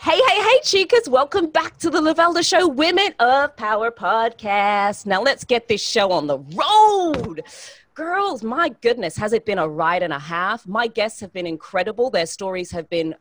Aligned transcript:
Hey, 0.00 0.16
hey, 0.28 0.42
hey, 0.42 0.60
chicas. 0.62 1.08
Welcome 1.08 1.48
back 1.50 1.76
to 1.78 1.90
the 1.90 2.00
Lavelda 2.00 2.48
Show 2.48 2.68
Women 2.68 3.12
of 3.18 3.56
Power 3.56 3.90
podcast. 3.90 5.06
Now 5.06 5.20
let's 5.20 5.42
get 5.42 5.66
this 5.66 5.82
show 5.84 6.12
on 6.12 6.28
the 6.28 6.38
road. 6.38 7.42
Girls, 7.94 8.44
my 8.44 8.68
goodness, 8.80 9.16
has 9.16 9.32
it 9.32 9.44
been 9.44 9.58
a 9.58 9.68
ride 9.68 10.04
and 10.04 10.12
a 10.12 10.18
half? 10.20 10.64
My 10.68 10.86
guests 10.86 11.18
have 11.18 11.32
been 11.32 11.48
incredible. 11.48 12.10
Their 12.10 12.26
stories 12.26 12.70
have 12.70 12.88
been 12.88 13.16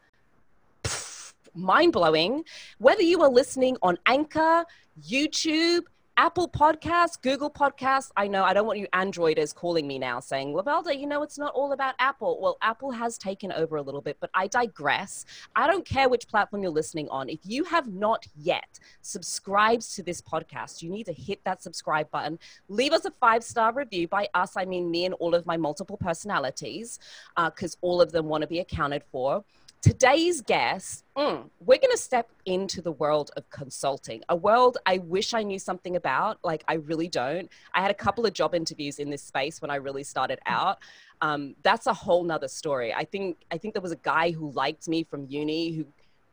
mind 1.55 1.94
blowing. 1.94 2.44
Whether 2.78 3.02
you 3.02 3.23
are 3.23 3.30
listening 3.30 3.78
on 3.82 3.98
Anchor, 4.05 4.64
YouTube, 5.02 5.82
Apple 6.20 6.50
Podcasts, 6.50 7.22
Google 7.22 7.52
Podcasts. 7.52 8.10
I 8.18 8.28
know 8.28 8.44
I 8.44 8.52
don't 8.52 8.66
want 8.66 8.80
you 8.80 8.88
Androiders 8.92 9.54
calling 9.54 9.86
me 9.86 10.00
now 10.00 10.20
saying, 10.20 10.52
Lavelda, 10.52 11.00
you 11.00 11.06
know, 11.06 11.22
it's 11.22 11.38
not 11.38 11.54
all 11.54 11.74
about 11.74 11.94
Apple. 12.00 12.40
Well, 12.42 12.58
Apple 12.64 12.90
has 12.90 13.20
taken 13.20 13.52
over 13.52 13.75
a 13.75 13.84
little 13.84 14.02
bit, 14.02 14.18
but 14.20 14.32
I 14.34 14.48
digress. 14.48 15.25
I 15.56 15.68
don't 15.68 15.86
care 15.86 16.10
which 16.10 16.28
platform 16.28 16.64
you're 16.64 16.72
listening 16.72 17.08
on. 17.10 17.30
If 17.30 17.42
you 17.44 17.64
have 17.66 17.94
not 17.94 18.25
yet 18.36 18.80
subscribed 19.04 19.94
to 19.94 20.02
this 20.02 20.20
podcast, 20.20 20.82
you 20.82 20.89
need 20.89 21.06
to 21.06 21.14
hit 21.14 21.39
that 21.44 21.61
subscribe 21.61 22.10
button. 22.10 22.39
Leave 22.68 22.94
us 22.94 23.06
a 23.06 23.11
five 23.11 23.44
star 23.44 23.72
review. 23.72 24.08
By 24.08 24.28
us, 24.34 24.58
I 24.58 24.66
mean 24.66 24.89
me 24.89 25.06
and 25.06 25.14
all 25.16 25.36
of 25.36 25.46
my 25.46 25.56
multiple 25.56 25.97
personalities, 25.97 26.97
because 27.36 27.75
uh, 27.75 27.86
all 27.86 28.02
of 28.02 28.11
them 28.11 28.25
want 28.25 28.42
to 28.42 28.47
be 28.47 28.58
accounted 28.58 29.04
for. 29.11 29.44
Today's 29.87 30.41
guest, 30.41 31.05
mm, 31.15 31.50
we're 31.61 31.77
going 31.77 31.91
to 31.91 31.97
step 31.97 32.30
into 32.45 32.81
the 32.81 32.91
world 32.91 33.31
of 33.38 33.50
consulting, 33.50 34.22
a 34.27 34.36
world 34.36 34.77
I 34.86 34.97
wish 34.97 35.33
I 35.33 35.44
knew 35.44 35.58
something 35.58 35.95
about. 35.95 36.39
Like, 36.44 36.66
I 36.67 36.73
really 36.73 37.08
don't. 37.08 37.50
I 37.73 37.81
had 37.81 37.89
a 37.89 37.94
couple 37.94 38.25
of 38.25 38.33
job 38.33 38.53
interviews 38.53 39.00
in 39.00 39.09
this 39.09 39.22
space 39.22 39.61
when 39.61 39.72
I 39.72 39.75
really 39.75 40.03
started 40.03 40.39
out. 40.45 40.80
Um, 41.22 41.55
that's 41.63 41.88
a 41.88 41.94
whole 41.94 42.25
nother 42.25 42.50
story. 42.50 42.94
I 42.94 43.05
think, 43.05 43.38
I 43.50 43.58
think 43.58 43.75
there 43.75 43.81
was 43.81 43.94
a 43.94 43.97
guy 44.03 44.31
who 44.31 44.52
liked 44.52 44.89
me 44.89 45.05
from 45.05 45.25
uni 45.30 45.71
who 45.71 45.85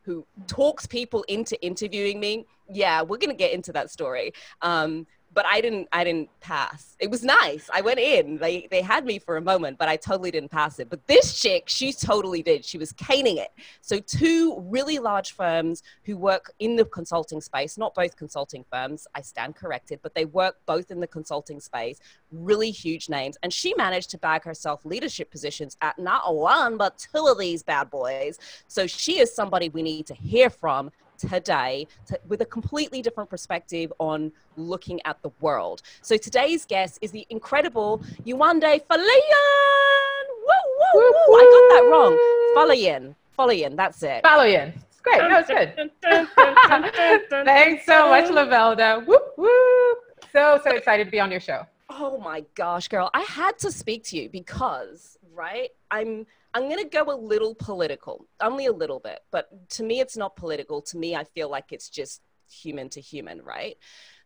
who 0.02 0.26
talks 0.46 0.84
people 0.84 1.24
into 1.28 1.58
interviewing 1.64 2.20
me. 2.20 2.44
Yeah, 2.68 3.00
we're 3.02 3.16
gonna 3.16 3.34
get 3.34 3.52
into 3.52 3.72
that 3.72 3.90
story. 3.90 4.34
Um, 4.60 5.06
but 5.34 5.44
I 5.46 5.60
didn't 5.60 5.88
I 5.92 6.04
didn't 6.04 6.30
pass. 6.40 6.96
It 7.00 7.10
was 7.10 7.24
nice. 7.24 7.68
I 7.72 7.80
went 7.80 7.98
in. 7.98 8.38
They 8.38 8.68
they 8.70 8.80
had 8.80 9.04
me 9.04 9.18
for 9.18 9.36
a 9.36 9.40
moment, 9.40 9.78
but 9.78 9.88
I 9.88 9.96
totally 9.96 10.30
didn't 10.30 10.50
pass 10.50 10.78
it. 10.78 10.88
But 10.88 11.06
this 11.06 11.40
chick, 11.40 11.64
she 11.66 11.92
totally 11.92 12.42
did. 12.42 12.64
She 12.64 12.78
was 12.78 12.92
caning 12.92 13.38
it. 13.38 13.50
So 13.80 13.98
two 13.98 14.60
really 14.60 14.98
large 14.98 15.32
firms 15.32 15.82
who 16.04 16.16
work 16.16 16.52
in 16.60 16.76
the 16.76 16.84
consulting 16.84 17.40
space, 17.40 17.76
not 17.76 17.94
both 17.94 18.16
consulting 18.16 18.64
firms, 18.72 19.06
I 19.14 19.20
stand 19.20 19.56
corrected, 19.56 20.00
but 20.02 20.14
they 20.14 20.24
work 20.24 20.56
both 20.66 20.90
in 20.90 21.00
the 21.00 21.06
consulting 21.06 21.60
space, 21.60 21.98
really 22.30 22.70
huge 22.70 23.08
names. 23.08 23.36
And 23.42 23.52
she 23.52 23.74
managed 23.74 24.10
to 24.10 24.18
bag 24.18 24.44
herself 24.44 24.84
leadership 24.84 25.30
positions 25.30 25.76
at 25.82 25.98
not 25.98 26.34
one, 26.34 26.76
but 26.76 26.98
two 27.12 27.26
of 27.26 27.38
these 27.38 27.62
bad 27.62 27.90
boys. 27.90 28.38
So 28.68 28.86
she 28.86 29.18
is 29.18 29.34
somebody 29.34 29.68
we 29.68 29.82
need 29.82 30.06
to 30.06 30.14
hear 30.14 30.48
from 30.48 30.90
today 31.18 31.86
to, 32.06 32.18
with 32.28 32.40
a 32.40 32.44
completely 32.44 33.02
different 33.02 33.30
perspective 33.30 33.92
on 33.98 34.32
looking 34.56 35.00
at 35.04 35.20
the 35.22 35.30
world. 35.40 35.82
So 36.02 36.16
today's 36.16 36.64
guest 36.64 36.98
is 37.02 37.10
the 37.10 37.26
incredible 37.30 38.02
Yewande 38.26 38.82
Faloyin. 38.86 40.24
Woo, 40.46 40.60
woo, 40.94 41.12
woo. 41.28 41.36
I 41.36 41.44
got 41.54 41.74
that 41.74 41.88
wrong. 41.90 42.14
Faloyin. 42.56 43.14
Faloyin, 43.38 43.76
that's 43.76 44.02
it. 44.02 44.22
Faloyin. 44.22 44.72
It's 44.90 45.00
great. 45.00 45.18
No, 45.18 45.38
it's 45.38 45.48
good. 45.48 45.90
Thanks 47.44 47.86
so 47.86 48.08
much, 48.08 48.26
Lavelda. 48.26 49.04
Whoop, 49.06 49.32
whoop. 49.36 49.98
So, 50.32 50.60
so 50.62 50.70
excited 50.70 51.04
to 51.04 51.10
be 51.10 51.20
on 51.20 51.30
your 51.30 51.40
show. 51.40 51.66
Oh 51.90 52.18
my 52.18 52.44
gosh, 52.54 52.88
girl. 52.88 53.10
I 53.14 53.22
had 53.22 53.58
to 53.60 53.70
speak 53.70 54.04
to 54.04 54.16
you 54.16 54.28
because, 54.28 55.18
right? 55.32 55.70
I'm 55.90 56.26
I'm 56.54 56.68
going 56.68 56.82
to 56.82 56.88
go 56.88 57.12
a 57.12 57.16
little 57.16 57.54
political, 57.54 58.26
only 58.40 58.66
a 58.66 58.72
little 58.72 59.00
bit, 59.00 59.20
but 59.32 59.48
to 59.70 59.82
me, 59.82 60.00
it's 60.00 60.16
not 60.16 60.36
political. 60.36 60.80
To 60.82 60.96
me, 60.96 61.16
I 61.16 61.24
feel 61.24 61.50
like 61.50 61.72
it's 61.72 61.88
just 61.88 62.22
human 62.48 62.88
to 62.90 63.00
human, 63.00 63.42
right? 63.42 63.76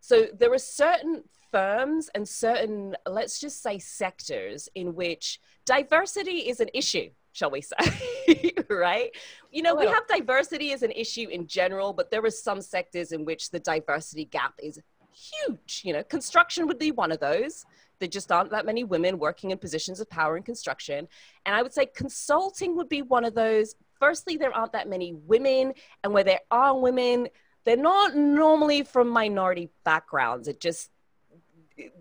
So 0.01 0.27
there 0.39 0.53
are 0.53 0.59
certain 0.59 1.25
firms 1.51 2.11
and 2.15 2.29
certain, 2.29 2.97
let's 3.07 3.41
just 3.41 3.63
say, 3.63 3.79
sectors 3.79 4.69
in 4.75 4.95
which 4.95 5.41
diversity 5.65 6.49
is 6.49 6.61
an 6.61 6.69
issue 6.75 7.11
shall 7.39 7.51
we 7.51 7.61
say, 7.61 8.53
right? 8.69 9.11
You 9.53 9.63
know, 9.63 9.75
we 9.75 9.87
have 9.87 10.07
diversity 10.09 10.73
as 10.73 10.83
an 10.83 10.91
issue 10.91 11.29
in 11.29 11.47
general, 11.47 11.93
but 11.93 12.11
there 12.11 12.25
are 12.25 12.31
some 12.31 12.61
sectors 12.61 13.13
in 13.13 13.25
which 13.25 13.51
the 13.51 13.61
diversity 13.61 14.25
gap 14.25 14.55
is 14.61 14.81
huge. 15.13 15.83
You 15.85 15.93
know, 15.95 16.03
construction 16.03 16.67
would 16.67 16.79
be 16.79 16.91
one 16.91 17.13
of 17.13 17.21
those. 17.21 17.65
There 18.01 18.09
just 18.09 18.31
aren't 18.31 18.51
that 18.51 18.67
many 18.67 18.85
women 18.85 19.19
working 19.19 19.51
in 19.51 19.59
positions 19.59 20.01
of 20.01 20.09
power 20.09 20.37
in 20.37 20.43
construction. 20.43 21.09
And 21.45 21.55
I 21.55 21.63
would 21.63 21.73
say 21.73 21.87
consulting 21.87 22.77
would 22.77 22.89
be 22.89 23.03
one 23.03 23.25
of 23.25 23.35
those. 23.35 23.75
Firstly, 23.99 24.37
there 24.37 24.55
aren't 24.55 24.73
that 24.73 24.89
many 24.89 25.15
women. 25.15 25.75
And 26.05 26.13
where 26.13 26.25
there 26.25 26.41
are 26.51 26.79
women, 26.79 27.29
they're 27.65 27.77
not 27.77 28.15
normally 28.15 28.83
from 28.83 29.09
minority 29.09 29.71
backgrounds. 29.85 30.49
It 30.49 30.61
just, 30.61 30.91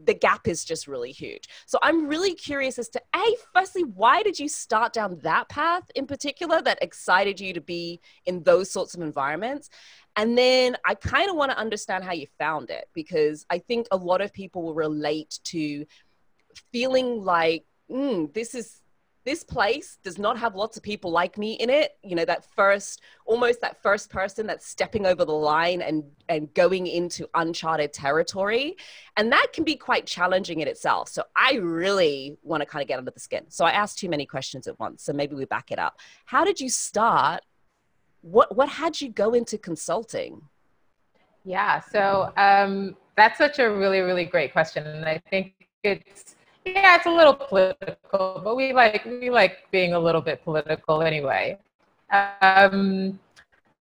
the 0.06 0.14
gap 0.14 0.48
is 0.48 0.66
just 0.66 0.88
really 0.88 1.12
huge. 1.12 1.50
So 1.66 1.78
I'm 1.84 2.08
really 2.08 2.34
curious 2.34 2.80
as 2.80 2.90
to 2.90 3.02
A, 3.16 3.36
firstly, 3.54 3.84
why 3.84 4.24
did 4.24 4.40
you 4.40 4.50
start 4.50 4.94
down 4.94 5.20
that 5.24 5.50
path 5.50 5.84
in 5.94 6.08
particular 6.08 6.62
that 6.64 6.80
excited 6.82 7.40
you 7.40 7.54
to 7.54 7.62
be 7.62 8.02
in 8.26 8.44
those 8.44 8.72
sorts 8.72 8.96
of 8.96 9.02
environments? 9.02 9.70
And 10.18 10.36
then 10.36 10.76
I 10.84 10.96
kind 10.96 11.30
of 11.30 11.36
want 11.36 11.52
to 11.52 11.58
understand 11.58 12.04
how 12.04 12.12
you 12.12 12.26
found 12.40 12.72
it 12.72 12.90
because 12.94 13.46
I 13.52 13.60
think 13.60 13.88
a 13.92 13.98
lot 13.98 14.20
of 14.20 14.34
people 14.34 14.64
will 14.64 14.74
relate 14.74 15.40
to 15.46 15.86
feeling 16.72 17.24
like, 17.24 17.66
mm, 17.90 18.34
this 18.34 18.56
is 18.56 18.82
this 19.26 19.44
place 19.44 19.98
does 20.04 20.18
not 20.18 20.40
have 20.40 20.56
lots 20.56 20.78
of 20.78 20.84
people 20.84 21.12
like 21.12 21.38
me 21.38 21.56
in 21.56 21.70
it. 21.70 21.98
You 22.02 22.16
know 22.16 22.24
that 22.24 22.48
first 22.56 23.02
almost 23.26 23.60
that 23.60 23.84
first 23.84 24.10
person 24.10 24.48
that's 24.48 24.66
stepping 24.66 25.06
over 25.06 25.26
the 25.26 25.34
line 25.34 25.82
and 25.82 26.06
and 26.30 26.52
going 26.54 26.88
into 26.88 27.30
uncharted 27.36 27.92
territory. 27.92 28.78
And 29.18 29.30
that 29.34 29.48
can 29.54 29.66
be 29.66 29.76
quite 29.76 30.06
challenging 30.06 30.62
in 30.62 30.68
itself. 30.70 31.10
So 31.10 31.24
i 31.36 31.56
really 31.56 32.38
want 32.42 32.62
to 32.62 32.66
kind 32.66 32.82
of 32.82 32.88
get 32.88 32.98
under 33.00 33.12
the 33.12 33.20
skin. 33.20 33.44
So 33.50 33.66
i 33.66 33.72
asked 33.72 34.00
too 34.00 34.10
many 34.10 34.26
questions 34.26 34.66
at 34.66 34.80
once 34.80 35.04
so 35.04 35.12
maybe 35.12 35.36
we 35.36 35.44
back 35.44 35.72
it 35.72 35.78
up. 35.78 36.00
How 36.26 36.46
did 36.46 36.62
you 36.62 36.70
start 36.70 37.42
what 38.32 38.56
what 38.56 38.70
had 38.70 39.00
you 39.00 39.10
go 39.10 39.34
into 39.34 39.58
consulting? 39.58 40.42
Yeah, 41.44 41.80
so 41.80 42.34
um, 42.36 42.96
that's 43.16 43.38
such 43.38 43.60
a 43.60 43.70
really 43.70 44.02
really 44.02 44.26
great 44.26 44.52
question, 44.52 44.86
and 44.86 45.06
I 45.06 45.22
think 45.30 45.54
it's 45.84 46.36
yeah, 46.66 46.98
it's 46.98 47.06
a 47.06 47.12
little 47.12 47.34
political, 47.34 48.42
but 48.44 48.56
we 48.56 48.74
like 48.74 49.06
we 49.06 49.30
like 49.30 49.70
being 49.72 49.94
a 49.94 50.00
little 50.00 50.22
bit 50.22 50.44
political 50.44 51.02
anyway. 51.02 51.58
Um, 52.42 53.20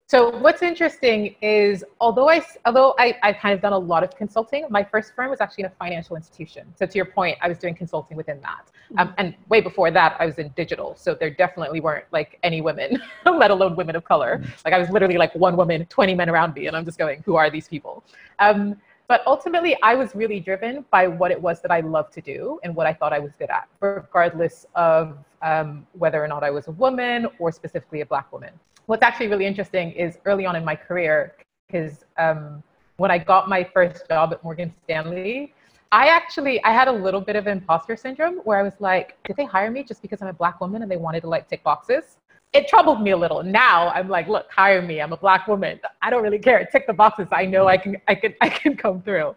so 0.09 0.31
what's 0.39 0.63
interesting 0.63 1.35
is 1.43 1.85
although 2.01 2.29
I 2.29 2.41
although 2.65 2.95
I, 2.97 3.17
I've 3.25 3.39
kind 3.39 3.53
of 3.53 3.61
done 3.61 3.73
a 3.73 3.79
lot 3.79 4.05
of 4.05 4.17
consulting, 4.17 4.65
my 4.71 4.85
first 4.85 5.13
firm 5.17 5.31
was 5.31 5.41
actually 5.41 5.65
in 5.65 5.71
a 5.71 5.75
financial 5.81 6.15
institution. 6.15 6.73
So 6.77 6.87
to 6.87 6.95
your 6.95 7.07
point, 7.07 7.37
I 7.43 7.49
was 7.49 7.59
doing 7.59 7.75
consulting 7.75 8.17
within 8.17 8.41
that. 8.43 8.71
Um, 8.99 9.15
and 9.19 9.35
way 9.49 9.61
before 9.61 9.91
that, 9.91 10.17
I 10.21 10.27
was 10.27 10.39
in 10.39 10.51
digital. 10.51 10.95
So 10.97 11.17
there 11.17 11.31
definitely 11.31 11.81
weren't 11.81 12.05
like 12.13 12.39
any 12.45 12.61
women, 12.61 13.03
let 13.27 13.51
alone 13.51 13.75
women 13.75 13.97
of 13.97 14.05
color. 14.05 14.41
Like 14.65 14.75
I 14.75 14.79
was 14.79 14.91
literally 14.91 15.19
like 15.19 15.35
one 15.35 15.57
woman, 15.57 15.85
20 15.87 16.15
men 16.15 16.31
around 16.31 16.55
me, 16.55 16.69
and 16.69 16.77
I'm 16.77 16.85
just 16.85 16.99
going, 16.99 17.21
who 17.25 17.35
are 17.35 17.51
these 17.51 17.67
people? 17.67 18.05
Um, 18.39 18.77
but 19.09 19.23
ultimately, 19.27 19.77
I 19.83 19.97
was 19.97 20.15
really 20.15 20.39
driven 20.39 20.85
by 20.93 21.09
what 21.09 21.33
it 21.33 21.41
was 21.41 21.63
that 21.63 21.73
I 21.73 21.81
loved 21.81 22.13
to 22.15 22.21
do 22.21 22.61
and 22.63 22.77
what 22.77 22.87
I 22.87 22.93
thought 22.93 23.13
I 23.13 23.19
was 23.19 23.33
good 23.37 23.51
at, 23.51 23.69
regardless 23.81 24.67
of 24.77 25.19
um, 25.43 25.85
whether 25.95 26.23
or 26.23 26.29
not 26.29 26.45
I 26.45 26.51
was 26.51 26.69
a 26.69 26.73
woman 26.73 27.27
or 27.41 27.51
specifically 27.51 28.03
a 28.03 28.07
Black 28.07 28.33
woman 28.33 28.51
what's 28.87 29.03
actually 29.03 29.29
really 29.29 29.47
interesting 29.47 29.93
is 29.93 30.19
early 30.25 30.47
on 30.47 30.57
in 30.57 30.65
my 30.65 30.77
career, 30.77 31.35
because 31.67 32.05
um, 32.19 32.63
when 32.97 33.11
I 33.11 33.19
got 33.19 33.49
my 33.49 33.63
first 33.63 34.09
job 34.09 34.33
at 34.33 34.43
Morgan 34.43 34.73
Stanley, 34.85 35.53
I 35.93 36.09
actually 36.09 36.63
I 36.65 36.73
had 36.73 36.89
a 36.89 36.93
little 36.93 37.21
bit 37.21 37.37
of 37.37 37.47
imposter 37.47 37.97
syndrome 37.97 38.37
where 38.45 38.59
I 38.59 38.63
was 38.63 38.75
like, 38.81 39.17
did 39.25 39.37
they 39.37 39.45
hire 39.45 39.71
me 39.71 39.85
just 39.85 40.03
because 40.03 40.21
I'm 40.23 40.29
a 40.29 40.33
black 40.33 40.61
woman 40.61 40.83
and 40.83 40.91
they 40.91 40.97
wanted 40.97 41.21
to 41.23 41.29
like 41.29 41.49
tick 41.49 41.63
boxes? 41.63 42.17
It 42.53 42.69
troubled 42.69 43.03
me 43.03 43.11
a 43.11 43.17
little. 43.17 43.43
Now 43.43 43.89
I'm 43.91 44.09
like, 44.09 44.29
look, 44.29 44.51
hire 44.51 44.83
me. 44.83 45.01
I'm 45.01 45.13
a 45.13 45.17
black 45.17 45.47
woman. 45.47 45.79
I 46.03 46.11
don't 46.11 46.23
really 46.23 46.39
care. 46.39 46.67
Tick 46.73 46.87
the 46.87 46.93
boxes. 46.93 47.29
I 47.33 47.45
know 47.45 47.69
I 47.69 47.77
can 47.77 47.97
I 48.09 48.15
can 48.15 48.35
I 48.41 48.49
can 48.49 48.77
come 48.77 49.03
through. 49.03 49.35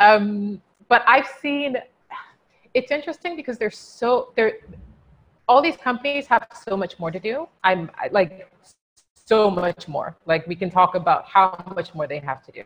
Um, 0.00 0.60
but 0.88 1.02
I've 1.06 1.28
seen 1.40 1.76
it's 2.74 2.90
interesting 2.90 3.36
because 3.36 3.56
there's 3.56 3.78
so 3.78 4.32
there 4.36 4.58
all 5.48 5.62
these 5.62 5.76
companies 5.76 6.26
have 6.26 6.46
so 6.68 6.76
much 6.76 6.98
more 6.98 7.10
to 7.10 7.20
do. 7.20 7.48
I'm 7.64 7.90
like 8.10 8.50
so 9.26 9.50
much 9.50 9.88
more. 9.88 10.16
Like 10.24 10.46
we 10.46 10.54
can 10.54 10.70
talk 10.70 10.94
about 10.94 11.24
how 11.24 11.62
much 11.74 11.94
more 11.94 12.06
they 12.06 12.18
have 12.20 12.44
to 12.46 12.52
do. 12.52 12.64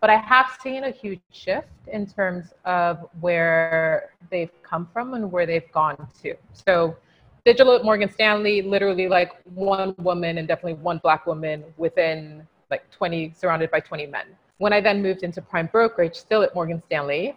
But 0.00 0.10
I 0.10 0.16
have 0.16 0.58
seen 0.62 0.84
a 0.84 0.90
huge 0.90 1.20
shift 1.30 1.68
in 1.92 2.06
terms 2.06 2.52
of 2.64 3.06
where 3.20 4.10
they've 4.30 4.50
come 4.62 4.88
from 4.92 5.14
and 5.14 5.30
where 5.30 5.46
they've 5.46 5.70
gone 5.72 6.08
to. 6.22 6.34
So 6.66 6.96
digital 7.44 7.74
at 7.74 7.84
Morgan 7.84 8.10
Stanley, 8.10 8.62
literally 8.62 9.08
like 9.08 9.32
one 9.54 9.94
woman 9.98 10.38
and 10.38 10.48
definitely 10.48 10.74
one 10.74 10.98
black 10.98 11.26
woman 11.26 11.64
within 11.76 12.46
like 12.70 12.90
20, 12.90 13.34
surrounded 13.36 13.70
by 13.70 13.80
20 13.80 14.06
men. 14.06 14.26
When 14.58 14.72
I 14.72 14.80
then 14.80 15.02
moved 15.02 15.22
into 15.22 15.42
prime 15.42 15.68
brokerage, 15.70 16.14
still 16.14 16.42
at 16.42 16.54
Morgan 16.54 16.82
Stanley, 16.86 17.36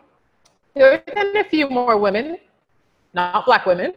there 0.73 0.91
were 0.91 1.13
then 1.13 1.37
a 1.37 1.43
few 1.43 1.69
more 1.69 1.97
women, 1.97 2.37
not 3.13 3.45
black 3.45 3.65
women, 3.65 3.93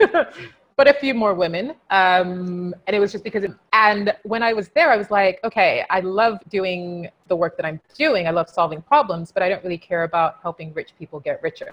but 0.76 0.88
a 0.88 0.94
few 0.94 1.14
more 1.14 1.34
women. 1.34 1.70
Um, 1.90 2.74
and 2.86 2.96
it 2.96 3.00
was 3.00 3.12
just 3.12 3.24
because, 3.24 3.44
of, 3.44 3.54
and 3.72 4.14
when 4.24 4.42
I 4.42 4.52
was 4.52 4.68
there, 4.70 4.90
I 4.90 4.96
was 4.96 5.10
like, 5.10 5.40
okay, 5.44 5.84
I 5.90 6.00
love 6.00 6.38
doing 6.48 7.08
the 7.28 7.36
work 7.36 7.56
that 7.56 7.66
I'm 7.66 7.80
doing. 7.96 8.26
I 8.26 8.30
love 8.30 8.48
solving 8.48 8.82
problems, 8.82 9.30
but 9.30 9.42
I 9.42 9.48
don't 9.48 9.62
really 9.62 9.78
care 9.78 10.02
about 10.04 10.38
helping 10.42 10.72
rich 10.74 10.90
people 10.98 11.20
get 11.20 11.42
richer. 11.42 11.72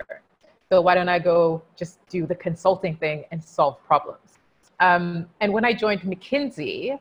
So 0.71 0.81
why 0.81 0.95
don't 0.95 1.09
I 1.09 1.19
go 1.19 1.61
just 1.75 1.99
do 2.07 2.25
the 2.25 2.35
consulting 2.35 2.95
thing 2.95 3.25
and 3.31 3.43
solve 3.43 3.83
problems? 3.83 4.39
Um, 4.79 5.27
and 5.41 5.51
when 5.51 5.65
I 5.65 5.73
joined 5.73 6.01
McKinsey, 6.01 6.97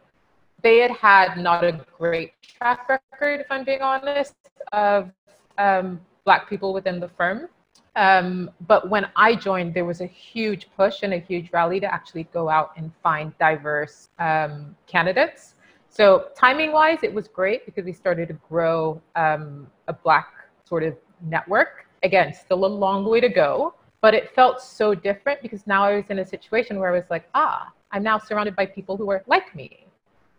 they 0.63 0.79
had 0.79 0.91
had 0.91 1.37
not 1.39 1.65
a 1.65 1.81
great 1.99 2.33
track 2.43 2.89
record, 2.89 3.41
if 3.41 3.47
I'm 3.51 3.65
being 3.65 3.81
honest, 3.81 4.35
of 4.73 5.11
um, 5.57 6.01
Black 6.25 6.49
people 6.49 6.73
within 6.73 7.01
the 7.01 7.09
firm. 7.09 7.49
Um, 7.97 8.51
but 8.67 8.89
when 8.89 9.07
I 9.17 9.35
joined, 9.35 9.75
there 9.75 9.85
was 9.85 10.01
a 10.01 10.07
huge 10.07 10.69
push 10.77 11.03
and 11.03 11.13
a 11.13 11.19
huge 11.19 11.53
rally 11.53 11.81
to 11.81 11.93
actually 11.93 12.25
go 12.33 12.49
out 12.49 12.73
and 12.77 12.93
find 13.03 13.37
diverse 13.39 14.11
um, 14.19 14.77
candidates. 14.87 15.55
So 15.89 16.29
timing 16.37 16.73
wise, 16.73 16.99
it 17.03 17.13
was 17.13 17.27
great 17.27 17.67
because 17.67 17.85
we 17.85 17.93
started 17.93 18.29
to 18.29 18.35
grow 18.49 19.01
um, 19.17 19.67
a 19.89 19.93
Black 19.93 20.29
sort 20.65 20.85
of 20.85 20.97
network. 21.27 21.87
Again, 22.03 22.33
still 22.33 22.65
a 22.65 22.67
long 22.67 23.05
way 23.05 23.21
to 23.21 23.29
go, 23.29 23.75
but 24.01 24.15
it 24.15 24.35
felt 24.35 24.63
so 24.63 24.95
different 24.95 25.43
because 25.43 25.67
now 25.67 25.85
I 25.85 25.97
was 25.97 26.05
in 26.09 26.21
a 26.21 26.27
situation 26.27 26.79
where 26.79 26.93
I 26.93 26.97
was 26.97 27.11
like, 27.11 27.29
ah, 27.35 27.73
I'm 27.91 28.05
now 28.05 28.19
surrounded 28.19 28.55
by 28.55 28.67
people 28.67 28.97
who 28.97 29.11
are 29.11 29.23
like 29.27 29.55
me 29.55 29.90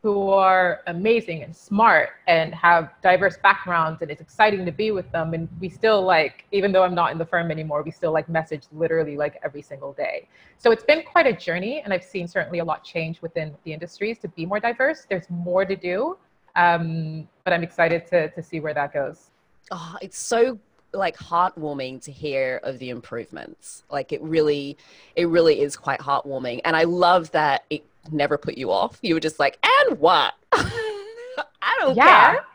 who 0.01 0.29
are 0.29 0.81
amazing 0.87 1.43
and 1.43 1.55
smart 1.55 2.09
and 2.27 2.55
have 2.55 2.89
diverse 3.03 3.37
backgrounds 3.37 4.01
and 4.01 4.09
it's 4.09 4.21
exciting 4.21 4.65
to 4.65 4.71
be 4.71 4.89
with 4.89 5.09
them. 5.11 5.35
And 5.35 5.47
we 5.59 5.69
still 5.69 6.01
like 6.01 6.45
even 6.51 6.71
though 6.71 6.83
i'm 6.83 6.95
not 6.95 7.11
in 7.11 7.17
the 7.17 7.25
firm 7.25 7.51
anymore 7.51 7.83
we 7.83 7.91
still 7.91 8.11
like 8.11 8.27
message 8.27 8.63
literally 8.71 9.15
like 9.15 9.39
every 9.43 9.61
single 9.61 9.93
day. 9.93 10.27
So 10.57 10.71
it's 10.71 10.83
been 10.83 11.03
quite 11.03 11.27
a 11.27 11.33
journey 11.33 11.81
and 11.81 11.93
i've 11.93 12.03
seen 12.03 12.27
certainly 12.27 12.59
a 12.59 12.65
lot 12.65 12.83
change 12.83 13.21
within 13.21 13.53
the 13.63 13.73
industries 13.73 14.17
to 14.19 14.27
be 14.29 14.45
more 14.45 14.59
diverse. 14.59 15.05
There's 15.07 15.29
more 15.29 15.65
to 15.65 15.75
do 15.75 16.17
um, 16.55 17.27
but 17.43 17.53
i'm 17.53 17.63
excited 17.63 18.05
to, 18.07 18.29
to 18.29 18.41
see 18.41 18.59
where 18.59 18.73
that 18.73 18.93
goes. 18.93 19.29
Oh, 19.69 19.95
it's 20.01 20.17
so 20.17 20.59
like 20.93 21.15
heartwarming 21.15 22.03
to 22.03 22.11
hear 22.11 22.59
of 22.63 22.77
the 22.79 22.89
improvements. 22.89 23.83
Like 23.89 24.11
it 24.11 24.21
really 24.21 24.77
it 25.15 25.27
really 25.27 25.61
is 25.61 25.77
quite 25.77 25.99
heartwarming. 25.99 26.61
And 26.65 26.75
i 26.75 26.83
love 26.83 27.31
that 27.31 27.65
it 27.69 27.83
never 28.09 28.37
put 28.37 28.57
you 28.57 28.71
off. 28.71 28.97
You 29.01 29.13
were 29.13 29.19
just 29.19 29.39
like, 29.39 29.57
and 29.63 29.99
what? 29.99 30.33
I 30.53 31.77
don't 31.79 31.95
yeah. 31.95 32.31
care. 32.31 32.45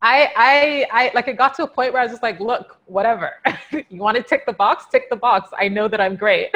I, 0.00 0.32
I, 0.36 0.86
I, 0.92 1.10
like, 1.14 1.28
it 1.28 1.36
got 1.36 1.54
to 1.54 1.64
a 1.64 1.66
point 1.66 1.92
where 1.92 2.00
I 2.00 2.04
was 2.04 2.12
just 2.12 2.22
like, 2.22 2.38
look, 2.40 2.78
whatever. 2.86 3.32
you 3.88 4.00
want 4.00 4.16
to 4.16 4.22
tick 4.22 4.46
the 4.46 4.52
box? 4.52 4.86
Tick 4.90 5.10
the 5.10 5.16
box. 5.16 5.50
I 5.58 5.68
know 5.68 5.88
that 5.88 6.00
I'm 6.00 6.14
great. 6.14 6.54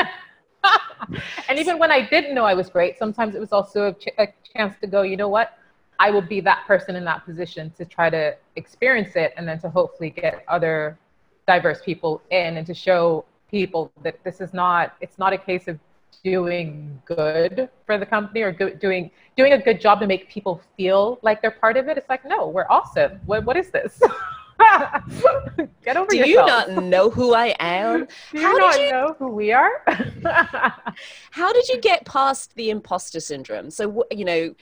and 1.48 1.58
even 1.58 1.78
when 1.78 1.90
I 1.90 2.08
didn't 2.08 2.34
know 2.34 2.44
I 2.44 2.54
was 2.54 2.68
great, 2.68 2.98
sometimes 2.98 3.34
it 3.34 3.40
was 3.40 3.52
also 3.52 3.88
a, 3.88 3.92
ch- 3.92 4.14
a 4.18 4.28
chance 4.54 4.76
to 4.80 4.86
go, 4.86 5.02
you 5.02 5.16
know 5.16 5.28
what? 5.28 5.58
I 5.98 6.10
will 6.10 6.22
be 6.22 6.40
that 6.40 6.64
person 6.66 6.96
in 6.96 7.04
that 7.04 7.24
position 7.24 7.70
to 7.78 7.84
try 7.84 8.10
to 8.10 8.36
experience 8.56 9.16
it 9.16 9.32
and 9.36 9.46
then 9.46 9.60
to 9.60 9.68
hopefully 9.68 10.10
get 10.10 10.44
other 10.48 10.98
diverse 11.46 11.80
people 11.84 12.22
in 12.30 12.56
and 12.56 12.66
to 12.66 12.74
show 12.74 13.24
people 13.50 13.92
that 14.02 14.22
this 14.24 14.40
is 14.40 14.52
not, 14.52 14.96
it's 15.00 15.18
not 15.18 15.32
a 15.32 15.38
case 15.38 15.68
of 15.68 15.78
doing 16.22 17.00
good 17.04 17.68
for 17.86 17.98
the 17.98 18.06
company 18.06 18.42
or 18.42 18.52
go, 18.52 18.70
doing 18.70 19.10
doing 19.36 19.52
a 19.52 19.58
good 19.58 19.80
job 19.80 20.00
to 20.00 20.06
make 20.06 20.28
people 20.28 20.60
feel 20.76 21.18
like 21.22 21.42
they're 21.42 21.50
part 21.50 21.76
of 21.76 21.88
it. 21.88 21.96
It's 21.96 22.08
like, 22.08 22.24
no, 22.24 22.48
we're 22.48 22.66
awesome. 22.68 23.20
What 23.26 23.44
what 23.44 23.56
is 23.56 23.70
this? 23.70 24.00
Get 25.84 25.96
over 25.96 26.10
Do 26.10 26.16
yourself. 26.16 26.28
you 26.28 26.74
not 26.74 26.84
know 26.84 27.10
who 27.10 27.34
I 27.34 27.54
am? 27.58 28.06
Do 28.32 28.40
you 28.40 28.46
How 28.46 28.52
not 28.52 28.80
you... 28.80 28.90
know 28.90 29.16
who 29.18 29.28
we 29.28 29.52
are? 29.52 29.82
How 31.30 31.52
did 31.52 31.68
you 31.68 31.80
get 31.80 32.04
past 32.04 32.54
the 32.54 32.70
imposter 32.70 33.20
syndrome? 33.20 33.70
So 33.70 34.04
you 34.10 34.24
know, 34.24 34.54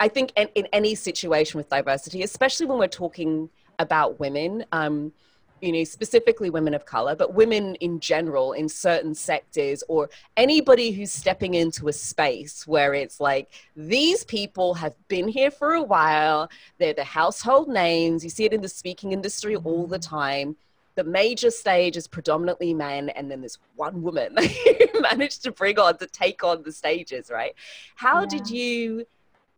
I 0.00 0.08
think 0.08 0.32
in, 0.36 0.48
in 0.54 0.66
any 0.72 0.94
situation 0.94 1.58
with 1.58 1.68
diversity, 1.68 2.22
especially 2.22 2.66
when 2.66 2.78
we're 2.78 2.88
talking 2.88 3.48
about 3.78 4.20
women. 4.20 4.64
Um, 4.72 5.12
you 5.62 5.70
know, 5.70 5.84
specifically 5.84 6.50
women 6.50 6.74
of 6.74 6.84
color, 6.84 7.14
but 7.14 7.34
women 7.34 7.76
in 7.76 8.00
general 8.00 8.52
in 8.52 8.68
certain 8.68 9.14
sectors, 9.14 9.84
or 9.86 10.10
anybody 10.36 10.90
who's 10.90 11.12
stepping 11.12 11.54
into 11.54 11.86
a 11.86 11.92
space 11.92 12.66
where 12.66 12.94
it's 12.94 13.20
like 13.20 13.48
these 13.76 14.24
people 14.24 14.74
have 14.74 14.94
been 15.06 15.28
here 15.28 15.52
for 15.52 15.74
a 15.74 15.82
while, 15.82 16.50
they're 16.78 16.92
the 16.92 17.04
household 17.04 17.68
names. 17.68 18.24
You 18.24 18.30
see 18.30 18.44
it 18.44 18.52
in 18.52 18.60
the 18.60 18.68
speaking 18.68 19.12
industry 19.12 19.54
all 19.54 19.86
the 19.86 20.00
time. 20.00 20.56
The 20.96 21.04
major 21.04 21.50
stage 21.50 21.96
is 21.96 22.08
predominantly 22.08 22.74
men, 22.74 23.10
and 23.10 23.30
then 23.30 23.40
there's 23.40 23.58
one 23.76 24.02
woman 24.02 24.36
who 24.38 25.00
managed 25.00 25.44
to 25.44 25.52
bring 25.52 25.78
on 25.78 25.96
to 25.98 26.08
take 26.08 26.42
on 26.42 26.64
the 26.64 26.72
stages, 26.72 27.30
right? 27.30 27.54
How 27.94 28.20
yeah. 28.20 28.26
did 28.26 28.50
you? 28.50 29.06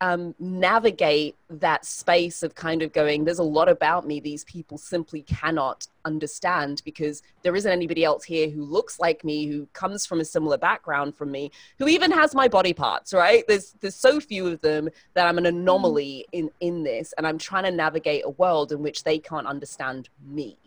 Um, 0.00 0.34
navigate 0.38 1.36
that 1.48 1.84
space 1.84 2.42
of 2.42 2.54
kind 2.54 2.82
of 2.82 2.92
going, 2.92 3.24
there's 3.24 3.38
a 3.38 3.44
lot 3.44 3.68
about 3.68 4.06
me 4.06 4.20
these 4.20 4.44
people 4.44 4.76
simply 4.76 5.22
cannot 5.22 5.86
understand 6.04 6.82
because 6.84 7.22
there 7.42 7.56
isn't 7.56 7.70
anybody 7.70 8.04
else 8.04 8.24
here 8.24 8.50
who 8.50 8.64
looks 8.64 8.98
like 8.98 9.24
me, 9.24 9.46
who 9.46 9.66
comes 9.72 10.04
from 10.04 10.20
a 10.20 10.24
similar 10.24 10.58
background 10.58 11.16
from 11.16 11.30
me, 11.30 11.50
who 11.78 11.88
even 11.88 12.10
has 12.10 12.34
my 12.34 12.48
body 12.48 12.74
parts, 12.74 13.14
right? 13.14 13.44
There's 13.48 13.74
there's 13.80 13.94
so 13.94 14.20
few 14.20 14.46
of 14.48 14.60
them 14.60 14.88
that 15.14 15.26
I'm 15.26 15.38
an 15.38 15.44
mm-hmm. 15.44 15.58
anomaly 15.58 16.26
in 16.32 16.50
in 16.60 16.82
this, 16.82 17.14
and 17.16 17.26
I'm 17.26 17.38
trying 17.38 17.64
to 17.64 17.70
navigate 17.70 18.24
a 18.24 18.30
world 18.30 18.72
in 18.72 18.82
which 18.82 19.04
they 19.04 19.18
can't 19.18 19.46
understand 19.46 20.08
me. 20.26 20.58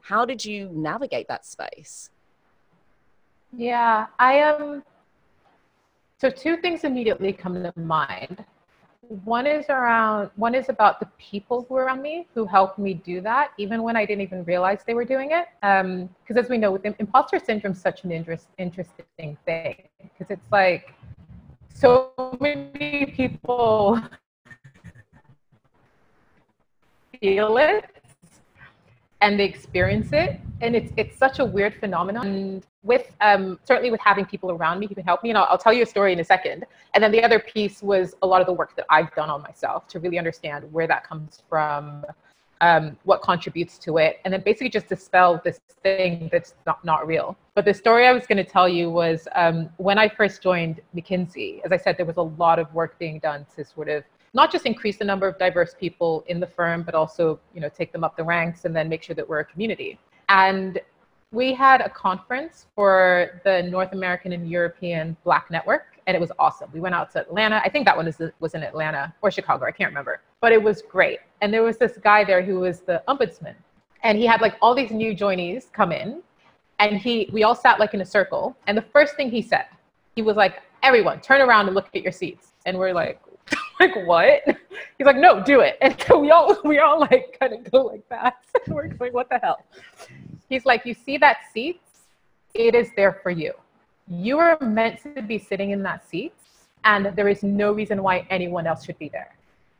How 0.00 0.24
did 0.24 0.44
you 0.44 0.70
navigate 0.72 1.28
that 1.28 1.44
space? 1.44 2.10
Yeah, 3.52 4.06
I 4.18 4.34
am. 4.34 4.62
Um, 4.62 4.82
so 6.18 6.30
two 6.30 6.56
things 6.58 6.84
immediately 6.84 7.32
come 7.32 7.62
to 7.62 7.72
mind. 7.76 8.44
One 9.24 9.46
is 9.46 9.66
around, 9.68 10.30
one 10.36 10.54
is 10.54 10.68
about 10.68 11.00
the 11.00 11.06
people 11.18 11.66
who 11.68 11.76
are 11.76 11.84
around 11.84 12.02
me 12.02 12.26
who 12.34 12.44
helped 12.44 12.78
me 12.78 12.94
do 12.94 13.20
that, 13.20 13.50
even 13.58 13.82
when 13.82 13.96
I 13.96 14.04
didn't 14.04 14.22
even 14.22 14.44
realize 14.44 14.80
they 14.86 14.94
were 14.94 15.04
doing 15.04 15.30
it. 15.32 15.46
Because 15.60 16.36
um, 16.36 16.38
as 16.38 16.48
we 16.48 16.58
know, 16.58 16.72
with 16.72 16.84
imposter 16.98 17.38
syndrome 17.38 17.72
is 17.72 17.80
such 17.80 18.04
an 18.04 18.12
interest, 18.12 18.48
interesting 18.58 19.36
thing 19.46 19.82
because 19.98 20.30
it's 20.30 20.50
like 20.50 20.92
so 21.72 22.12
many 22.40 23.12
people 23.14 24.00
feel 27.20 27.58
it 27.58 27.84
and 29.20 29.38
they 29.38 29.44
experience 29.44 30.08
it 30.12 30.40
and 30.60 30.76
it's 30.76 30.92
it's 30.96 31.16
such 31.16 31.38
a 31.38 31.44
weird 31.44 31.74
phenomenon 31.74 32.26
and 32.26 32.66
with 32.86 33.10
um, 33.20 33.58
certainly 33.64 33.90
with 33.90 34.00
having 34.00 34.24
people 34.24 34.50
around 34.50 34.78
me 34.78 34.86
who 34.86 34.94
can 34.94 35.04
help 35.04 35.22
me 35.22 35.30
and 35.30 35.38
I'll, 35.38 35.46
I'll, 35.50 35.58
tell 35.58 35.72
you 35.72 35.82
a 35.82 35.86
story 35.86 36.12
in 36.12 36.20
a 36.20 36.24
second 36.24 36.64
and 36.94 37.02
then 37.02 37.10
the 37.10 37.22
other 37.22 37.40
piece 37.40 37.82
was 37.82 38.14
a 38.22 38.26
lot 38.26 38.40
of 38.40 38.46
the 38.46 38.52
work 38.52 38.76
that 38.76 38.86
i've 38.88 39.12
done 39.14 39.30
on 39.30 39.42
myself 39.42 39.88
to 39.88 39.98
really 39.98 40.18
understand 40.18 40.70
where 40.72 40.86
that 40.86 41.06
comes 41.06 41.42
from 41.48 42.04
um, 42.60 42.96
what 43.04 43.20
contributes 43.22 43.76
to 43.78 43.98
it 43.98 44.20
and 44.24 44.32
then 44.32 44.40
basically 44.42 44.68
just 44.68 44.86
dispel 44.86 45.40
this 45.44 45.60
thing 45.82 46.28
that's 46.32 46.54
not, 46.66 46.82
not 46.84 47.06
real 47.06 47.36
but 47.54 47.64
the 47.64 47.74
story 47.74 48.06
i 48.06 48.12
was 48.12 48.26
going 48.26 48.42
to 48.42 48.50
tell 48.50 48.68
you 48.68 48.88
was 48.88 49.26
um, 49.34 49.68
when 49.78 49.98
i 49.98 50.08
first 50.08 50.42
joined 50.42 50.80
mckinsey 50.94 51.60
as 51.64 51.72
i 51.72 51.76
said 51.76 51.96
there 51.96 52.06
was 52.06 52.18
a 52.18 52.22
lot 52.22 52.58
of 52.58 52.72
work 52.72 52.98
being 52.98 53.18
done 53.18 53.44
to 53.54 53.64
sort 53.64 53.88
of 53.88 54.04
not 54.34 54.52
just 54.52 54.66
increase 54.66 54.98
the 54.98 55.04
number 55.04 55.26
of 55.26 55.38
diverse 55.38 55.74
people 55.80 56.22
in 56.28 56.40
the 56.40 56.46
firm, 56.46 56.82
but 56.82 56.94
also, 56.94 57.40
you 57.54 57.60
know, 57.60 57.70
take 57.70 57.90
them 57.90 58.04
up 58.04 58.18
the 58.18 58.22
ranks 58.22 58.66
and 58.66 58.76
then 58.76 58.86
make 58.86 59.02
sure 59.02 59.16
that 59.16 59.26
we're 59.26 59.40
a 59.40 59.44
community. 59.46 59.98
And 60.28 60.78
we 61.32 61.52
had 61.52 61.80
a 61.80 61.88
conference 61.88 62.66
for 62.74 63.40
the 63.44 63.62
North 63.62 63.92
American 63.92 64.32
and 64.32 64.48
European 64.48 65.16
Black 65.24 65.50
Network, 65.50 65.98
and 66.06 66.16
it 66.16 66.20
was 66.20 66.30
awesome. 66.38 66.70
We 66.72 66.80
went 66.80 66.94
out 66.94 67.10
to 67.12 67.20
Atlanta. 67.20 67.60
I 67.64 67.68
think 67.68 67.84
that 67.86 67.96
one 67.96 68.06
was, 68.06 68.20
was 68.38 68.54
in 68.54 68.62
Atlanta 68.62 69.12
or 69.22 69.30
Chicago. 69.30 69.66
I 69.66 69.72
can't 69.72 69.90
remember, 69.90 70.20
but 70.40 70.52
it 70.52 70.62
was 70.62 70.82
great. 70.82 71.20
And 71.42 71.52
there 71.52 71.62
was 71.62 71.78
this 71.78 71.98
guy 72.02 72.24
there 72.24 72.42
who 72.42 72.60
was 72.60 72.80
the 72.80 73.02
ombudsman, 73.08 73.54
and 74.02 74.16
he 74.16 74.26
had 74.26 74.40
like 74.40 74.54
all 74.62 74.74
these 74.74 74.90
new 74.90 75.14
joinees 75.16 75.72
come 75.72 75.92
in, 75.92 76.22
and 76.78 76.98
he 76.98 77.28
we 77.32 77.42
all 77.42 77.54
sat 77.54 77.80
like 77.80 77.92
in 77.92 78.00
a 78.00 78.06
circle. 78.06 78.56
And 78.66 78.78
the 78.78 78.86
first 78.92 79.16
thing 79.16 79.30
he 79.30 79.42
said, 79.42 79.66
he 80.14 80.22
was 80.22 80.36
like, 80.36 80.62
"Everyone, 80.82 81.20
turn 81.20 81.40
around 81.40 81.66
and 81.66 81.74
look 81.74 81.88
at 81.94 82.02
your 82.02 82.12
seats." 82.12 82.52
And 82.66 82.78
we're 82.78 82.92
like, 82.92 83.20
like 83.80 83.94
what? 84.06 84.42
He's 84.98 85.06
like, 85.06 85.16
no, 85.16 85.42
do 85.42 85.60
it. 85.60 85.78
And 85.82 85.96
so 86.00 86.18
we 86.18 86.30
all 86.30 86.56
we 86.64 86.78
all 86.78 87.00
like 87.00 87.36
kind 87.38 87.52
of 87.52 87.70
go 87.70 87.82
like 87.82 88.08
that. 88.08 88.36
And 88.66 88.74
We're 88.74 88.90
like, 88.98 89.12
what 89.12 89.28
the 89.28 89.38
hell? 89.42 89.64
He's 90.48 90.64
like, 90.64 90.84
you 90.84 90.94
see 90.94 91.16
that 91.18 91.38
seat? 91.52 91.80
It 92.54 92.74
is 92.74 92.90
there 92.96 93.20
for 93.22 93.30
you. 93.30 93.52
You 94.08 94.38
are 94.38 94.56
meant 94.60 95.00
to 95.02 95.22
be 95.22 95.38
sitting 95.38 95.70
in 95.70 95.82
that 95.82 96.08
seat, 96.08 96.34
and 96.84 97.06
there 97.16 97.28
is 97.28 97.42
no 97.42 97.72
reason 97.72 98.02
why 98.02 98.26
anyone 98.30 98.66
else 98.66 98.84
should 98.84 98.98
be 98.98 99.08
there. 99.08 99.34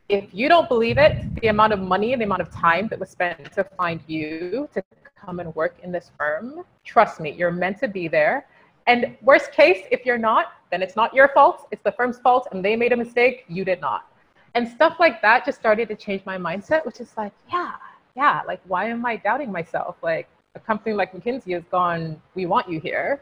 If 0.08 0.32
you 0.32 0.49
don't 0.49 0.68
believe 0.68 0.99
it, 0.99 1.12
the 1.40 1.49
amount 1.49 1.73
of 1.73 1.80
money 1.80 2.12
and 2.12 2.20
the 2.20 2.26
amount 2.26 2.42
of 2.42 2.50
time 2.50 2.88
that 2.88 2.99
was 2.99 3.11
spent 3.11 3.52
to 3.52 3.64
find 3.64 4.00
you 4.06 4.68
to 4.75 4.82
come 5.16 5.40
and 5.40 5.54
work 5.54 5.76
in 5.82 5.92
this 5.92 6.11
firm, 6.18 6.64
trust 6.85 7.20
me, 7.20 7.30
you're 7.32 7.50
meant 7.50 7.78
to 7.80 7.88
be 7.88 8.08
there. 8.08 8.46
And 8.87 9.16
worst 9.23 9.52
case, 9.52 9.85
if 9.90 10.04
you're 10.04 10.18
not, 10.18 10.52
then 10.70 10.82
it's 10.82 10.96
not 10.96 11.14
your 11.14 11.28
fault. 11.28 11.66
It's 11.70 11.82
the 11.82 11.92
firm's 11.92 12.18
fault, 12.18 12.49
and 12.52 12.64
they 12.64 12.76
made 12.76 12.92
a 12.92 12.96
mistake. 12.96 13.44
You 13.49 13.64
did 13.64 13.80
not. 13.80 14.08
And 14.54 14.68
stuff 14.68 14.96
like 14.99 15.20
that 15.23 15.44
just 15.44 15.58
started 15.58 15.88
to 15.88 15.96
change 15.96 16.25
my 16.25 16.38
mindset, 16.38 16.85
which 16.87 17.00
is 17.00 17.12
like, 17.16 17.32
yeah, 17.52 17.73
yeah, 18.16 18.42
like, 18.46 18.61
why 18.66 18.88
am 18.88 19.04
I 19.04 19.16
doubting 19.16 19.52
myself? 19.52 19.96
Like, 20.02 20.28
a 20.56 20.60
company 20.60 20.94
like 20.96 21.12
McKinsey 21.12 21.52
has 21.52 21.62
gone, 21.70 22.20
we 22.34 22.46
want 22.46 22.68
you 22.68 22.80
here. 22.80 23.20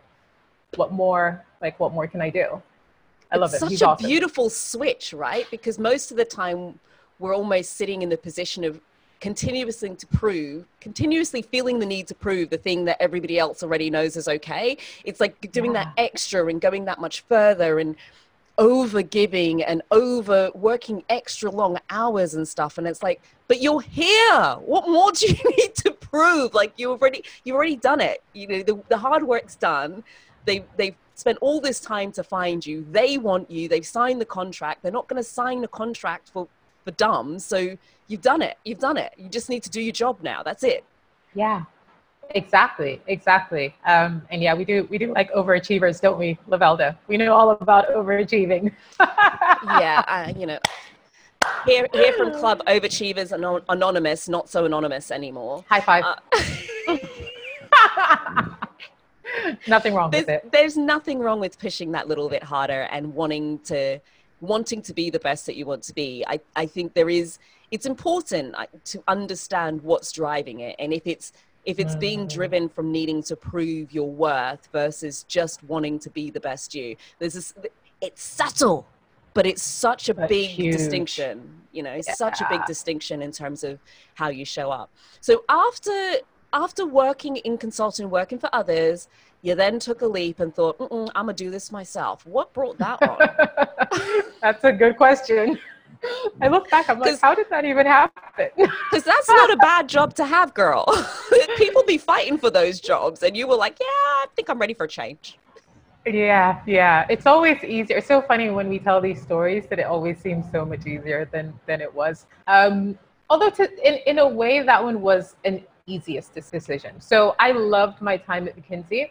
What 0.77 0.93
more, 0.93 1.45
like, 1.61 1.79
what 1.81 1.93
more 1.93 2.07
can 2.07 2.21
I 2.23 2.31
do? 2.31 2.63
I 3.31 3.37
love 3.37 3.51
it's 3.51 3.57
it. 3.57 3.61
Such 3.61 3.71
He's 3.71 3.83
a 3.83 3.89
awesome. 3.89 4.09
beautiful 4.09 4.49
switch, 4.49 5.13
right? 5.13 5.47
Because 5.51 5.79
most 5.79 6.11
of 6.11 6.17
the 6.17 6.25
time 6.25 6.79
we're 7.19 7.35
almost 7.35 7.73
sitting 7.73 8.03
in 8.03 8.09
the 8.09 8.17
position 8.17 8.65
of 8.65 8.81
continuously 9.21 9.95
to 9.97 10.07
prove, 10.09 10.65
continuously 10.81 11.43
feeling 11.43 11.79
the 11.79 11.87
need 11.87 12.07
to 12.09 12.15
prove 12.15 12.51
the 12.51 12.59
thing 12.59 12.85
that 12.85 12.97
everybody 13.01 13.39
else 13.39 13.63
already 13.63 13.91
knows 13.91 14.17
is 14.17 14.29
okay. 14.29 14.77
It's 15.05 15.21
like 15.21 15.51
doing 15.53 15.75
Yeah. 15.75 15.85
that 15.85 15.95
extra 15.97 16.47
and 16.47 16.61
going 16.61 16.85
that 16.85 17.01
much 17.01 17.23
further 17.23 17.79
and 17.79 17.97
over 18.59 19.03
giving 19.03 19.65
and 19.65 19.83
over 19.91 20.51
working 20.55 21.03
extra 21.09 21.51
long 21.51 21.79
hours 21.91 22.35
and 22.35 22.47
stuff. 22.47 22.79
And 22.79 22.87
it's 22.87 23.03
like, 23.03 23.21
but 23.49 23.61
you're 23.61 23.81
here. 23.81 24.43
What 24.65 24.89
more 24.89 25.11
do 25.11 25.27
you 25.27 25.35
need 25.59 25.75
to 25.77 25.84
prove? 26.15 26.55
Like 26.55 26.73
you 26.77 26.91
already, 26.91 27.25
you've 27.45 27.57
already 27.57 27.77
done 27.77 28.01
it. 28.01 28.23
You 28.33 28.47
know, 28.47 28.63
the, 28.63 28.83
the 28.89 28.99
hard 28.99 29.25
work's 29.25 29.57
done. 29.57 30.05
They, 30.45 30.65
they've 30.77 30.97
spent 31.15 31.39
all 31.41 31.61
this 31.61 31.81
time 31.81 32.13
to 32.13 32.23
find 32.23 32.65
you. 32.65 32.87
They 32.91 33.19
want 33.19 33.51
you. 33.51 33.69
They've 33.69 33.87
signed 33.87 34.21
the 34.21 34.27
contract. 34.27 34.83
They're 34.83 34.93
not 34.93 35.09
going 35.09 35.21
to 35.23 35.29
sign 35.29 35.61
the 35.61 35.69
contract 35.69 36.31
for, 36.33 36.47
for 36.85 36.93
dumb. 36.93 37.39
So 37.39 37.77
you've 38.07 38.23
done 38.23 38.43
it. 38.43 38.59
You've 38.65 38.79
done 38.79 38.97
it. 38.97 39.13
You 39.17 39.29
just 39.29 39.49
need 39.49 39.63
to 39.65 39.71
do 39.71 39.81
your 39.81 39.93
job 39.93 40.19
now. 40.23 40.43
That's 40.43 40.63
it. 40.63 40.85
Yeah, 41.35 41.65
exactly, 42.31 43.01
exactly. 43.09 43.75
Um, 43.85 44.23
and 44.31 44.41
yeah, 44.41 44.55
we 44.55 44.65
do 44.65 44.87
we 44.89 44.99
do 44.99 45.13
like 45.13 45.33
overachievers, 45.33 46.01
don't 46.01 46.19
we, 46.19 46.39
Lavelda? 46.49 46.97
We 47.09 47.17
know 47.17 47.35
all 47.35 47.51
about 47.51 47.89
overachieving. 47.89 48.73
yeah, 49.01 50.05
uh, 50.07 50.33
you 50.37 50.47
know, 50.47 50.61
here, 51.67 51.87
here 51.93 52.13
from 52.15 52.33
Club 52.33 52.63
Overachievers 52.67 53.33
Anon- 53.33 53.63
Anonymous, 53.69 54.29
not 54.29 54.49
so 54.49 54.65
anonymous 54.65 55.11
anymore. 55.11 55.65
High 55.69 55.81
five. 55.81 56.05
Uh, 56.05 56.97
Nothing 59.67 59.95
wrong 59.95 60.11
there's, 60.11 60.27
with 60.27 60.45
it. 60.45 60.53
there's 60.53 60.77
nothing 60.77 61.19
wrong 61.19 61.41
with 61.41 61.59
pushing 61.59 61.93
that 61.93 62.07
little 62.09 62.29
bit 62.29 62.43
harder 62.43 62.83
and 62.93 63.15
wanting 63.15 63.59
to 63.61 63.99
wanting 64.41 64.81
to 64.83 64.93
be 64.95 65.11
the 65.11 65.19
best 65.19 65.47
that 65.47 65.57
you 65.57 65.67
want 65.67 65.83
to 65.83 65.93
be. 65.95 66.25
I, 66.27 66.39
I 66.55 66.67
think 66.67 66.95
there 66.95 67.09
is 67.11 67.39
it's 67.71 67.85
important 67.87 68.55
uh, 68.55 68.67
to 68.87 69.03
understand 69.09 69.83
what's 69.83 70.13
driving 70.13 70.61
it 70.61 70.77
and 70.79 70.93
if 70.93 71.03
it's 71.07 71.33
if 71.65 71.79
it's 71.79 71.97
being 71.97 72.27
Mm. 72.27 72.33
driven 72.33 72.69
from 72.69 72.93
needing 72.93 73.23
to 73.25 73.35
prove 73.37 73.93
your 73.93 74.11
worth 74.11 74.69
versus 74.71 75.25
just 75.29 75.65
wanting 75.65 75.99
to 76.01 76.11
be 76.11 76.31
the 76.31 76.41
best 76.41 76.75
you. 76.75 76.95
There's 77.19 77.35
this 77.35 77.55
it's 78.01 78.23
subtle, 78.23 78.87
but 79.35 79.47
it's 79.47 79.63
such 79.63 80.09
a 80.09 80.15
big 80.15 80.51
huge. 80.51 80.73
distinction. 80.73 81.51
You 81.73 81.83
know, 81.83 81.91
it's 81.91 82.17
such 82.17 82.41
a 82.41 82.47
big 82.49 82.65
distinction 82.67 83.21
in 83.21 83.33
terms 83.33 83.65
of 83.65 83.81
how 84.15 84.29
you 84.29 84.45
show 84.45 84.71
up. 84.71 84.91
So 85.21 85.45
after 85.49 86.17
after 86.53 86.87
working 86.87 87.37
in 87.39 87.59
consulting, 87.59 88.09
working 88.09 88.39
for 88.39 88.49
others, 88.53 89.09
you 89.43 89.57
then 89.57 89.81
took 89.81 90.03
a 90.03 90.07
leap 90.07 90.39
and 90.39 90.55
thought, 90.55 90.79
Mm-mm, 90.79 91.11
I'm 91.17 91.27
gonna 91.27 91.33
do 91.33 91.51
this 91.51 91.73
myself. 91.73 92.25
What 92.25 92.53
brought 92.53 92.79
that 92.79 93.03
on? 93.03 94.23
That's 94.41 94.63
a 94.63 94.73
good 94.73 94.97
question. 94.97 95.59
I 96.41 96.49
look 96.49 96.71
back, 96.71 96.89
I'm 96.89 97.01
like, 97.01 97.21
how 97.21 97.35
did 97.35 97.49
that 97.51 97.65
even 97.65 97.87
happen? 97.87 98.51
Because 98.91 99.05
that's 99.05 99.29
not 99.29 99.51
a 99.51 99.57
bad 99.57 99.89
job 99.89 100.15
to 100.15 100.25
have, 100.25 100.53
girl. 100.53 100.85
People 101.57 101.83
be 101.85 101.97
fighting 101.97 102.37
for 102.37 102.51
those 102.51 102.79
jobs, 102.79 103.23
and 103.23 103.35
you 103.37 103.47
were 103.47 103.57
like, 103.57 103.79
Yeah, 103.81 103.87
I 103.87 104.27
think 104.37 104.51
I'm 104.51 104.59
ready 104.59 104.75
for 104.75 104.85
a 104.85 104.89
change. 104.89 105.39
Yeah, 106.07 106.61
yeah. 106.67 107.07
It's 107.09 107.27
always 107.27 107.63
easier. 107.65 107.97
It's 107.97 108.07
so 108.07 108.21
funny 108.21 108.51
when 108.51 108.69
we 108.69 108.79
tell 108.79 109.01
these 109.01 109.23
stories 109.23 109.67
that 109.69 109.79
it 109.79 109.87
always 109.87 110.19
seems 110.19 110.45
so 110.53 110.65
much 110.65 110.87
easier 110.87 111.25
than 111.33 111.59
than 111.67 111.81
it 111.81 111.93
was. 111.93 112.27
Um, 112.47 112.99
although, 113.31 113.51
to, 113.51 113.65
in 113.87 113.95
in 114.07 114.19
a 114.19 114.29
way, 114.29 114.63
that 114.63 114.83
one 114.83 115.01
was 115.01 115.37
an 115.45 115.65
easiest 115.87 116.35
decision. 116.35 117.01
So 117.01 117.35
I 117.39 117.53
loved 117.53 118.03
my 118.03 118.17
time 118.19 118.49
at 118.49 118.57
McKinsey, 118.57 119.11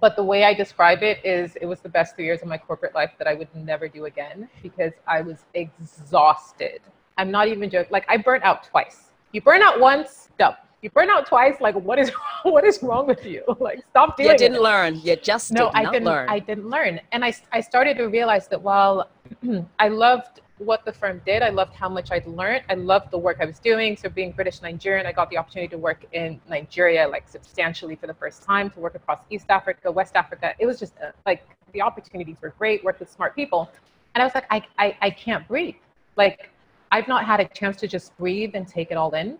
but 0.00 0.14
the 0.14 0.22
way 0.22 0.44
I 0.44 0.54
describe 0.54 1.02
it 1.02 1.24
is, 1.24 1.56
it 1.56 1.66
was 1.66 1.80
the 1.80 1.88
best 1.88 2.14
three 2.14 2.24
years 2.24 2.42
of 2.42 2.48
my 2.48 2.58
corporate 2.58 2.94
life 2.94 3.12
that 3.18 3.26
I 3.26 3.34
would 3.34 3.52
never 3.54 3.88
do 3.88 4.04
again 4.04 4.48
because 4.62 4.92
I 5.08 5.22
was 5.22 5.44
exhausted. 5.54 6.80
I'm 7.16 7.32
not 7.32 7.48
even 7.48 7.68
joking. 7.68 7.90
Like 7.90 8.04
I 8.08 8.16
burnt 8.16 8.44
out 8.44 8.62
twice. 8.62 9.10
You 9.32 9.40
burn 9.42 9.60
out 9.60 9.80
once, 9.80 10.28
dumb. 10.38 10.54
You 10.82 10.90
burn 10.90 11.10
out 11.10 11.26
twice. 11.26 11.60
Like 11.60 11.74
what 11.74 11.98
is 11.98 12.10
what 12.44 12.64
is 12.64 12.82
wrong 12.82 13.06
with 13.06 13.24
you? 13.24 13.42
Like 13.60 13.80
stop 13.90 14.16
doing 14.16 14.28
You 14.28 14.34
it 14.34 14.38
didn't 14.38 14.62
learn. 14.62 15.00
You 15.02 15.16
just 15.16 15.52
no 15.52 15.66
did 15.66 15.74
i 15.74 15.82
not 15.82 15.92
didn't 15.92 16.06
learn. 16.06 16.28
i 16.28 16.38
didn't 16.38 16.68
learn 16.70 17.00
and 17.12 17.24
I, 17.24 17.32
I 17.52 17.60
started 17.60 17.96
to 17.98 18.04
realize 18.06 18.46
that 18.48 18.60
while 18.62 19.08
i 19.78 19.88
loved 19.88 20.40
what 20.58 20.84
the 20.84 20.92
firm 20.92 21.20
did 21.24 21.42
i 21.42 21.50
loved 21.50 21.74
how 21.74 21.88
much 21.88 22.10
i'd 22.10 22.26
learned 22.26 22.62
i 22.68 22.74
loved 22.74 23.10
the 23.10 23.18
work 23.18 23.38
i 23.40 23.44
was 23.44 23.58
doing 23.58 23.96
so 23.96 24.08
being 24.08 24.32
british 24.32 24.60
nigerian 24.62 25.06
i 25.06 25.12
got 25.12 25.30
the 25.30 25.36
opportunity 25.38 25.68
to 25.68 25.78
work 25.78 26.04
in 26.12 26.40
nigeria 26.48 27.06
like 27.06 27.28
substantially 27.28 27.94
for 27.96 28.06
the 28.06 28.14
first 28.14 28.42
time 28.42 28.68
to 28.70 28.80
work 28.80 28.94
across 28.94 29.20
east 29.30 29.46
africa 29.50 29.90
west 29.90 30.16
africa 30.16 30.54
it 30.58 30.66
was 30.66 30.78
just 30.78 30.94
uh, 31.02 31.10
like 31.26 31.42
the 31.72 31.80
opportunities 31.80 32.36
were 32.42 32.52
great 32.58 32.82
work 32.84 32.98
with 32.98 33.10
smart 33.10 33.34
people 33.36 33.70
and 34.14 34.22
i 34.22 34.24
was 34.24 34.34
like 34.34 34.46
I, 34.50 34.62
I 34.78 34.96
i 35.00 35.10
can't 35.10 35.46
breathe 35.46 35.76
like 36.16 36.50
i've 36.90 37.08
not 37.08 37.24
had 37.24 37.38
a 37.40 37.44
chance 37.46 37.76
to 37.78 37.86
just 37.88 38.16
breathe 38.18 38.52
and 38.54 38.66
take 38.66 38.90
it 38.90 38.96
all 38.96 39.14
in 39.14 39.38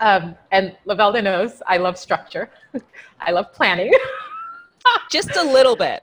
um, 0.00 0.34
and 0.50 0.76
Lavelda 0.86 1.22
knows 1.22 1.62
I 1.66 1.76
love 1.76 1.96
structure. 1.98 2.50
I 3.20 3.30
love 3.30 3.52
planning. 3.52 3.92
just 5.10 5.36
a 5.36 5.42
little 5.42 5.76
bit. 5.76 6.02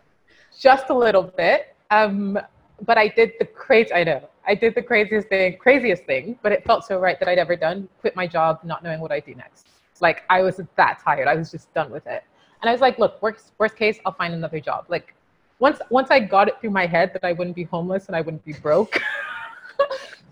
just 0.60 0.90
a 0.90 0.94
little 0.94 1.24
bit. 1.24 1.76
Um, 1.92 2.40
but 2.86 2.98
I 2.98 3.08
did 3.08 3.34
the 3.40 3.46
crazy. 3.46 3.94
I 3.94 4.04
know 4.04 4.30
I 4.48 4.56
did 4.56 4.74
the 4.76 4.82
craziest 4.82 5.28
thing, 5.28 5.58
craziest 5.58 6.04
thing. 6.06 6.40
But 6.42 6.52
it 6.52 6.64
felt 6.64 6.86
so 6.86 7.00
right 7.00 7.20
that 7.20 7.28
I'd 7.28 7.40
ever 7.40 7.56
done. 7.56 7.90
Quit 8.00 8.16
my 8.16 8.28
job, 8.28 8.60
not 8.64 8.84
knowing 8.84 9.00
what 9.00 9.12
I'd 9.12 9.26
do 9.26 9.36
next. 9.36 9.68
Like 10.02 10.24
I 10.30 10.42
was 10.42 10.62
that 10.78 11.02
tired. 11.04 11.28
I 11.28 11.36
was 11.36 11.52
just 11.52 11.74
done 11.74 11.92
with 11.92 12.08
it. 12.08 12.24
And 12.62 12.70
I 12.70 12.72
was 12.72 12.82
like, 12.82 13.00
look, 13.00 13.22
worst 13.22 13.52
worst 13.58 13.76
case, 13.76 14.00
I'll 14.06 14.14
find 14.14 14.34
another 14.34 14.60
job. 14.60 14.86
Like 14.88 15.14
once 15.60 15.80
once 15.90 16.10
I 16.10 16.20
got 16.20 16.48
it 16.48 16.60
through 16.62 16.72
my 16.72 16.86
head 16.86 17.12
that 17.14 17.24
I 17.24 17.34
wouldn't 17.34 17.56
be 17.56 17.64
homeless 17.64 18.08
and 18.08 18.16
I 18.16 18.22
wouldn't 18.22 18.46
be 18.46 18.54
broke. 18.54 19.02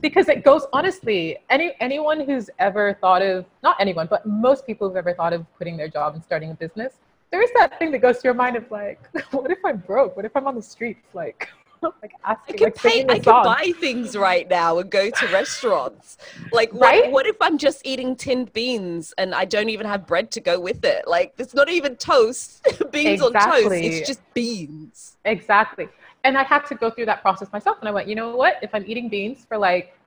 because 0.01 0.29
it 0.29 0.43
goes 0.43 0.65
honestly 0.73 1.37
any 1.49 1.73
anyone 1.79 2.19
who's 2.19 2.49
ever 2.59 2.97
thought 3.01 3.21
of 3.21 3.45
not 3.63 3.75
anyone 3.79 4.07
but 4.07 4.25
most 4.25 4.65
people 4.65 4.87
who've 4.87 4.97
ever 4.97 5.13
thought 5.13 5.33
of 5.33 5.45
quitting 5.55 5.77
their 5.77 5.87
job 5.87 6.15
and 6.15 6.23
starting 6.23 6.51
a 6.51 6.53
business 6.53 6.93
there 7.31 7.41
is 7.41 7.49
that 7.57 7.77
thing 7.79 7.91
that 7.91 7.99
goes 7.99 8.17
to 8.17 8.23
your 8.25 8.33
mind 8.33 8.55
of 8.55 8.69
like 8.71 8.99
what 9.31 9.51
if 9.51 9.59
i'm 9.65 9.77
broke 9.77 10.15
what 10.15 10.25
if 10.25 10.35
i'm 10.35 10.47
on 10.47 10.55
the 10.55 10.61
streets 10.61 11.07
like 11.13 11.49
like 12.01 12.11
I 12.23 12.31
asking 12.31 12.57
could 12.57 12.65
like 12.65 12.75
pay. 12.75 13.05
I 13.07 13.19
could 13.19 13.25
buy 13.25 13.71
things 13.79 14.17
right 14.17 14.49
now 14.49 14.79
and 14.79 14.89
go 14.89 15.09
to 15.09 15.27
restaurants. 15.27 16.17
Like, 16.51 16.73
what, 16.73 16.81
Right? 16.81 17.11
what 17.11 17.27
if 17.27 17.35
I'm 17.41 17.57
just 17.57 17.85
eating 17.85 18.15
tinned 18.15 18.53
beans 18.53 19.13
and 19.17 19.35
I 19.35 19.45
don't 19.45 19.69
even 19.69 19.85
have 19.85 20.07
bread 20.07 20.31
to 20.31 20.41
go 20.41 20.59
with 20.59 20.83
it? 20.83 21.07
Like, 21.07 21.33
it's 21.37 21.53
not 21.53 21.69
even 21.69 21.95
toast, 21.95 22.65
beans 22.91 23.21
on 23.21 23.33
toast. 23.33 23.71
It's 23.73 24.07
just 24.07 24.21
beans. 24.33 25.17
Exactly. 25.25 25.87
And 26.27 26.37
I 26.37 26.43
had 26.43 26.65
to 26.65 26.75
go 26.75 26.89
through 26.89 27.05
that 27.05 27.21
process 27.21 27.49
myself. 27.53 27.77
And 27.79 27.87
I 27.87 27.91
went, 27.93 28.05
you 28.09 28.13
know 28.13 28.35
what? 28.35 28.57
If 28.61 28.75
I'm 28.75 28.83
eating 28.85 29.07
beans 29.07 29.45
for 29.47 29.57
like, 29.57 29.97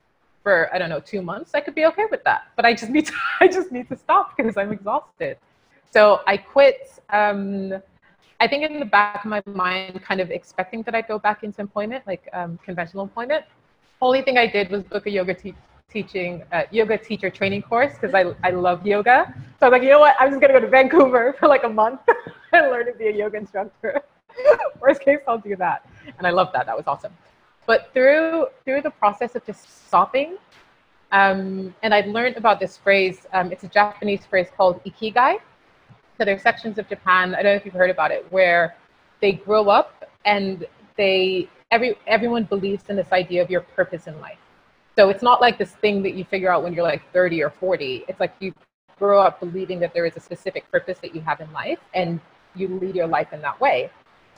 for 0.42 0.68
I 0.74 0.76
don't 0.78 0.90
know, 0.90 1.00
two 1.00 1.22
months, 1.22 1.54
I 1.54 1.60
could 1.62 1.74
be 1.74 1.86
okay 1.86 2.04
with 2.10 2.22
that. 2.24 2.42
But 2.56 2.66
I 2.66 2.74
just 2.74 2.90
need 2.96 3.06
to, 3.06 3.14
I 3.40 3.48
just 3.48 3.72
need 3.72 3.88
to 3.88 3.96
stop 3.96 4.36
because 4.36 4.58
I'm 4.58 4.70
exhausted. 4.70 5.38
So 5.90 6.20
I 6.26 6.36
quit. 6.36 7.00
Um, 7.08 7.72
I 8.38 8.46
think 8.46 8.70
in 8.70 8.78
the 8.78 8.84
back 8.84 9.24
of 9.24 9.30
my 9.30 9.42
mind, 9.46 10.02
kind 10.02 10.20
of 10.20 10.30
expecting 10.30 10.82
that 10.82 10.94
I'd 10.94 11.08
go 11.08 11.18
back 11.18 11.42
into 11.42 11.58
employment, 11.62 12.06
like 12.06 12.28
um, 12.34 12.58
conventional 12.62 13.02
employment. 13.02 13.46
Only 14.02 14.20
thing 14.20 14.36
I 14.36 14.46
did 14.46 14.70
was 14.70 14.82
book 14.82 15.06
a 15.06 15.10
yoga 15.10 15.32
te- 15.32 15.54
teaching, 15.90 16.42
uh, 16.52 16.64
yoga 16.70 16.98
teacher 16.98 17.30
training 17.30 17.62
course 17.62 17.94
because 17.94 18.14
I, 18.14 18.34
I 18.46 18.50
love 18.50 18.86
yoga. 18.86 19.32
So 19.58 19.66
I 19.66 19.68
was 19.70 19.72
like, 19.72 19.82
you 19.82 19.88
know 19.88 20.00
what? 20.00 20.16
I'm 20.20 20.28
just 20.28 20.40
gonna 20.42 20.52
go 20.52 20.60
to 20.60 20.68
Vancouver 20.68 21.34
for 21.38 21.48
like 21.48 21.64
a 21.64 21.68
month 21.68 22.00
and 22.52 22.70
learn 22.70 22.84
to 22.86 22.92
be 22.92 23.06
a 23.06 23.12
yoga 23.12 23.38
instructor. 23.38 24.02
Worst 24.80 25.00
case, 25.00 25.20
I'll 25.26 25.38
do 25.38 25.56
that. 25.56 25.84
And 26.18 26.26
I 26.26 26.30
love 26.30 26.50
that. 26.52 26.66
That 26.66 26.76
was 26.76 26.86
awesome. 26.86 27.12
But 27.66 27.90
through 27.92 28.46
through 28.64 28.82
the 28.82 28.90
process 28.90 29.34
of 29.34 29.44
just 29.44 29.86
stopping, 29.86 30.36
um, 31.12 31.74
and 31.82 31.94
I 31.94 32.00
learned 32.02 32.36
about 32.36 32.60
this 32.60 32.76
phrase. 32.76 33.26
Um, 33.32 33.52
it's 33.52 33.64
a 33.64 33.68
Japanese 33.68 34.24
phrase 34.26 34.48
called 34.56 34.82
ikigai. 34.84 35.38
So 36.18 36.24
there's 36.24 36.42
sections 36.42 36.78
of 36.78 36.88
Japan. 36.88 37.34
I 37.34 37.42
don't 37.42 37.52
know 37.52 37.56
if 37.56 37.64
you've 37.64 37.74
heard 37.74 37.90
about 37.90 38.10
it, 38.10 38.26
where 38.30 38.76
they 39.20 39.32
grow 39.32 39.68
up 39.68 40.10
and 40.24 40.66
they 40.96 41.48
every 41.70 41.96
everyone 42.06 42.44
believes 42.44 42.84
in 42.88 42.96
this 42.96 43.12
idea 43.12 43.42
of 43.42 43.50
your 43.50 43.62
purpose 43.62 44.06
in 44.06 44.18
life. 44.20 44.38
So 44.96 45.08
it's 45.08 45.22
not 45.22 45.40
like 45.40 45.56
this 45.58 45.72
thing 45.72 46.02
that 46.02 46.14
you 46.14 46.24
figure 46.24 46.52
out 46.52 46.62
when 46.62 46.74
you're 46.74 46.84
like 46.84 47.02
30 47.12 47.42
or 47.42 47.50
40. 47.50 48.04
It's 48.08 48.20
like 48.20 48.34
you 48.40 48.52
grow 48.98 49.20
up 49.20 49.40
believing 49.40 49.80
that 49.80 49.94
there 49.94 50.04
is 50.04 50.16
a 50.16 50.20
specific 50.20 50.70
purpose 50.70 50.98
that 50.98 51.14
you 51.14 51.20
have 51.22 51.40
in 51.40 51.50
life, 51.52 51.78
and 51.94 52.20
you 52.54 52.68
lead 52.68 52.94
your 52.94 53.06
life 53.06 53.32
in 53.32 53.40
that 53.40 53.58
way. 53.60 53.90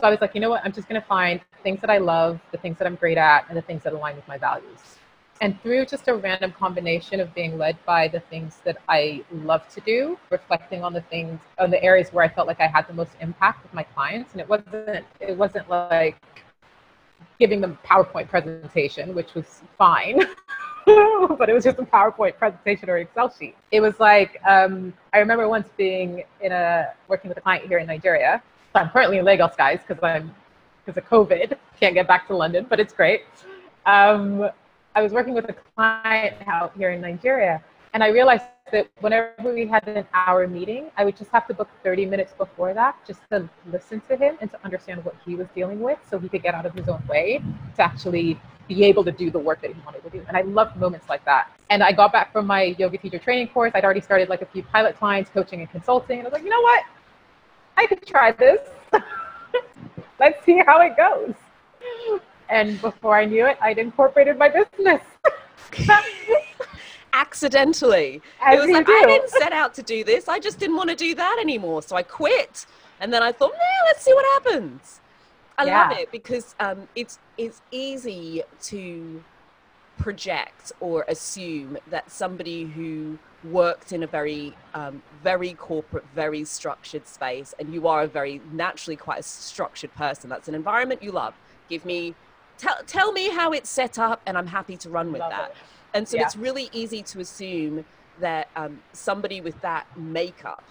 So 0.03 0.09
I 0.09 0.11
was 0.11 0.21
like, 0.21 0.35
you 0.35 0.41
know 0.41 0.51
what? 0.51 0.65
I'm 0.65 0.73
just 0.73 0.89
going 0.89 1.01
to 1.01 1.07
find 1.07 1.41
things 1.63 1.81
that 1.81 1.89
I 1.89 1.99
love, 1.99 2.41
the 2.51 2.59
things 2.59 2.77
that 2.79 2.89
I'm 2.89 2.97
great 2.97 3.19
at, 3.19 3.45
and 3.49 3.57
the 3.57 3.63
things 3.63 3.85
that 3.85 3.93
align 3.93 4.17
with 4.17 4.27
my 4.27 4.37
values. 4.37 4.81
And 5.41 5.63
through 5.63 5.87
just 5.87 6.09
a 6.09 6.15
random 6.17 6.51
combination 6.51 7.21
of 7.21 7.33
being 7.37 7.57
led 7.57 7.77
by 7.87 8.09
the 8.09 8.19
things 8.19 8.59
that 8.65 8.79
I 8.89 9.23
love 9.31 9.69
to 9.69 9.81
do, 9.83 10.19
reflecting 10.31 10.83
on 10.83 10.93
the 10.93 11.03
things, 11.03 11.39
on 11.61 11.71
the 11.71 11.81
areas 11.85 12.13
where 12.13 12.25
I 12.25 12.29
felt 12.29 12.49
like 12.49 12.61
I 12.61 12.67
had 12.67 12.89
the 12.89 12.95
most 12.95 13.13
impact 13.21 13.63
with 13.63 13.73
my 13.73 13.85
clients, 13.85 14.33
and 14.33 14.41
it 14.41 14.49
wasn't, 14.49 15.07
it 15.21 15.37
wasn't 15.37 15.71
like 15.71 16.17
giving 17.39 17.61
them 17.61 17.79
PowerPoint 17.87 18.27
presentation, 18.29 19.15
which 19.15 19.35
was 19.35 19.63
fine. 19.79 20.19
but 20.85 21.49
it 21.49 21.53
was 21.53 21.63
just 21.63 21.79
a 21.79 21.85
PowerPoint 21.85 22.37
presentation 22.39 22.91
or 22.91 22.99
Excel 22.99 23.33
sheet. 23.33 23.55
It 23.71 23.81
was 23.81 24.01
like 24.01 24.41
um, 24.45 24.93
I 25.13 25.19
remember 25.21 25.49
once 25.49 25.69
being 25.77 26.25
in 26.41 26.51
a 26.51 26.89
working 27.07 27.29
with 27.29 27.39
a 27.39 27.41
client 27.41 27.69
here 27.69 27.79
in 27.79 27.87
Nigeria. 27.87 28.43
I'm 28.75 28.89
currently 28.91 29.19
in 29.19 29.25
Lagos, 29.25 29.55
guys, 29.57 29.81
because 29.87 30.03
I'm 30.03 30.35
because 30.85 31.03
of 31.03 31.09
COVID. 31.09 31.57
Can't 31.79 31.95
get 31.95 32.09
back 32.09 32.27
to 32.29 32.37
London, 32.37 32.67
but 32.69 32.81
it's 32.81 32.93
great. 32.93 33.23
Um, 33.87 34.49
I 34.95 35.03
was 35.03 35.13
working 35.13 35.35
with 35.35 35.49
a 35.49 35.55
client 35.75 36.37
out 36.47 36.73
here 36.77 36.91
in 36.91 37.01
Nigeria, 37.01 37.63
and 37.95 38.03
I 38.03 38.09
realized 38.09 38.45
that 38.73 38.89
whenever 39.01 39.35
we 39.45 39.67
had 39.67 39.87
an 39.87 40.07
hour 40.15 40.47
meeting, 40.49 40.91
I 40.97 41.05
would 41.05 41.17
just 41.17 41.31
have 41.31 41.47
to 41.49 41.55
book 41.55 41.69
30 41.85 42.07
minutes 42.07 42.33
before 42.33 42.73
that 42.75 42.97
just 43.07 43.21
to 43.31 43.49
listen 43.71 44.01
to 44.09 44.17
him 44.17 44.37
and 44.41 44.51
to 44.51 44.59
understand 44.65 45.05
what 45.05 45.15
he 45.27 45.35
was 45.35 45.47
dealing 45.55 45.81
with 45.81 45.99
so 46.09 46.19
he 46.19 46.29
could 46.29 46.43
get 46.43 46.55
out 46.55 46.65
of 46.65 46.75
his 46.75 46.89
own 46.89 47.03
way 47.07 47.43
to 47.77 47.83
actually 47.83 48.41
be 48.69 48.85
able 48.85 49.05
to 49.05 49.13
do 49.13 49.31
the 49.31 49.39
work 49.39 49.61
that 49.61 49.73
he 49.75 49.81
wanted 49.85 50.03
to 50.05 50.11
do. 50.11 50.25
And 50.27 50.37
I 50.37 50.43
loved 50.43 50.77
moments 50.77 51.09
like 51.09 51.25
that. 51.27 51.51
And 51.69 51.83
I 51.83 51.93
got 51.93 52.13
back 52.13 52.33
from 52.33 52.47
my 52.47 52.75
yoga 52.79 52.97
teacher 52.97 53.19
training 53.19 53.49
course. 53.49 53.73
I'd 53.75 53.85
already 53.85 54.01
started 54.01 54.29
like 54.31 54.41
a 54.41 54.47
few 54.47 54.63
pilot 54.63 54.97
clients, 54.97 55.31
coaching 55.31 55.61
and 55.61 55.71
consulting. 55.71 56.19
And 56.19 56.27
I 56.27 56.31
was 56.31 56.33
like, 56.33 56.45
you 56.45 56.51
know 56.51 56.61
what? 56.63 56.85
I 57.77 57.87
could 57.87 58.07
try 58.07 58.33
this. 58.33 58.61
Let's 60.21 60.45
see 60.45 60.63
how 60.67 60.81
it 60.81 60.97
goes. 60.97 61.35
And 62.49 62.81
before 62.81 63.17
I 63.17 63.25
knew 63.25 63.47
it, 63.47 63.57
I'd 63.61 63.79
incorporated 63.79 64.39
my 64.39 64.49
business. 64.49 65.03
Accidentally. 67.13 68.23
As 68.41 68.55
it 68.55 68.61
was 68.61 68.71
like, 68.71 68.87
do. 68.87 68.93
I 68.93 69.07
didn't 69.07 69.31
set 69.31 69.53
out 69.53 69.75
to 69.75 69.83
do 69.83 70.05
this. 70.05 70.29
I 70.29 70.39
just 70.39 70.59
didn't 70.59 70.77
want 70.77 70.91
to 70.91 70.97
do 70.97 71.15
that 71.15 71.39
anymore. 71.41 71.83
So 71.83 71.97
I 71.97 72.03
quit. 72.03 72.67
And 73.01 73.13
then 73.13 73.23
I 73.23 73.33
thought, 73.33 73.53
nah, 73.53 73.87
let's 73.87 74.03
see 74.03 74.15
what 74.15 74.25
happens. 74.45 75.01
I 75.59 75.65
love 75.65 75.93
it 75.99 76.11
because 76.11 76.55
um, 76.61 76.89
it's 76.95 77.19
it's 77.37 77.61
easy 77.71 78.43
to 78.63 79.23
project 79.99 80.73
or 80.81 81.05
assume 81.09 81.79
that 81.89 82.11
somebody 82.11 82.65
who 82.65 83.19
worked 83.45 83.93
in 83.93 84.03
a 84.03 84.07
very 84.07 84.55
um, 84.75 85.03
very 85.23 85.55
corporate 85.55 86.05
very 86.15 86.45
structured 86.45 87.07
space 87.07 87.55
and 87.59 87.73
you 87.75 87.87
are 87.89 88.03
a 88.03 88.07
very 88.07 88.41
naturally 88.53 88.97
quite 88.97 89.21
a 89.21 89.23
structured 89.23 89.95
person. 89.95 90.31
That's 90.31 90.49
an 90.49 90.55
environment 90.55 91.03
you 91.03 91.13
love. 91.13 91.35
Give 91.69 91.85
me 91.85 92.15
tell, 92.59 92.77
tell 92.87 93.13
me 93.13 93.31
how 93.31 93.53
it's 93.53 93.71
set 93.71 93.99
up 93.99 94.21
and 94.27 94.37
i'm 94.39 94.47
happy 94.47 94.77
to 94.77 94.89
run 94.91 95.11
with 95.13 95.21
Love 95.21 95.31
that. 95.31 95.51
it. 95.51 95.57
and 95.95 96.07
so 96.09 96.17
Yeah. 96.17 96.25
it's 96.25 96.37
really 96.37 96.69
easy 96.73 97.03
to 97.03 97.21
assume 97.21 97.85
that 98.21 98.49
um, 98.57 98.81
somebody 98.93 99.41
with 99.41 99.61
that 99.63 99.87
makeup 99.99 100.63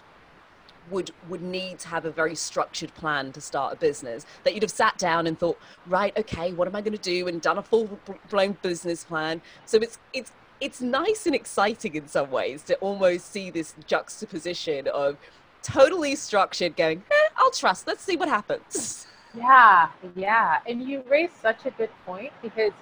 would 0.90 1.12
would 1.30 1.42
need 1.42 1.80
to 1.80 1.88
have 1.88 2.06
a 2.06 2.12
very 2.12 2.36
structured 2.36 2.94
plan 2.96 3.32
to 3.32 3.42
start 3.42 3.74
a 3.74 3.76
business 3.76 4.26
that 4.44 4.54
you'd 4.54 4.64
have 4.64 4.72
sat 4.72 4.98
down 4.98 5.28
and 5.28 5.38
thought 5.40 5.58
right 5.88 6.16
okay 6.18 6.54
what 6.54 6.68
am 6.68 6.76
i 6.76 6.82
going 6.82 6.96
to 6.96 6.98
do? 7.00 7.28
and 7.28 7.42
done 7.42 7.58
a 7.58 7.64
full 7.64 8.00
blown 8.30 8.58
business 8.62 9.04
plan. 9.04 9.42
So 9.66 9.78
it's 9.78 9.98
it's 10.14 10.32
it's 10.62 10.80
nice 10.80 11.26
and 11.26 11.36
exciting 11.36 11.96
in 11.96 12.08
some 12.08 12.32
ways 12.32 12.64
to 12.64 12.76
almost 12.76 13.32
see 13.32 13.50
this 13.50 13.74
juxtaposition 13.88 14.88
of 14.88 15.18
totally 15.64 16.16
structured 16.16 16.76
going 16.78 17.04
eh, 17.12 17.30
i'll 17.38 17.52
trust 17.52 17.88
let's 17.88 18.04
see 18.04 18.16
what 18.16 18.30
happens 18.30 19.08
Yeah, 19.34 19.90
yeah. 20.16 20.60
And 20.68 20.82
you 20.84 21.04
raise 21.10 21.32
such 21.42 21.66
a 21.66 21.72
good 21.72 21.90
point 22.06 22.34
because 22.42 22.74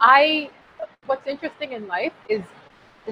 I, 0.00 0.50
what's 1.06 1.26
interesting 1.26 1.72
in 1.72 1.88
life 1.88 2.12
is 2.28 2.42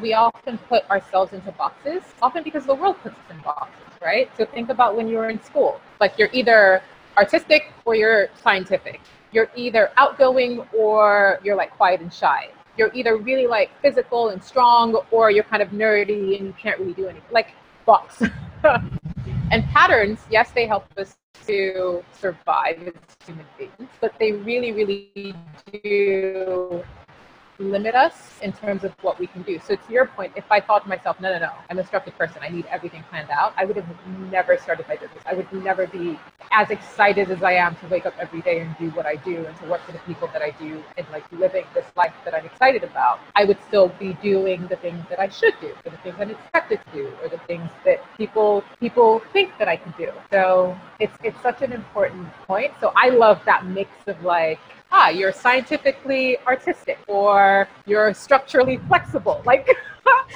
we 0.00 0.14
often 0.14 0.58
put 0.68 0.88
ourselves 0.88 1.32
into 1.32 1.50
boxes, 1.52 2.02
often 2.22 2.44
because 2.44 2.66
the 2.66 2.74
world 2.74 2.96
puts 3.02 3.16
us 3.16 3.24
in 3.30 3.40
boxes, 3.40 3.92
right? 4.00 4.30
So 4.36 4.44
think 4.46 4.68
about 4.68 4.96
when 4.96 5.08
you 5.08 5.16
were 5.16 5.30
in 5.30 5.42
school. 5.42 5.80
Like 6.00 6.16
you're 6.16 6.30
either 6.32 6.82
artistic 7.16 7.72
or 7.84 7.96
you're 7.96 8.28
scientific. 8.40 9.00
You're 9.32 9.50
either 9.56 9.90
outgoing 9.96 10.64
or 10.76 11.40
you're 11.42 11.56
like 11.56 11.72
quiet 11.76 12.00
and 12.00 12.12
shy. 12.12 12.50
You're 12.80 12.90
either 12.94 13.18
really 13.18 13.46
like 13.46 13.70
physical 13.82 14.30
and 14.30 14.42
strong 14.42 14.98
or 15.10 15.30
you're 15.30 15.44
kind 15.44 15.62
of 15.62 15.68
nerdy 15.68 16.38
and 16.38 16.46
you 16.46 16.54
can't 16.58 16.78
really 16.80 16.94
do 16.94 17.08
anything. 17.08 17.28
Like 17.30 17.48
box. 17.84 18.22
and 19.52 19.62
patterns, 19.74 20.20
yes, 20.30 20.50
they 20.52 20.66
help 20.66 20.86
us 20.96 21.18
to 21.46 22.02
survive 22.18 22.80
as 22.88 22.94
human 23.26 23.44
beings, 23.58 23.90
but 24.00 24.14
they 24.18 24.32
really, 24.32 24.72
really 24.72 25.34
do 25.70 26.82
limit 27.60 27.94
us 27.94 28.38
in 28.42 28.52
terms 28.52 28.84
of 28.84 28.92
what 29.02 29.18
we 29.18 29.26
can 29.26 29.42
do. 29.42 29.60
So 29.60 29.76
to 29.76 29.92
your 29.92 30.06
point, 30.06 30.32
if 30.34 30.50
I 30.50 30.60
thought 30.60 30.82
to 30.84 30.88
myself, 30.88 31.20
no, 31.20 31.30
no, 31.32 31.38
no, 31.38 31.52
I'm 31.68 31.78
a 31.78 31.86
structured 31.86 32.16
person, 32.16 32.38
I 32.42 32.48
need 32.48 32.66
everything 32.66 33.04
planned 33.10 33.30
out, 33.30 33.52
I 33.56 33.64
would 33.64 33.76
have 33.76 33.86
never 34.30 34.56
started 34.56 34.86
my 34.88 34.96
business. 34.96 35.22
I 35.26 35.34
would 35.34 35.52
never 35.52 35.86
be 35.86 36.18
as 36.52 36.70
excited 36.70 37.30
as 37.30 37.42
I 37.42 37.52
am 37.52 37.76
to 37.76 37.86
wake 37.86 38.06
up 38.06 38.14
every 38.18 38.40
day 38.40 38.60
and 38.60 38.76
do 38.78 38.90
what 38.90 39.06
I 39.06 39.16
do 39.16 39.46
and 39.46 39.56
to 39.58 39.66
work 39.66 39.82
for 39.82 39.92
the 39.92 39.98
people 40.00 40.28
that 40.32 40.42
I 40.42 40.50
do 40.58 40.82
and 40.96 41.06
like 41.12 41.24
living 41.32 41.64
this 41.74 41.86
life 41.96 42.12
that 42.24 42.34
I'm 42.34 42.44
excited 42.44 42.82
about. 42.82 43.20
I 43.36 43.44
would 43.44 43.58
still 43.68 43.88
be 44.00 44.14
doing 44.14 44.66
the 44.66 44.76
things 44.76 45.04
that 45.10 45.20
I 45.20 45.28
should 45.28 45.54
do, 45.60 45.72
or 45.84 45.90
the 45.90 45.96
things 45.98 46.16
I'm 46.18 46.30
expected 46.30 46.80
to 46.86 46.90
do, 46.92 47.12
or 47.22 47.28
the 47.28 47.38
things 47.38 47.70
that 47.84 48.00
people 48.16 48.64
people 48.80 49.20
think 49.32 49.56
that 49.58 49.68
I 49.68 49.76
can 49.76 49.94
do. 49.96 50.10
So 50.30 50.76
it's 50.98 51.14
it's 51.22 51.40
such 51.40 51.62
an 51.62 51.72
important 51.72 52.32
point. 52.46 52.72
So 52.80 52.92
I 52.96 53.10
love 53.10 53.40
that 53.44 53.66
mix 53.66 53.90
of 54.06 54.22
like 54.24 54.60
ah, 54.92 55.08
you're 55.08 55.32
scientifically 55.32 56.38
artistic 56.46 56.98
or 57.06 57.68
you're 57.86 58.12
structurally 58.14 58.78
flexible. 58.88 59.42
Like, 59.50 59.68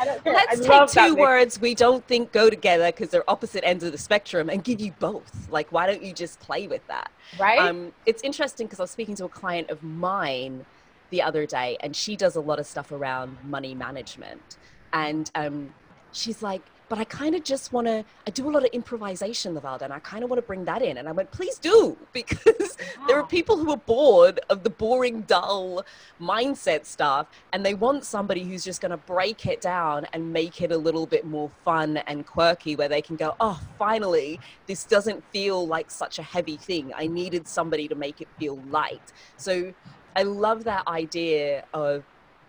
I 0.00 0.04
don't 0.04 0.24
care. 0.24 0.34
let's 0.34 0.60
take 0.60 1.06
two 1.06 1.14
words 1.16 1.60
we 1.60 1.74
don't 1.74 2.06
think 2.06 2.32
go 2.32 2.50
together 2.50 2.86
because 2.86 3.10
they're 3.10 3.28
opposite 3.28 3.64
ends 3.64 3.82
of 3.82 3.92
the 3.92 3.98
spectrum 3.98 4.48
and 4.50 4.62
give 4.62 4.80
you 4.80 4.92
both 4.98 5.48
like 5.50 5.72
why 5.72 5.86
don't 5.86 6.02
you 6.02 6.12
just 6.12 6.38
play 6.38 6.66
with 6.66 6.86
that 6.86 7.10
right? 7.38 7.58
Um, 7.58 7.92
it's 8.06 8.22
interesting 8.22 8.66
because 8.66 8.80
I 8.80 8.84
was 8.84 8.90
speaking 8.90 9.14
to 9.16 9.24
a 9.24 9.28
client 9.28 9.70
of 9.70 9.82
mine 9.82 10.64
the 11.10 11.22
other 11.22 11.46
day, 11.46 11.76
and 11.80 11.94
she 11.94 12.16
does 12.16 12.36
a 12.36 12.40
lot 12.40 12.58
of 12.58 12.66
stuff 12.66 12.92
around 12.92 13.38
money 13.44 13.74
management. 13.74 14.56
And 14.92 15.30
um, 15.34 15.74
she's 16.12 16.42
like, 16.42 16.62
but 16.88 16.98
I 16.98 17.04
kind 17.04 17.34
of 17.34 17.44
just 17.44 17.72
want 17.72 17.86
to, 17.86 18.04
I 18.26 18.30
do 18.30 18.48
a 18.48 18.52
lot 18.52 18.64
of 18.64 18.70
improvisation, 18.72 19.54
Lavelda, 19.54 19.82
and 19.82 19.92
I 19.92 19.98
kind 20.00 20.22
of 20.22 20.30
want 20.30 20.38
to 20.38 20.46
bring 20.46 20.64
that 20.66 20.82
in. 20.82 20.98
And 20.98 21.08
I 21.08 21.12
went, 21.12 21.30
please 21.30 21.58
do, 21.58 21.96
because 22.12 22.76
there 23.08 23.18
are 23.18 23.26
people 23.26 23.56
who 23.56 23.70
are 23.70 23.78
bored 23.78 24.40
of 24.50 24.62
the 24.62 24.70
boring, 24.70 25.22
dull 25.22 25.84
mindset 26.20 26.84
stuff, 26.84 27.26
and 27.52 27.64
they 27.64 27.74
want 27.74 28.04
somebody 28.04 28.44
who's 28.44 28.64
just 28.64 28.80
going 28.80 28.90
to 28.90 28.96
break 28.96 29.46
it 29.46 29.60
down 29.60 30.06
and 30.12 30.32
make 30.32 30.60
it 30.60 30.72
a 30.72 30.78
little 30.78 31.06
bit 31.06 31.26
more 31.26 31.50
fun 31.64 31.98
and 31.98 32.26
quirky, 32.26 32.76
where 32.76 32.88
they 32.88 33.02
can 33.02 33.16
go, 33.16 33.34
oh, 33.40 33.60
finally, 33.78 34.38
this 34.66 34.84
doesn't 34.84 35.24
feel 35.30 35.66
like 35.66 35.90
such 35.90 36.18
a 36.18 36.22
heavy 36.22 36.56
thing. 36.56 36.92
I 36.94 37.06
needed 37.06 37.48
somebody 37.48 37.88
to 37.88 37.94
make 37.94 38.20
it 38.20 38.28
feel 38.38 38.58
light. 38.70 39.12
So 39.36 39.72
I 40.16 40.22
love 40.22 40.64
that 40.64 40.86
idea 40.86 41.64
of 41.72 42.04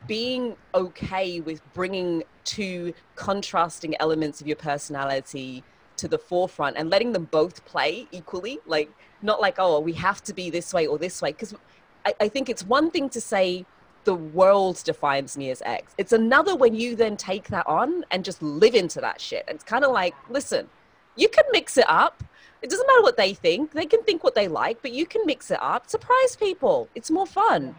being 0.08 0.56
okay 0.74 1.40
with 1.40 1.62
bringing 1.74 2.24
two 2.46 2.94
contrasting 3.16 3.96
elements 4.00 4.40
of 4.42 4.48
your 4.48 4.56
personality 4.56 5.64
to 5.98 6.08
the 6.08 6.18
forefront 6.18 6.78
and 6.78 6.90
letting 6.90 7.12
them 7.12 7.26
both 7.26 7.66
play 7.66 8.08
equally. 8.12 8.60
Like, 8.66 8.90
not 9.22 9.42
like, 9.42 9.56
oh, 9.58 9.80
we 9.80 9.94
have 9.94 10.24
to 10.24 10.34
be 10.34 10.50
this 10.50 10.74
way 10.74 10.88
or 10.88 10.98
this 10.98 11.22
way. 11.22 11.32
Because 11.32 11.54
I, 12.06 12.14
I 12.22 12.28
think 12.28 12.50
it's 12.50 12.64
one 12.64 12.92
thing 12.92 13.10
to 13.10 13.22
say, 13.22 13.66
the 14.06 14.14
world 14.14 14.82
defines 14.86 15.36
me 15.36 15.50
as 15.50 15.62
X. 15.66 15.94
It's 15.98 16.14
another 16.14 16.56
when 16.56 16.76
you 16.76 16.96
then 16.96 17.18
take 17.18 17.48
that 17.48 17.66
on 17.68 18.06
and 18.12 18.24
just 18.24 18.42
live 18.42 18.76
into 18.76 19.02
that 19.02 19.20
shit. 19.20 19.44
It's 19.48 19.64
kind 19.64 19.84
of 19.84 19.92
like, 19.92 20.14
listen, 20.30 20.70
you 21.16 21.28
can 21.28 21.44
mix 21.52 21.78
it 21.78 21.90
up. 21.90 22.24
It 22.62 22.70
doesn't 22.70 22.86
matter 22.88 23.02
what 23.02 23.18
they 23.18 23.34
think. 23.34 23.72
They 23.72 23.86
can 23.86 24.04
think 24.04 24.24
what 24.24 24.36
they 24.36 24.48
like, 24.48 24.82
but 24.82 24.92
you 24.92 25.06
can 25.06 25.26
mix 25.26 25.52
it 25.52 25.60
up. 25.62 25.90
Surprise 25.90 26.36
people. 26.36 26.88
It's 26.96 27.12
more 27.12 27.26
fun. 27.26 27.76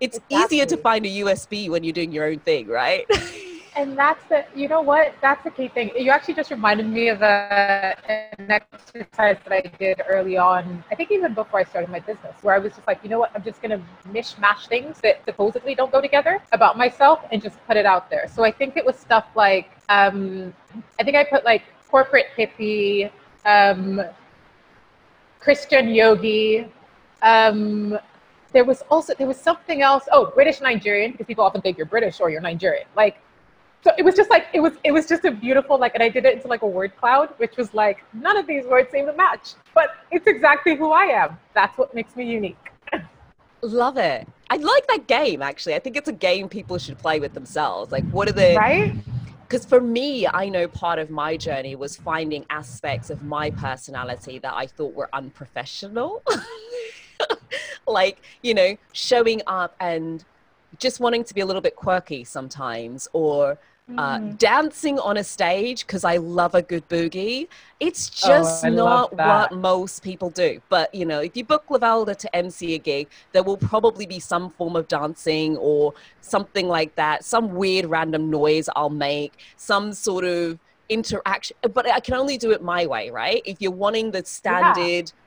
It's 0.00 0.18
easier 0.28 0.66
to 0.66 0.76
find 0.76 1.04
a 1.06 1.08
USP 1.08 1.68
when 1.70 1.84
you're 1.84 1.92
doing 1.92 2.12
your 2.12 2.26
own 2.26 2.38
thing, 2.40 2.66
right? 2.68 3.06
And 3.76 3.98
that's 3.98 4.22
the, 4.28 4.44
you 4.54 4.68
know 4.68 4.82
what? 4.82 5.14
That's 5.20 5.42
the 5.42 5.50
key 5.50 5.66
thing. 5.66 5.90
You 5.96 6.10
actually 6.12 6.34
just 6.34 6.50
reminded 6.52 6.86
me 6.86 7.08
of 7.08 7.22
a, 7.22 7.96
an 8.08 8.48
exercise 8.50 9.36
that 9.44 9.52
I 9.52 9.62
did 9.80 10.00
early 10.08 10.36
on. 10.36 10.84
I 10.92 10.94
think 10.94 11.10
even 11.10 11.34
before 11.34 11.58
I 11.58 11.64
started 11.64 11.90
my 11.90 11.98
business, 11.98 12.36
where 12.42 12.54
I 12.54 12.58
was 12.58 12.72
just 12.72 12.86
like, 12.86 13.00
you 13.02 13.10
know 13.10 13.18
what? 13.18 13.32
I'm 13.34 13.42
just 13.42 13.60
going 13.60 13.72
to 13.72 13.84
mishmash 14.10 14.68
things 14.68 15.00
that 15.02 15.24
supposedly 15.24 15.74
don't 15.74 15.90
go 15.90 16.00
together 16.00 16.40
about 16.52 16.78
myself 16.78 17.20
and 17.32 17.42
just 17.42 17.56
put 17.66 17.76
it 17.76 17.84
out 17.84 18.08
there. 18.10 18.28
So 18.32 18.44
I 18.44 18.52
think 18.52 18.76
it 18.76 18.84
was 18.84 18.96
stuff 18.96 19.26
like, 19.34 19.70
um, 19.88 20.54
I 21.00 21.02
think 21.02 21.16
I 21.16 21.24
put 21.24 21.44
like 21.44 21.62
corporate 21.90 22.26
hippie, 22.38 23.10
um, 23.44 24.02
Christian 25.40 25.88
yogi. 25.88 26.68
Um, 27.22 27.98
there 28.52 28.64
was 28.64 28.82
also 28.88 29.14
there 29.18 29.26
was 29.26 29.36
something 29.36 29.82
else. 29.82 30.04
Oh, 30.12 30.30
British 30.32 30.60
Nigerian 30.60 31.10
because 31.10 31.26
people 31.26 31.44
often 31.44 31.60
think 31.60 31.76
you're 31.76 31.86
British 31.86 32.20
or 32.20 32.30
you're 32.30 32.40
Nigerian. 32.40 32.86
Like 32.96 33.18
so 33.84 33.92
it 33.98 34.04
was 34.04 34.16
just 34.16 34.30
like 34.30 34.46
it 34.52 34.60
was 34.60 34.72
it 34.82 34.90
was 34.90 35.06
just 35.06 35.24
a 35.24 35.30
beautiful 35.30 35.78
like 35.78 35.94
and 35.94 36.02
i 36.02 36.08
did 36.08 36.24
it 36.24 36.34
into 36.34 36.48
like 36.48 36.62
a 36.62 36.66
word 36.66 36.96
cloud 36.96 37.28
which 37.36 37.56
was 37.56 37.72
like 37.74 38.04
none 38.12 38.36
of 38.36 38.46
these 38.46 38.64
words 38.64 38.90
seem 38.90 39.06
to 39.06 39.12
match 39.12 39.52
but 39.74 39.90
it's 40.10 40.26
exactly 40.26 40.74
who 40.74 40.90
i 40.90 41.04
am 41.04 41.38
that's 41.54 41.76
what 41.78 41.94
makes 41.94 42.16
me 42.16 42.24
unique 42.24 42.70
Love 43.64 43.96
it. 43.96 44.28
I 44.50 44.56
like 44.56 44.86
that 44.88 45.06
game 45.06 45.40
actually. 45.40 45.74
I 45.74 45.78
think 45.78 45.96
it's 45.96 46.08
a 46.08 46.12
game 46.12 46.50
people 46.50 46.76
should 46.76 46.98
play 46.98 47.18
with 47.18 47.32
themselves. 47.32 47.92
Like, 47.92 48.04
what 48.10 48.28
are 48.28 48.32
the 48.32 48.54
right 48.56 48.94
because 49.42 49.64
for 49.64 49.80
me, 49.80 50.26
I 50.26 50.48
know 50.48 50.68
part 50.68 50.98
of 50.98 51.10
my 51.10 51.36
journey 51.36 51.76
was 51.76 51.96
finding 51.96 52.44
aspects 52.50 53.08
of 53.10 53.22
my 53.22 53.50
personality 53.50 54.38
that 54.38 54.52
I 54.54 54.66
thought 54.66 54.94
were 54.94 55.08
unprofessional. 55.12 56.22
like, 57.86 58.20
you 58.42 58.54
know, 58.54 58.76
showing 58.92 59.42
up 59.46 59.76
and 59.80 60.24
just 60.78 60.98
wanting 60.98 61.24
to 61.24 61.34
be 61.34 61.40
a 61.40 61.46
little 61.46 61.62
bit 61.62 61.76
quirky 61.76 62.24
sometimes, 62.24 63.06
or 63.12 63.58
uh, 63.90 64.18
mm. 64.18 64.38
dancing 64.38 64.98
on 64.98 65.18
a 65.18 65.24
stage 65.24 65.86
because 65.86 66.04
I 66.04 66.16
love 66.16 66.54
a 66.54 66.62
good 66.62 66.88
boogie. 66.88 67.48
It's 67.80 68.10
oh, 68.24 68.28
just 68.28 68.64
oh, 68.64 68.70
not 68.70 69.14
what 69.14 69.52
most 69.52 70.02
people 70.02 70.30
do. 70.30 70.60
But 70.70 70.94
you 70.94 71.04
know, 71.04 71.20
if 71.20 71.36
you 71.36 71.44
book 71.44 71.66
Lavelda 71.68 72.16
to 72.16 72.34
MC 72.36 72.74
a 72.74 72.78
gig, 72.78 73.08
there 73.32 73.42
will 73.42 73.58
probably 73.58 74.06
be 74.06 74.18
some 74.18 74.50
form 74.50 74.74
of 74.74 74.88
dancing 74.88 75.58
or 75.58 75.92
something 76.22 76.66
like 76.66 76.94
that, 76.94 77.24
some 77.24 77.54
weird 77.54 77.86
random 77.86 78.30
noise 78.30 78.68
I'll 78.74 78.88
make, 78.88 79.34
some 79.56 79.92
sort 79.92 80.24
of 80.24 80.58
interaction. 80.88 81.56
But 81.74 81.90
I 81.90 82.00
can 82.00 82.14
only 82.14 82.38
do 82.38 82.52
it 82.52 82.62
my 82.62 82.86
way, 82.86 83.10
right? 83.10 83.42
If 83.44 83.60
you're 83.60 83.72
wanting 83.72 84.10
the 84.12 84.24
standard. 84.24 85.12
Yeah. 85.12 85.20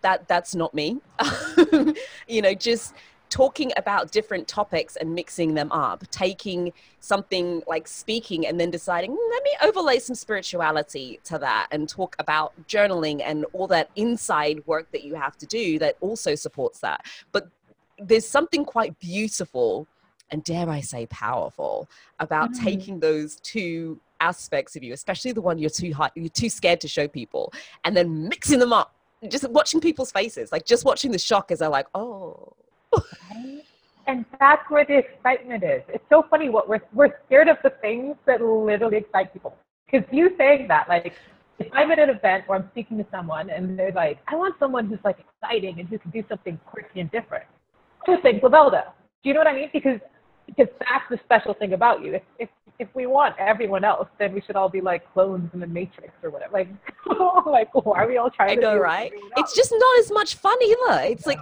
That 0.00 0.26
that's 0.26 0.54
not 0.54 0.72
me. 0.72 1.02
you 2.26 2.40
know, 2.40 2.54
just 2.54 2.94
talking 3.32 3.72
about 3.78 4.12
different 4.12 4.46
topics 4.46 4.96
and 4.96 5.14
mixing 5.14 5.54
them 5.54 5.72
up, 5.72 6.06
taking 6.10 6.70
something 7.00 7.62
like 7.66 7.88
speaking 7.88 8.46
and 8.46 8.60
then 8.60 8.70
deciding, 8.70 9.10
hmm, 9.10 9.30
let 9.30 9.42
me 9.42 9.50
overlay 9.62 9.98
some 9.98 10.14
spirituality 10.14 11.18
to 11.24 11.38
that 11.38 11.66
and 11.70 11.88
talk 11.88 12.14
about 12.18 12.52
journaling 12.68 13.22
and 13.24 13.46
all 13.54 13.66
that 13.66 13.88
inside 13.96 14.62
work 14.66 14.86
that 14.92 15.02
you 15.02 15.14
have 15.14 15.38
to 15.38 15.46
do 15.46 15.78
that 15.78 15.96
also 16.02 16.34
supports 16.34 16.80
that. 16.80 17.06
But 17.32 17.48
there's 17.98 18.28
something 18.28 18.66
quite 18.66 18.98
beautiful 18.98 19.86
and 20.30 20.44
dare 20.44 20.68
I 20.68 20.82
say 20.82 21.06
powerful 21.06 21.88
about 22.20 22.52
mm-hmm. 22.52 22.64
taking 22.64 23.00
those 23.00 23.36
two 23.36 23.98
aspects 24.20 24.76
of 24.76 24.82
you, 24.82 24.92
especially 24.92 25.32
the 25.32 25.40
one 25.40 25.56
you're 25.56 25.70
too 25.70 25.94
high, 25.94 26.10
you're 26.14 26.28
too 26.28 26.50
scared 26.50 26.82
to 26.82 26.88
show 26.88 27.08
people, 27.08 27.50
and 27.84 27.96
then 27.96 28.28
mixing 28.28 28.58
them 28.58 28.74
up. 28.74 28.94
Just 29.28 29.48
watching 29.50 29.80
people's 29.80 30.12
faces, 30.12 30.52
like 30.52 30.66
just 30.66 30.84
watching 30.84 31.12
the 31.12 31.18
shock 31.18 31.50
as 31.50 31.60
they're 31.60 31.68
like, 31.68 31.86
oh, 31.94 32.52
and 34.06 34.24
that's 34.38 34.68
where 34.70 34.84
the 34.84 34.98
excitement 34.98 35.62
is. 35.64 35.82
It's 35.88 36.04
so 36.08 36.24
funny 36.28 36.48
what 36.48 36.68
we're 36.68 36.80
we're 36.92 37.10
scared 37.26 37.48
of 37.48 37.56
the 37.62 37.70
things 37.80 38.16
that 38.26 38.40
literally 38.40 38.98
excite 38.98 39.32
people. 39.32 39.56
Because 39.90 40.06
you 40.12 40.34
saying 40.38 40.68
that, 40.68 40.88
like, 40.88 41.12
if 41.58 41.68
I'm 41.72 41.90
at 41.90 41.98
an 41.98 42.10
event 42.10 42.44
or 42.48 42.56
I'm 42.56 42.68
speaking 42.70 42.98
to 42.98 43.06
someone 43.10 43.50
and 43.50 43.78
they're 43.78 43.92
like, 43.92 44.18
I 44.26 44.36
want 44.36 44.54
someone 44.58 44.86
who's 44.86 44.98
like 45.04 45.18
exciting 45.20 45.78
and 45.78 45.88
who 45.88 45.98
can 45.98 46.10
do 46.10 46.24
something 46.28 46.58
quirky 46.66 47.00
and 47.00 47.10
different. 47.10 47.44
Just 48.06 48.22
think 48.22 48.42
Lavelda. 48.42 48.86
Do 49.22 49.28
you 49.28 49.34
know 49.34 49.40
what 49.40 49.46
I 49.46 49.54
mean? 49.54 49.70
Because 49.72 50.00
because 50.46 50.68
that's 50.80 51.04
the 51.10 51.18
special 51.24 51.54
thing 51.54 51.72
about 51.72 52.02
you. 52.02 52.14
If 52.14 52.22
if 52.38 52.48
if 52.78 52.88
we 52.94 53.06
want 53.06 53.36
everyone 53.38 53.84
else, 53.84 54.08
then 54.18 54.32
we 54.32 54.40
should 54.40 54.56
all 54.56 54.68
be 54.68 54.80
like 54.80 55.10
clones 55.12 55.50
in 55.54 55.60
the 55.60 55.66
Matrix 55.66 56.12
or 56.22 56.30
whatever. 56.30 56.52
Like, 56.52 56.68
like 57.46 57.72
why 57.74 58.02
are 58.02 58.08
we 58.08 58.16
all 58.16 58.30
trying 58.30 58.60
to? 58.60 58.66
I 58.66 58.74
know, 58.74 58.78
right? 58.78 59.12
It's 59.36 59.54
just 59.54 59.72
not 59.72 59.98
as 60.00 60.10
much 60.10 60.34
fun 60.36 60.56
either. 60.62 61.02
It's 61.12 61.26
no. 61.26 61.34
like 61.34 61.40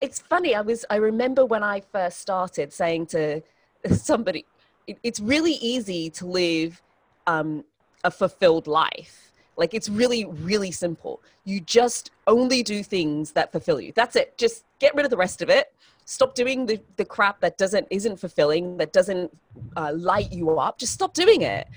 it's 0.00 0.18
funny. 0.18 0.54
I 0.54 0.60
was 0.60 0.84
I 0.90 0.96
remember 0.96 1.44
when 1.44 1.62
I 1.62 1.80
first 1.80 2.20
started 2.20 2.72
saying 2.72 3.06
to 3.06 3.42
somebody, 3.92 4.46
it, 4.86 4.98
it's 5.02 5.20
really 5.20 5.54
easy 5.54 6.10
to 6.10 6.26
live 6.26 6.82
um, 7.26 7.64
a 8.04 8.10
fulfilled 8.10 8.66
life. 8.66 9.32
Like 9.56 9.74
it's 9.74 9.88
really 9.88 10.24
really 10.24 10.70
simple. 10.70 11.22
You 11.44 11.60
just 11.60 12.10
only 12.26 12.62
do 12.62 12.82
things 12.82 13.32
that 13.32 13.52
fulfill 13.52 13.80
you. 13.80 13.92
That's 13.94 14.16
it. 14.16 14.38
Just 14.38 14.64
get 14.78 14.94
rid 14.94 15.04
of 15.04 15.10
the 15.10 15.16
rest 15.16 15.42
of 15.42 15.50
it. 15.50 15.72
Stop 16.06 16.34
doing 16.34 16.66
the, 16.66 16.80
the 16.96 17.04
crap 17.04 17.40
that 17.40 17.58
doesn't 17.58 17.86
isn't 17.90 18.18
fulfilling, 18.18 18.78
that 18.78 18.92
doesn't 18.92 19.36
uh, 19.76 19.92
light 19.94 20.32
you 20.32 20.58
up. 20.58 20.78
Just 20.78 20.94
stop 20.94 21.14
doing 21.14 21.42
it. 21.42 21.68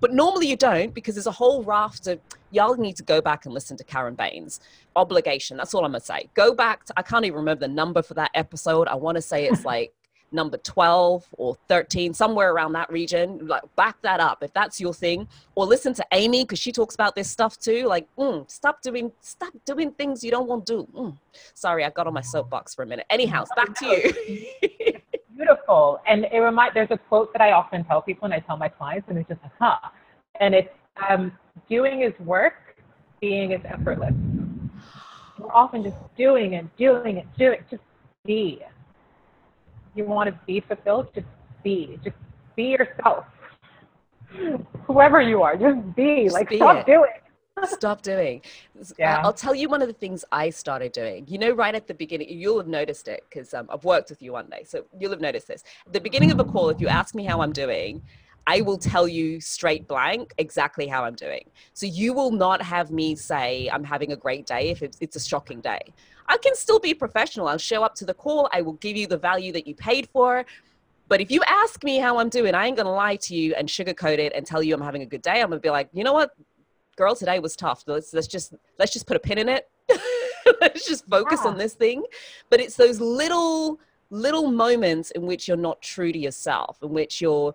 But 0.00 0.12
normally 0.12 0.46
you 0.46 0.56
don't 0.56 0.92
because 0.94 1.14
there's 1.14 1.26
a 1.26 1.32
whole 1.32 1.62
raft 1.62 2.06
of 2.06 2.20
y'all 2.50 2.76
need 2.76 2.96
to 2.96 3.02
go 3.02 3.20
back 3.20 3.44
and 3.44 3.54
listen 3.54 3.76
to 3.76 3.84
Karen 3.84 4.14
Baines. 4.14 4.60
Obligation. 4.96 5.56
That's 5.56 5.74
all 5.74 5.84
I'm 5.84 5.92
gonna 5.92 6.00
say. 6.00 6.28
Go 6.34 6.54
back 6.54 6.84
to 6.86 6.94
I 6.96 7.02
can't 7.02 7.24
even 7.24 7.38
remember 7.38 7.66
the 7.66 7.72
number 7.72 8.02
for 8.02 8.14
that 8.14 8.30
episode. 8.34 8.88
I 8.88 8.94
want 8.94 9.16
to 9.16 9.22
say 9.22 9.46
it's 9.46 9.64
like 9.64 9.92
number 10.32 10.58
12 10.58 11.26
or 11.38 11.56
13 11.68 12.12
somewhere 12.12 12.52
around 12.52 12.72
that 12.72 12.90
region 12.90 13.46
like 13.46 13.62
back 13.76 14.00
that 14.02 14.20
up 14.20 14.42
if 14.42 14.52
that's 14.52 14.80
your 14.80 14.92
thing 14.92 15.26
or 15.54 15.64
listen 15.64 15.94
to 15.94 16.04
amy 16.12 16.44
because 16.44 16.58
she 16.58 16.70
talks 16.70 16.94
about 16.94 17.14
this 17.14 17.30
stuff 17.30 17.58
too 17.58 17.86
like 17.86 18.06
mm, 18.18 18.48
stop 18.50 18.82
doing 18.82 19.10
stop 19.20 19.52
doing 19.64 19.90
things 19.92 20.22
you 20.22 20.30
don't 20.30 20.46
want 20.46 20.66
to 20.66 20.78
do 20.78 20.88
mm. 20.94 21.16
sorry 21.54 21.84
i 21.84 21.90
got 21.90 22.06
on 22.06 22.12
my 22.12 22.20
soapbox 22.20 22.74
for 22.74 22.82
a 22.82 22.86
minute 22.86 23.06
anyhow 23.08 23.44
back 23.56 23.74
to 23.74 23.86
you 23.86 24.50
beautiful 25.36 26.00
and 26.06 26.26
it 26.30 26.38
remind 26.38 26.72
there's 26.74 26.90
a 26.90 26.98
quote 26.98 27.32
that 27.32 27.40
i 27.40 27.52
often 27.52 27.82
tell 27.84 28.02
people 28.02 28.26
and 28.26 28.34
i 28.34 28.40
tell 28.40 28.56
my 28.56 28.68
clients 28.68 29.08
and 29.08 29.16
it's 29.16 29.28
just 29.28 29.40
huh 29.58 29.78
and 30.40 30.54
it's 30.54 30.68
um, 31.08 31.32
doing 31.68 32.02
is 32.02 32.12
work, 32.20 32.76
being 33.20 33.52
is 33.52 33.60
effortless. 33.64 34.14
We're 35.38 35.52
often 35.52 35.82
just 35.82 35.96
doing 36.16 36.54
and 36.54 36.68
doing 36.76 37.18
and 37.18 37.28
doing, 37.36 37.60
it. 37.60 37.66
just 37.70 37.82
be. 38.24 38.60
You 39.94 40.04
want 40.04 40.28
to 40.28 40.40
be 40.46 40.60
fulfilled, 40.60 41.08
just 41.14 41.26
be. 41.62 41.98
Just 42.04 42.16
be 42.56 42.64
yourself. 42.64 43.24
Whoever 44.86 45.20
you 45.20 45.42
are, 45.42 45.56
just 45.56 45.94
be. 45.94 46.24
Just 46.24 46.34
like, 46.34 46.48
be 46.48 46.56
stop 46.56 46.76
it. 46.78 46.86
doing. 46.86 47.10
stop 47.64 48.02
doing. 48.02 48.42
Yeah. 48.98 49.20
I'll 49.22 49.32
tell 49.32 49.54
you 49.54 49.68
one 49.68 49.82
of 49.82 49.88
the 49.88 49.94
things 49.94 50.24
I 50.30 50.50
started 50.50 50.92
doing. 50.92 51.26
You 51.28 51.38
know, 51.38 51.50
right 51.50 51.74
at 51.74 51.86
the 51.86 51.94
beginning, 51.94 52.28
you'll 52.30 52.58
have 52.58 52.68
noticed 52.68 53.08
it 53.08 53.24
because 53.28 53.54
um, 53.54 53.68
I've 53.70 53.84
worked 53.84 54.10
with 54.10 54.22
you 54.22 54.32
one 54.32 54.48
day. 54.48 54.64
So 54.64 54.84
you'll 54.98 55.10
have 55.10 55.20
noticed 55.20 55.48
this. 55.48 55.62
At 55.86 55.92
the 55.92 56.00
beginning 56.00 56.30
of 56.30 56.40
a 56.40 56.44
call, 56.44 56.68
if 56.68 56.80
you 56.80 56.88
ask 56.88 57.14
me 57.14 57.24
how 57.24 57.40
I'm 57.40 57.52
doing, 57.52 58.02
I 58.48 58.62
will 58.62 58.78
tell 58.78 59.06
you 59.06 59.42
straight 59.42 59.86
blank 59.86 60.32
exactly 60.38 60.86
how 60.86 61.04
I'm 61.04 61.14
doing. 61.14 61.44
So 61.74 61.84
you 61.84 62.14
will 62.14 62.30
not 62.30 62.62
have 62.62 62.90
me 62.90 63.14
say 63.14 63.68
I'm 63.70 63.84
having 63.84 64.12
a 64.12 64.16
great 64.16 64.46
day 64.46 64.70
if 64.70 64.82
it's, 64.82 64.96
it's 65.02 65.16
a 65.16 65.20
shocking 65.20 65.60
day. 65.60 65.92
I 66.28 66.38
can 66.38 66.54
still 66.54 66.78
be 66.78 66.94
professional. 66.94 67.46
I'll 67.46 67.58
show 67.58 67.82
up 67.82 67.94
to 67.96 68.06
the 68.06 68.14
call. 68.14 68.48
I 68.50 68.62
will 68.62 68.72
give 68.84 68.96
you 68.96 69.06
the 69.06 69.18
value 69.18 69.52
that 69.52 69.66
you 69.66 69.74
paid 69.74 70.08
for. 70.08 70.46
But 71.08 71.20
if 71.20 71.30
you 71.30 71.42
ask 71.46 71.84
me 71.84 71.98
how 71.98 72.16
I'm 72.18 72.30
doing, 72.30 72.54
I 72.54 72.66
ain't 72.66 72.78
gonna 72.78 72.90
lie 72.90 73.16
to 73.16 73.36
you 73.36 73.54
and 73.54 73.68
sugarcoat 73.68 74.18
it 74.18 74.32
and 74.34 74.46
tell 74.46 74.62
you 74.62 74.74
I'm 74.74 74.80
having 74.80 75.02
a 75.02 75.06
good 75.06 75.22
day. 75.22 75.42
I'm 75.42 75.50
gonna 75.50 75.60
be 75.60 75.68
like, 75.68 75.90
you 75.92 76.02
know 76.02 76.14
what, 76.14 76.30
girl, 76.96 77.14
today 77.14 77.40
was 77.40 77.54
tough. 77.54 77.84
Let's 77.86 78.14
let's 78.14 78.26
just 78.26 78.54
let's 78.78 78.94
just 78.94 79.06
put 79.06 79.18
a 79.18 79.20
pin 79.20 79.36
in 79.36 79.50
it. 79.50 79.68
let's 80.62 80.88
just 80.88 81.04
focus 81.06 81.40
yeah. 81.44 81.50
on 81.50 81.58
this 81.58 81.74
thing. 81.74 82.02
But 82.48 82.60
it's 82.60 82.76
those 82.76 82.98
little 82.98 83.78
little 84.10 84.50
moments 84.50 85.10
in 85.10 85.26
which 85.26 85.48
you're 85.48 85.56
not 85.58 85.82
true 85.82 86.12
to 86.12 86.18
yourself, 86.18 86.78
in 86.82 86.90
which 86.90 87.20
you're 87.20 87.54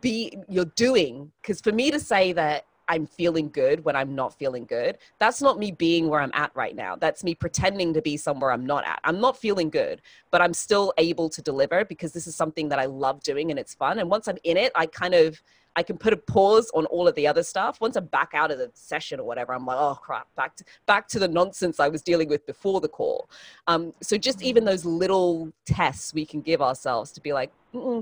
be 0.00 0.38
you're 0.48 0.64
doing 0.64 1.32
because 1.42 1.60
for 1.60 1.72
me 1.72 1.90
to 1.90 2.00
say 2.00 2.32
that 2.32 2.64
I'm 2.88 3.06
feeling 3.06 3.50
good 3.50 3.84
when 3.84 3.94
I'm 3.94 4.14
not 4.14 4.38
feeling 4.38 4.64
good. 4.64 4.96
That's 5.18 5.42
not 5.42 5.58
me 5.58 5.70
being 5.70 6.08
where 6.08 6.20
I'm 6.20 6.30
at 6.32 6.50
right 6.54 6.74
now. 6.74 6.96
That's 6.96 7.22
me 7.22 7.34
pretending 7.34 7.92
to 7.92 8.00
be 8.00 8.16
somewhere 8.16 8.50
I'm 8.50 8.64
not 8.64 8.86
at. 8.86 9.00
I'm 9.04 9.20
not 9.20 9.36
feeling 9.36 9.68
good, 9.68 10.00
but 10.30 10.40
I'm 10.40 10.54
still 10.54 10.94
able 10.96 11.28
to 11.28 11.42
deliver 11.42 11.84
because 11.84 12.12
this 12.12 12.26
is 12.26 12.34
something 12.34 12.70
that 12.70 12.78
I 12.78 12.86
love 12.86 13.22
doing 13.22 13.50
and 13.50 13.60
it's 13.60 13.74
fun. 13.74 13.98
And 13.98 14.08
once 14.08 14.26
I'm 14.26 14.38
in 14.42 14.56
it, 14.56 14.72
I 14.74 14.86
kind 14.86 15.14
of 15.14 15.40
I 15.78 15.84
can 15.84 15.96
put 15.96 16.12
a 16.12 16.16
pause 16.16 16.72
on 16.74 16.86
all 16.86 17.06
of 17.06 17.14
the 17.14 17.28
other 17.28 17.44
stuff. 17.44 17.80
Once 17.80 17.94
I'm 17.94 18.06
back 18.06 18.32
out 18.34 18.50
of 18.50 18.58
the 18.58 18.68
session 18.74 19.20
or 19.20 19.22
whatever, 19.22 19.54
I'm 19.54 19.64
like, 19.64 19.78
oh 19.78 19.96
crap, 20.02 20.26
back 20.34 20.56
to 20.56 20.64
back 20.86 21.06
to 21.08 21.20
the 21.20 21.28
nonsense 21.28 21.78
I 21.78 21.86
was 21.86 22.02
dealing 22.02 22.28
with 22.28 22.44
before 22.46 22.80
the 22.80 22.88
call. 22.88 23.30
Um, 23.68 23.94
so 24.02 24.18
just 24.18 24.42
even 24.42 24.64
those 24.64 24.84
little 24.84 25.52
tests 25.66 26.12
we 26.12 26.26
can 26.26 26.40
give 26.40 26.60
ourselves 26.60 27.12
to 27.12 27.20
be 27.20 27.32
like, 27.32 27.52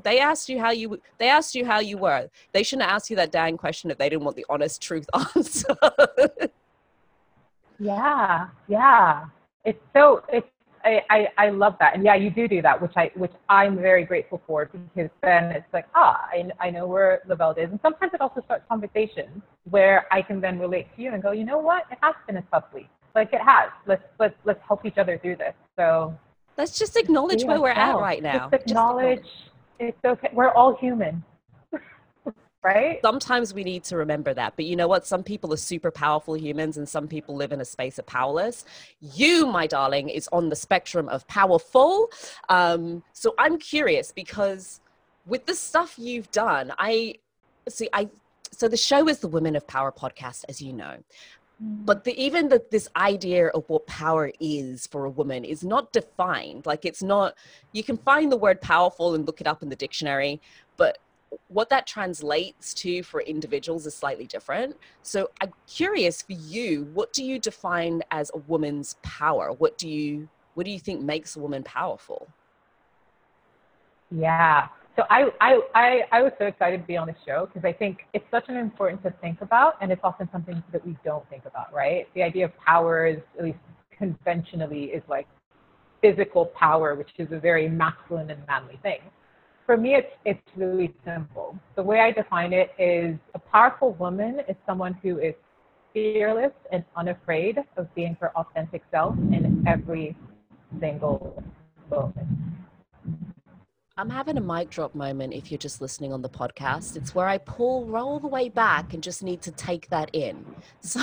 they 0.05 0.21
asked 0.21 0.49
you 0.49 0.59
how 0.59 0.71
you 0.71 0.99
they 1.19 1.29
asked 1.29 1.55
you 1.55 1.67
how 1.67 1.81
you 1.81 1.99
were. 1.99 2.31
They 2.53 2.63
shouldn't 2.63 2.89
ask 2.89 3.11
you 3.11 3.17
that 3.17 3.31
dang 3.31 3.59
question 3.59 3.91
if 3.91 3.99
they 3.99 4.09
didn't 4.09 4.25
want 4.25 4.39
the 4.39 4.47
honest 4.49 4.81
truth 4.81 5.07
answer. 5.37 5.77
yeah, 7.79 8.49
yeah. 8.69 9.27
It's 9.67 9.83
so 9.95 10.23
it's 10.33 10.49
I, 10.87 11.03
I, 11.11 11.29
I 11.37 11.51
love 11.51 11.75
that. 11.81 11.95
And 11.95 12.05
yeah, 12.05 12.15
you 12.15 12.31
do 12.31 12.47
do 12.47 12.63
that, 12.63 12.81
which 12.81 12.93
I 12.97 13.11
which 13.17 13.33
I'm 13.49 13.77
very 13.77 14.05
grateful 14.05 14.41
for 14.47 14.67
because 14.67 15.11
then 15.21 15.45
it's 15.51 15.67
like, 15.73 15.87
ah, 15.97 16.29
I, 16.31 16.49
I 16.61 16.71
know 16.71 16.87
where 16.87 17.23
Lavelle 17.27 17.53
is. 17.53 17.71
And 17.71 17.81
sometimes 17.83 18.13
it 18.15 18.21
also 18.21 18.41
starts 18.45 18.65
conversations 18.69 19.43
where 19.69 20.07
I 20.13 20.23
can 20.23 20.41
then 20.41 20.61
relate 20.61 20.87
to 20.95 21.03
you 21.03 21.13
and 21.13 21.21
go, 21.23 21.33
you 21.33 21.45
know 21.45 21.59
what? 21.59 21.85
It 21.91 21.99
has 22.03 22.15
been 22.27 22.37
a 22.37 22.45
tough 22.53 22.65
week. 22.73 22.89
Like 23.17 23.33
it 23.33 23.41
has. 23.41 23.71
Let's 23.87 24.05
let's 24.21 24.37
let's 24.45 24.61
help 24.67 24.87
each 24.87 24.97
other 24.97 25.19
through 25.19 25.37
this. 25.37 25.55
So 25.77 26.17
let's 26.57 26.79
just 26.79 26.97
acknowledge 26.97 27.45
where 27.45 27.61
we're 27.61 27.71
at 27.71 27.97
right 27.97 28.23
now. 28.23 28.49
Just 28.51 28.69
acknowledge, 28.69 29.19
just 29.19 29.31
acknowledge 29.81 29.97
it's 29.97 30.05
okay. 30.05 30.31
We're 30.33 30.51
all 30.51 30.77
human 30.77 31.25
right? 32.67 32.99
Sometimes 33.01 33.55
we 33.55 33.63
need 33.63 33.85
to 33.85 33.97
remember 33.97 34.35
that. 34.35 34.55
But 34.57 34.65
you 34.65 34.75
know 34.75 34.89
what? 34.89 35.07
Some 35.07 35.23
people 35.23 35.53
are 35.53 35.57
super 35.57 35.93
powerful 35.93 36.37
humans 36.37 36.77
and 36.77 36.89
some 36.89 37.07
people 37.07 37.37
live 37.37 37.53
in 37.53 37.61
a 37.61 37.65
space 37.65 37.99
of 38.01 38.07
powerless. 38.07 38.65
You, 39.01 39.47
my 39.47 39.69
darling, 39.69 40.09
is 40.09 40.29
on 40.33 40.49
the 40.49 40.57
spectrum 40.57 41.09
of 41.09 41.27
powerful. 41.29 42.11
Um, 42.49 43.05
so 43.13 43.35
I'm 43.39 43.57
curious 43.59 44.11
because 44.11 44.81
with 45.27 45.47
the 45.47 45.55
stuff 45.55 45.95
you've 45.97 46.31
done, 46.33 46.73
I 46.77 47.15
see, 47.69 47.89
I, 47.93 48.09
so 48.51 48.67
the 48.67 48.77
show 48.77 49.09
is 49.09 49.21
the 49.21 49.29
Women 49.29 49.55
of 49.55 49.65
Power 49.69 49.93
podcast, 49.93 50.45
as 50.49 50.61
you 50.61 50.73
know 50.73 50.97
mm. 51.63 51.85
but 51.85 52.03
the, 52.03 52.21
even 52.21 52.49
the, 52.49 52.65
this 52.71 52.89
idea 52.97 53.49
of 53.49 53.65
what 53.69 53.87
power 53.87 54.33
is 54.41 54.87
for 54.89 55.05
a 55.05 55.11
woman 55.11 55.45
is 55.45 55.63
not 55.65 55.93
defined 55.93 56.65
like 56.65 56.85
it's 56.85 57.03
not 57.03 57.35
you 57.73 57.83
can 57.83 57.97
find 57.97 58.31
the 58.31 58.37
word 58.37 58.61
powerful 58.61 59.15
and 59.15 59.27
look 59.27 59.41
it 59.41 59.47
up 59.47 59.63
in 59.63 59.69
the 59.69 59.77
dictionary 59.77 60.41
but 60.77 60.99
what 61.49 61.69
that 61.71 61.87
translates 61.87 62.75
to 62.75 63.03
for 63.03 63.21
individuals 63.21 63.87
is 63.87 63.95
slightly 63.95 64.27
different. 64.27 64.77
So 65.03 65.31
I'm 65.41 65.53
curious 65.67 66.23
for 66.23 66.33
you, 66.33 66.89
what 66.95 67.13
do 67.13 67.25
you 67.25 67.39
define 67.39 68.03
as 68.11 68.31
a 68.35 68.39
woman's 68.39 68.97
power? 69.03 69.53
What 69.53 69.79
do 69.79 69.89
you 69.89 70.29
what 70.55 70.65
do 70.65 70.73
you 70.73 70.79
think 70.79 71.03
makes 71.03 71.37
a 71.37 71.39
woman 71.39 71.63
powerful? 71.63 72.29
Yeah. 74.11 74.69
so 74.97 75.05
I, 75.11 75.31
I, 75.41 75.61
I, 75.75 76.01
I 76.13 76.23
was 76.23 76.33
so 76.39 76.47
excited 76.47 76.81
to 76.81 76.87
be 76.87 76.97
on 76.97 77.07
the 77.07 77.15
show 77.27 77.47
because 77.53 77.67
I 77.69 77.73
think 77.73 77.99
it's 78.15 78.25
such 78.31 78.49
an 78.49 78.57
important 78.57 79.03
to 79.03 79.11
think 79.21 79.43
about, 79.43 79.75
and 79.83 79.93
it's 79.93 80.01
often 80.03 80.29
something 80.33 80.63
that 80.73 80.87
we 80.87 80.97
don't 81.05 81.29
think 81.29 81.45
about, 81.45 81.75
right? 81.75 82.09
The 82.15 82.23
idea 82.23 82.47
of 82.47 82.57
power 82.57 83.07
is, 83.07 83.19
at 83.39 83.45
least 83.45 83.59
conventionally, 83.97 84.85
is 84.85 85.03
like 85.09 85.27
physical 86.01 86.47
power, 86.47 86.95
which 86.95 87.11
is 87.19 87.29
a 87.33 87.39
very 87.39 87.69
masculine 87.69 88.31
and 88.31 88.41
manly 88.47 88.79
thing. 88.83 89.01
For 89.67 89.77
me, 89.77 89.97
it's 89.97 90.13
it's 90.25 90.57
really 90.57 90.95
simple. 91.05 91.59
The 91.75 91.83
way 91.83 92.01
I 92.01 92.13
define 92.13 92.53
it 92.53 92.71
is 92.79 93.19
a 93.35 93.39
powerful 93.41 93.95
woman 93.95 94.41
is 94.49 94.55
someone 94.65 94.95
who 95.03 95.19
is 95.19 95.35
fearless 95.93 96.53
and 96.71 96.85
unafraid 96.95 97.59
of 97.77 97.93
being 97.97 98.17
her 98.21 98.31
authentic 98.37 98.83
self 98.93 99.17
in 99.17 99.65
every 99.67 100.17
single 100.79 101.43
moment. 101.91 102.29
I'm 103.97 104.11
having 104.11 104.37
a 104.37 104.41
mic 104.41 104.71
drop 104.71 104.95
moment 104.95 105.33
if 105.33 105.51
you're 105.51 105.59
just 105.59 105.81
listening 105.81 106.13
on 106.13 106.23
the 106.23 106.29
podcast. 106.29 106.97
It's 106.97 107.15
where 107.15 107.27
I 107.27 107.39
pull 107.39 107.87
roll 107.87 108.21
the 108.21 108.29
way 108.29 108.49
back 108.49 108.95
and 108.95 109.03
just 109.03 109.23
need 109.23 109.43
to 109.43 109.51
take 109.51 109.89
that 109.89 110.11
in. 110.13 110.45
So 110.81 111.01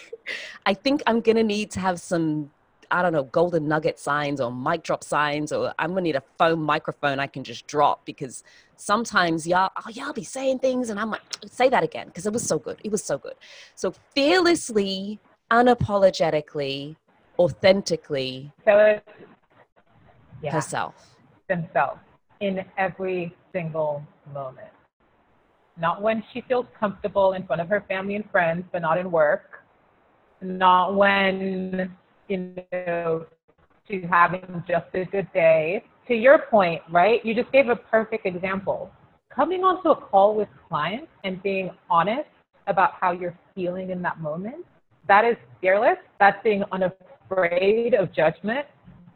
I 0.66 0.74
think 0.74 1.02
I'm 1.06 1.20
going 1.20 1.36
to 1.36 1.42
need 1.42 1.70
to 1.72 1.80
have 1.80 1.98
some, 1.98 2.50
I 2.90 3.02
don't 3.02 3.12
know, 3.12 3.24
golden 3.24 3.68
nugget 3.68 3.98
signs 3.98 4.40
or 4.40 4.52
mic 4.52 4.82
drop 4.82 5.04
signs, 5.04 5.52
or 5.52 5.74
I'm 5.78 5.94
to 5.94 6.00
need 6.00 6.16
a 6.16 6.22
foam 6.38 6.62
microphone 6.62 7.20
I 7.20 7.26
can 7.26 7.44
just 7.44 7.66
drop 7.66 8.04
because 8.04 8.42
sometimes 8.76 9.46
y'all, 9.46 9.70
oh, 9.76 9.90
y'all 9.90 10.12
be 10.12 10.24
saying 10.24 10.60
things 10.60 10.90
and 10.90 10.98
I'm 10.98 11.10
like, 11.10 11.22
say 11.50 11.68
that 11.68 11.82
again 11.82 12.06
because 12.06 12.26
it 12.26 12.32
was 12.32 12.42
so 12.42 12.58
good. 12.58 12.78
It 12.82 12.90
was 12.90 13.02
so 13.02 13.18
good. 13.18 13.34
So 13.74 13.92
fearlessly, 14.14 15.18
unapologetically, 15.50 16.96
authentically 17.38 18.52
So 18.64 19.00
yeah, 20.42 20.50
herself. 20.50 21.16
themselves 21.48 22.00
in 22.40 22.64
every 22.76 23.34
single 23.52 24.04
moment. 24.32 24.68
Not 25.76 26.02
when 26.02 26.24
she 26.32 26.40
feels 26.42 26.66
comfortable 26.78 27.34
in 27.34 27.46
front 27.46 27.62
of 27.62 27.68
her 27.68 27.84
family 27.88 28.16
and 28.16 28.28
friends, 28.30 28.64
but 28.72 28.82
not 28.82 28.98
in 28.98 29.10
work. 29.10 29.62
Not 30.40 30.96
when, 30.96 31.96
you 32.28 32.54
know, 32.72 33.26
she's 33.86 34.04
having 34.10 34.62
just 34.66 34.86
a 34.94 35.04
good 35.04 35.28
day. 35.32 35.84
To 36.08 36.14
your 36.14 36.38
point, 36.50 36.80
right? 36.90 37.24
You 37.24 37.34
just 37.34 37.52
gave 37.52 37.68
a 37.68 37.76
perfect 37.76 38.24
example. 38.24 38.90
Coming 39.34 39.62
onto 39.62 39.90
a 39.90 39.96
call 39.96 40.34
with 40.34 40.48
clients 40.68 41.08
and 41.24 41.42
being 41.42 41.70
honest 41.90 42.28
about 42.66 42.92
how 42.98 43.12
you're 43.12 43.38
feeling 43.54 43.90
in 43.90 44.00
that 44.02 44.20
moment, 44.20 44.64
that 45.06 45.24
is 45.24 45.36
fearless. 45.60 45.98
That's 46.18 46.42
being 46.42 46.64
unafraid 46.72 47.94
of 47.94 48.12
judgment 48.14 48.66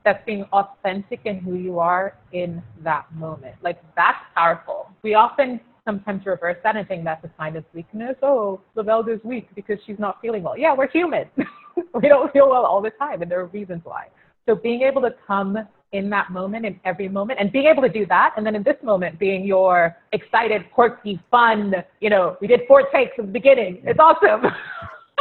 that's 0.04 0.24
being 0.26 0.44
authentic 0.52 1.20
in 1.24 1.38
who 1.38 1.54
you 1.54 1.78
are 1.78 2.16
in 2.32 2.62
that 2.82 3.12
moment. 3.14 3.54
Like 3.62 3.80
that's 3.96 4.18
powerful. 4.34 4.90
We 5.02 5.14
often 5.14 5.60
sometimes 5.84 6.26
reverse 6.26 6.56
that 6.62 6.76
and 6.76 6.86
think 6.86 7.04
that's 7.04 7.24
a 7.24 7.30
sign 7.36 7.56
of 7.56 7.64
weakness. 7.74 8.16
Oh, 8.22 8.60
Lavelda's 8.74 9.22
weak 9.24 9.48
because 9.54 9.78
she's 9.86 9.98
not 9.98 10.20
feeling 10.20 10.42
well. 10.42 10.56
Yeah, 10.56 10.74
we're 10.76 10.88
human. 10.88 11.26
we 11.94 12.08
don't 12.08 12.32
feel 12.32 12.48
well 12.48 12.64
all 12.64 12.80
the 12.80 12.90
time, 12.90 13.22
and 13.22 13.30
there 13.30 13.40
are 13.40 13.46
reasons 13.46 13.82
why. 13.84 14.06
So 14.46 14.54
being 14.54 14.82
able 14.82 15.02
to 15.02 15.14
come 15.26 15.58
in 15.92 16.08
that 16.10 16.30
moment, 16.30 16.64
in 16.64 16.80
every 16.84 17.08
moment, 17.08 17.38
and 17.38 17.52
being 17.52 17.66
able 17.66 17.82
to 17.82 17.88
do 17.88 18.06
that, 18.06 18.32
and 18.36 18.46
then 18.46 18.56
in 18.56 18.62
this 18.62 18.76
moment 18.82 19.18
being 19.18 19.44
your 19.44 19.96
excited, 20.12 20.70
quirky, 20.72 21.20
fun, 21.30 21.74
you 22.00 22.10
know, 22.10 22.36
we 22.40 22.46
did 22.46 22.62
four 22.66 22.88
takes 22.90 23.12
at 23.18 23.26
the 23.26 23.32
beginning. 23.32 23.82
It's 23.84 24.00
awesome. 24.00 24.50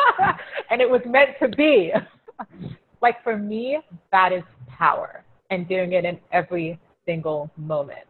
and 0.70 0.82
it 0.82 0.90
was 0.90 1.02
meant 1.06 1.32
to 1.42 1.50
be. 1.50 1.92
like 3.02 3.24
for 3.24 3.38
me, 3.38 3.80
that 4.12 4.32
is 4.32 4.44
power 4.68 5.24
and 5.50 5.68
doing 5.68 5.94
it 5.94 6.06
in 6.06 6.20
every 6.32 6.80
single 7.06 7.52
moment. 7.58 8.06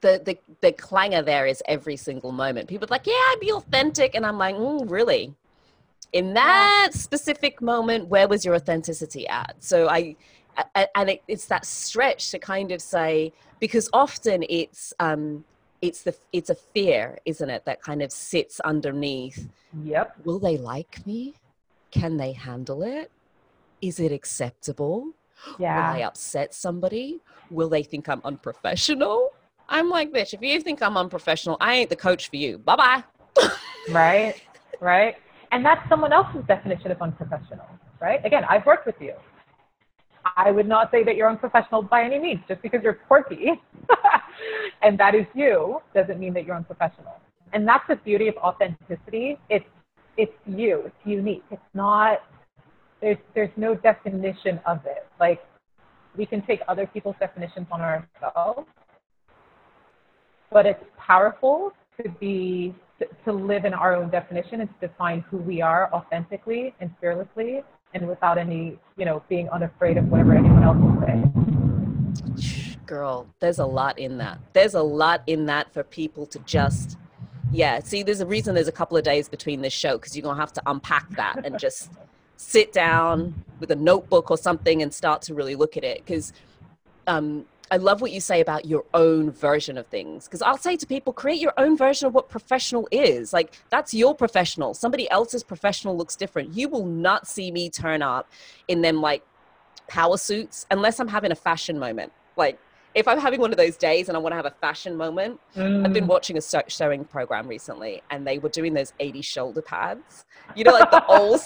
the 0.00 0.20
the 0.24 0.38
the 0.60 0.72
clangor 0.72 1.24
there 1.24 1.46
is 1.46 1.62
every 1.66 1.96
single 1.96 2.32
moment. 2.32 2.68
People 2.68 2.86
are 2.86 2.94
like, 2.94 3.06
yeah, 3.06 3.12
I'd 3.12 3.40
be 3.40 3.52
authentic, 3.52 4.14
and 4.14 4.24
I'm 4.26 4.38
like, 4.38 4.54
mm, 4.56 4.90
really? 4.90 5.34
In 6.12 6.34
that 6.34 6.90
specific 6.92 7.60
moment, 7.60 8.08
where 8.08 8.28
was 8.28 8.44
your 8.44 8.54
authenticity 8.54 9.28
at? 9.28 9.56
So 9.60 9.88
I, 9.88 10.16
I 10.74 10.88
and 10.94 11.10
it, 11.10 11.22
it's 11.28 11.46
that 11.46 11.64
stretch 11.64 12.30
to 12.30 12.38
kind 12.38 12.72
of 12.72 12.80
say 12.80 13.32
because 13.60 13.88
often 13.92 14.44
it's 14.48 14.94
um 15.00 15.44
it's 15.82 16.02
the 16.02 16.14
it's 16.32 16.50
a 16.50 16.54
fear, 16.54 17.18
isn't 17.24 17.50
it, 17.50 17.64
that 17.66 17.82
kind 17.82 18.02
of 18.02 18.12
sits 18.12 18.60
underneath. 18.60 19.48
Yep. 19.82 20.16
Will 20.24 20.38
they 20.38 20.56
like 20.56 21.06
me? 21.06 21.34
Can 21.90 22.16
they 22.16 22.32
handle 22.32 22.82
it? 22.82 23.10
Is 23.82 24.00
it 24.00 24.12
acceptable? 24.12 25.12
yeah. 25.58 25.92
Will 25.92 25.96
I 25.96 26.06
upset 26.06 26.54
somebody? 26.54 27.20
Will 27.50 27.68
they 27.68 27.82
think 27.82 28.08
I'm 28.08 28.20
unprofessional? 28.24 29.30
I'm 29.68 29.90
like, 29.90 30.12
bitch, 30.12 30.32
if 30.32 30.42
you 30.42 30.60
think 30.60 30.80
I'm 30.82 30.96
unprofessional, 30.96 31.56
I 31.60 31.74
ain't 31.74 31.90
the 31.90 31.96
coach 31.96 32.30
for 32.30 32.36
you. 32.36 32.58
Bye 32.58 32.76
bye. 32.76 33.04
Right. 33.90 34.40
Right. 34.80 35.16
And 35.52 35.64
that's 35.64 35.86
someone 35.88 36.12
else's 36.12 36.42
definition 36.46 36.90
of 36.90 37.00
unprofessional. 37.00 37.66
Right. 38.00 38.24
Again, 38.24 38.44
I've 38.48 38.66
worked 38.66 38.86
with 38.86 38.96
you. 39.00 39.14
I 40.36 40.50
would 40.50 40.66
not 40.66 40.90
say 40.90 41.04
that 41.04 41.16
you're 41.16 41.30
unprofessional 41.30 41.82
by 41.82 42.02
any 42.02 42.18
means. 42.18 42.40
Just 42.48 42.60
because 42.62 42.80
you're 42.82 42.94
quirky 42.94 43.52
and 44.82 44.98
that 44.98 45.14
is 45.14 45.26
you 45.34 45.80
doesn't 45.94 46.18
mean 46.18 46.34
that 46.34 46.44
you're 46.44 46.56
unprofessional. 46.56 47.20
And 47.52 47.66
that's 47.66 47.84
the 47.88 47.96
beauty 47.96 48.28
of 48.28 48.36
authenticity. 48.36 49.38
It's 49.48 49.64
it's 50.16 50.32
you. 50.46 50.82
It's 50.86 50.96
unique. 51.04 51.44
It's 51.50 51.62
not 51.74 52.22
there's 53.00 53.18
there's 53.34 53.50
no 53.56 53.74
definition 53.74 54.60
of 54.66 54.84
it. 54.86 55.06
Like 55.20 55.44
we 56.16 56.26
can 56.26 56.42
take 56.42 56.60
other 56.68 56.86
people's 56.86 57.16
definitions 57.20 57.66
on 57.70 57.80
ourselves, 57.80 58.66
but 60.50 60.66
it's 60.66 60.82
powerful 60.98 61.72
to 62.02 62.08
be 62.08 62.74
to, 63.24 63.32
live 63.32 63.64
in 63.64 63.74
our 63.74 63.94
own 63.94 64.10
definition 64.10 64.60
and 64.60 64.70
to 64.80 64.88
define 64.88 65.20
who 65.30 65.36
we 65.38 65.60
are 65.60 65.92
authentically 65.92 66.74
and 66.80 66.90
fearlessly 67.00 67.62
and 67.94 68.08
without 68.08 68.38
any, 68.38 68.78
you 68.96 69.04
know, 69.04 69.22
being 69.28 69.48
unafraid 69.50 69.96
of 69.96 70.08
whatever 70.08 70.34
anyone 70.34 70.62
else 70.62 70.76
will 70.78 71.00
say. 71.06 72.76
Girl, 72.86 73.26
there's 73.40 73.58
a 73.58 73.66
lot 73.66 73.98
in 73.98 74.18
that. 74.18 74.38
There's 74.52 74.74
a 74.74 74.82
lot 74.82 75.22
in 75.26 75.46
that 75.46 75.72
for 75.72 75.82
people 75.82 76.26
to 76.26 76.38
just, 76.40 76.96
yeah. 77.52 77.80
See, 77.80 78.02
there's 78.02 78.20
a 78.20 78.26
reason 78.26 78.54
there's 78.54 78.68
a 78.68 78.72
couple 78.72 78.96
of 78.96 79.04
days 79.04 79.28
between 79.28 79.60
this 79.60 79.72
show 79.72 79.98
because 79.98 80.16
you're 80.16 80.22
going 80.22 80.36
to 80.36 80.40
have 80.40 80.52
to 80.54 80.62
unpack 80.66 81.10
that 81.16 81.44
and 81.44 81.58
just 81.58 81.90
sit 82.36 82.72
down 82.72 83.34
with 83.60 83.70
a 83.70 83.76
notebook 83.76 84.30
or 84.30 84.38
something 84.38 84.82
and 84.82 84.92
start 84.92 85.22
to 85.22 85.34
really 85.34 85.56
look 85.56 85.76
at 85.76 85.84
it. 85.84 85.98
Because 85.98 86.32
um, 87.06 87.44
I 87.70 87.78
love 87.78 88.00
what 88.00 88.12
you 88.12 88.20
say 88.20 88.40
about 88.40 88.64
your 88.64 88.84
own 88.94 89.30
version 89.30 89.76
of 89.76 89.86
things. 89.86 90.26
Because 90.26 90.42
I'll 90.42 90.58
say 90.58 90.76
to 90.76 90.86
people, 90.86 91.12
create 91.12 91.40
your 91.40 91.52
own 91.58 91.76
version 91.76 92.06
of 92.06 92.14
what 92.14 92.28
professional 92.28 92.88
is. 92.90 93.32
Like, 93.32 93.58
that's 93.70 93.92
your 93.92 94.14
professional. 94.14 94.74
Somebody 94.74 95.10
else's 95.10 95.42
professional 95.42 95.96
looks 95.96 96.16
different. 96.16 96.54
You 96.54 96.68
will 96.68 96.86
not 96.86 97.26
see 97.26 97.50
me 97.50 97.70
turn 97.70 98.02
up 98.02 98.30
in 98.68 98.82
them 98.82 99.00
like 99.00 99.22
power 99.88 100.16
suits 100.16 100.66
unless 100.70 101.00
I'm 101.00 101.08
having 101.08 101.32
a 101.32 101.36
fashion 101.36 101.78
moment. 101.78 102.12
Like, 102.36 102.58
if 102.94 103.06
I'm 103.06 103.20
having 103.20 103.40
one 103.40 103.50
of 103.50 103.58
those 103.58 103.76
days 103.76 104.08
and 104.08 104.16
I 104.16 104.20
want 104.20 104.32
to 104.32 104.36
have 104.36 104.46
a 104.46 104.50
fashion 104.50 104.96
moment, 104.96 105.38
I've 105.54 105.92
been 105.92 106.04
mm. 106.04 106.06
watching 106.06 106.38
a 106.38 106.40
sewing 106.40 107.04
program 107.04 107.46
recently 107.46 108.02
and 108.10 108.26
they 108.26 108.38
were 108.38 108.48
doing 108.48 108.72
those 108.72 108.94
80 108.98 109.20
shoulder 109.20 109.60
pads. 109.60 110.24
You 110.54 110.64
know, 110.64 110.72
like 110.72 110.90
the 110.90 111.04
old. 111.06 111.40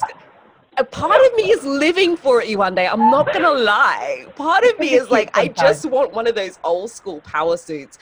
A 0.78 0.84
part 0.84 1.20
of 1.26 1.34
me 1.34 1.50
is 1.50 1.64
living 1.64 2.16
for 2.16 2.40
it 2.40 2.56
one 2.56 2.74
day. 2.74 2.86
I'm 2.86 3.10
not 3.10 3.26
going 3.32 3.42
to 3.44 3.52
lie. 3.52 4.24
Part 4.36 4.64
of 4.64 4.78
me 4.78 4.94
is 4.94 5.10
like, 5.16 5.36
I 5.36 5.48
just 5.48 5.84
want 5.86 6.12
one 6.12 6.26
of 6.26 6.34
those 6.34 6.58
old 6.64 6.90
school 6.90 7.20
power 7.22 7.56
suits 7.56 7.98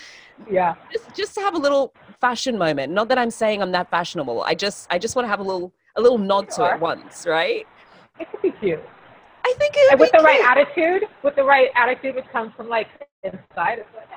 Yeah. 0.51 0.75
just 0.93 1.15
just 1.17 1.35
to 1.35 1.41
have 1.41 1.55
a 1.55 1.59
little 1.59 1.93
fashion 2.21 2.59
moment 2.59 2.93
not 2.93 3.09
that 3.09 3.19
i'm 3.19 3.31
saying 3.31 3.63
i'm 3.63 3.71
that 3.73 3.89
fashionable 3.91 4.43
i 4.43 4.53
just 4.55 4.87
i 4.91 4.99
just 4.99 5.15
want 5.17 5.25
to 5.25 5.29
have 5.31 5.39
a 5.39 5.43
little 5.43 5.73
a 5.97 6.01
little 6.01 6.19
nod 6.19 6.51
to 6.51 6.65
it 6.65 6.81
once 6.81 7.27
right 7.27 7.65
It 8.19 8.29
could 8.31 8.43
be 8.43 8.51
cute. 8.51 8.83
i 9.45 9.55
think 9.59 9.75
it 9.77 9.91
And 9.93 10.01
with 10.01 10.11
be 10.13 10.19
the 10.19 10.25
right 10.25 10.43
attitude, 10.45 11.03
with 11.23 11.37
the 11.37 11.45
right 11.45 11.71
attitude 11.77 12.15
which 12.17 12.29
comes 12.33 12.53
from 12.57 12.69
like 12.69 12.89
inside. 13.23 13.79
It's 13.81 13.89
like, 13.97 14.09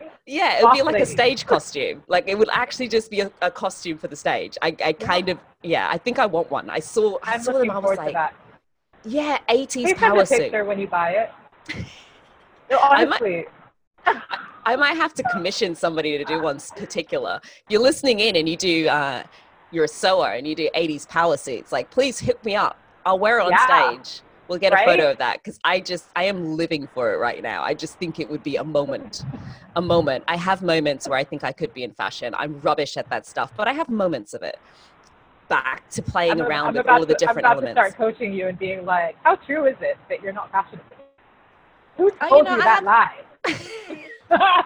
yeah. 0.00 0.08
yeah 0.26 0.58
it 0.58 0.64
would 0.64 0.72
be 0.72 0.82
like 0.82 1.00
a 1.02 1.06
stage 1.06 1.46
costume 1.46 2.02
like 2.08 2.26
it 2.28 2.38
would 2.38 2.48
actually 2.52 2.88
just 2.88 3.10
be 3.10 3.20
a, 3.20 3.30
a 3.42 3.50
costume 3.50 3.98
for 3.98 4.08
the 4.08 4.16
stage 4.16 4.56
i, 4.62 4.74
I 4.84 4.92
kind 4.92 5.28
of 5.28 5.38
yeah 5.62 5.88
i 5.90 5.98
think 5.98 6.18
i 6.18 6.26
want 6.26 6.50
one 6.50 6.70
i 6.70 6.78
saw 6.80 7.18
i 7.22 7.34
I'm 7.34 7.42
saw 7.42 7.52
them 7.58 7.70
i 7.70 7.78
was 7.78 7.98
like 7.98 8.12
that. 8.14 8.34
yeah 9.04 9.38
80s 9.48 9.72
Please 9.72 9.86
send 9.88 9.96
power 9.98 10.20
a 10.22 10.26
suit 10.26 10.38
picture 10.38 10.64
when 10.64 10.78
you 10.78 10.86
buy 10.86 11.10
it. 11.12 11.30
No, 12.70 12.78
I 12.78 13.04
might- 13.04 13.20
honestly, 13.20 13.46
I 14.64 14.76
might 14.76 14.94
have 14.96 15.12
to 15.14 15.24
commission 15.24 15.74
somebody 15.74 16.16
to 16.16 16.24
do 16.24 16.40
one 16.40 16.60
particular. 16.76 17.40
You're 17.68 17.80
listening 17.82 18.20
in 18.20 18.36
and 18.36 18.48
you 18.48 18.56
do, 18.56 18.86
uh, 18.86 19.24
you're 19.72 19.86
a 19.86 19.88
sewer 19.88 20.28
and 20.28 20.46
you 20.46 20.54
do 20.54 20.70
80s 20.76 21.08
power 21.08 21.36
suits, 21.36 21.72
like 21.72 21.90
please 21.90 22.20
hook 22.20 22.44
me 22.44 22.54
up. 22.54 22.78
I'll 23.04 23.18
wear 23.18 23.40
it 23.40 23.42
on 23.42 23.50
Yeah. 23.50 23.66
stage. 23.98 24.20
We'll 24.50 24.58
get 24.58 24.72
a 24.72 24.84
photo 24.84 25.12
of 25.12 25.18
that 25.18 25.38
because 25.38 25.60
I 25.62 25.78
just, 25.78 26.06
I 26.16 26.24
am 26.24 26.56
living 26.56 26.88
for 26.92 27.14
it 27.14 27.18
right 27.18 27.40
now. 27.40 27.62
I 27.62 27.72
just 27.72 28.00
think 28.00 28.18
it 28.18 28.28
would 28.28 28.42
be 28.42 28.56
a 28.56 28.64
moment, 28.64 29.22
a 29.76 29.80
moment. 29.80 30.24
I 30.26 30.36
have 30.36 30.60
moments 30.60 31.08
where 31.08 31.16
I 31.16 31.22
think 31.22 31.44
I 31.44 31.52
could 31.52 31.72
be 31.72 31.84
in 31.84 31.94
fashion. 31.94 32.34
I'm 32.36 32.58
rubbish 32.58 32.96
at 32.96 33.08
that 33.10 33.26
stuff, 33.26 33.52
but 33.56 33.68
I 33.68 33.72
have 33.72 33.88
moments 33.88 34.34
of 34.34 34.42
it. 34.42 34.58
Back 35.46 35.88
to 35.90 36.02
playing 36.02 36.40
I'm, 36.40 36.48
around 36.48 36.66
I'm 36.70 36.74
with 36.74 36.88
all 36.88 37.00
of 37.00 37.06
the 37.06 37.14
to, 37.14 37.26
different 37.26 37.46
I'm 37.46 37.58
about 37.58 37.62
elements. 37.64 37.90
to 37.90 37.94
start 37.94 38.14
coaching 38.16 38.32
you 38.32 38.48
and 38.48 38.58
being 38.58 38.84
like, 38.84 39.14
how 39.22 39.36
true 39.36 39.66
is 39.66 39.76
it 39.80 39.96
that 40.08 40.20
you're 40.20 40.32
not 40.32 40.50
fashionable? 40.50 40.84
Who 41.96 42.10
oh, 42.20 42.24
you 42.24 42.28
told 42.28 42.44
know, 42.46 42.56
you 42.56 42.62
that 42.62 42.84
have- 42.84 44.02
lie? 44.28 44.56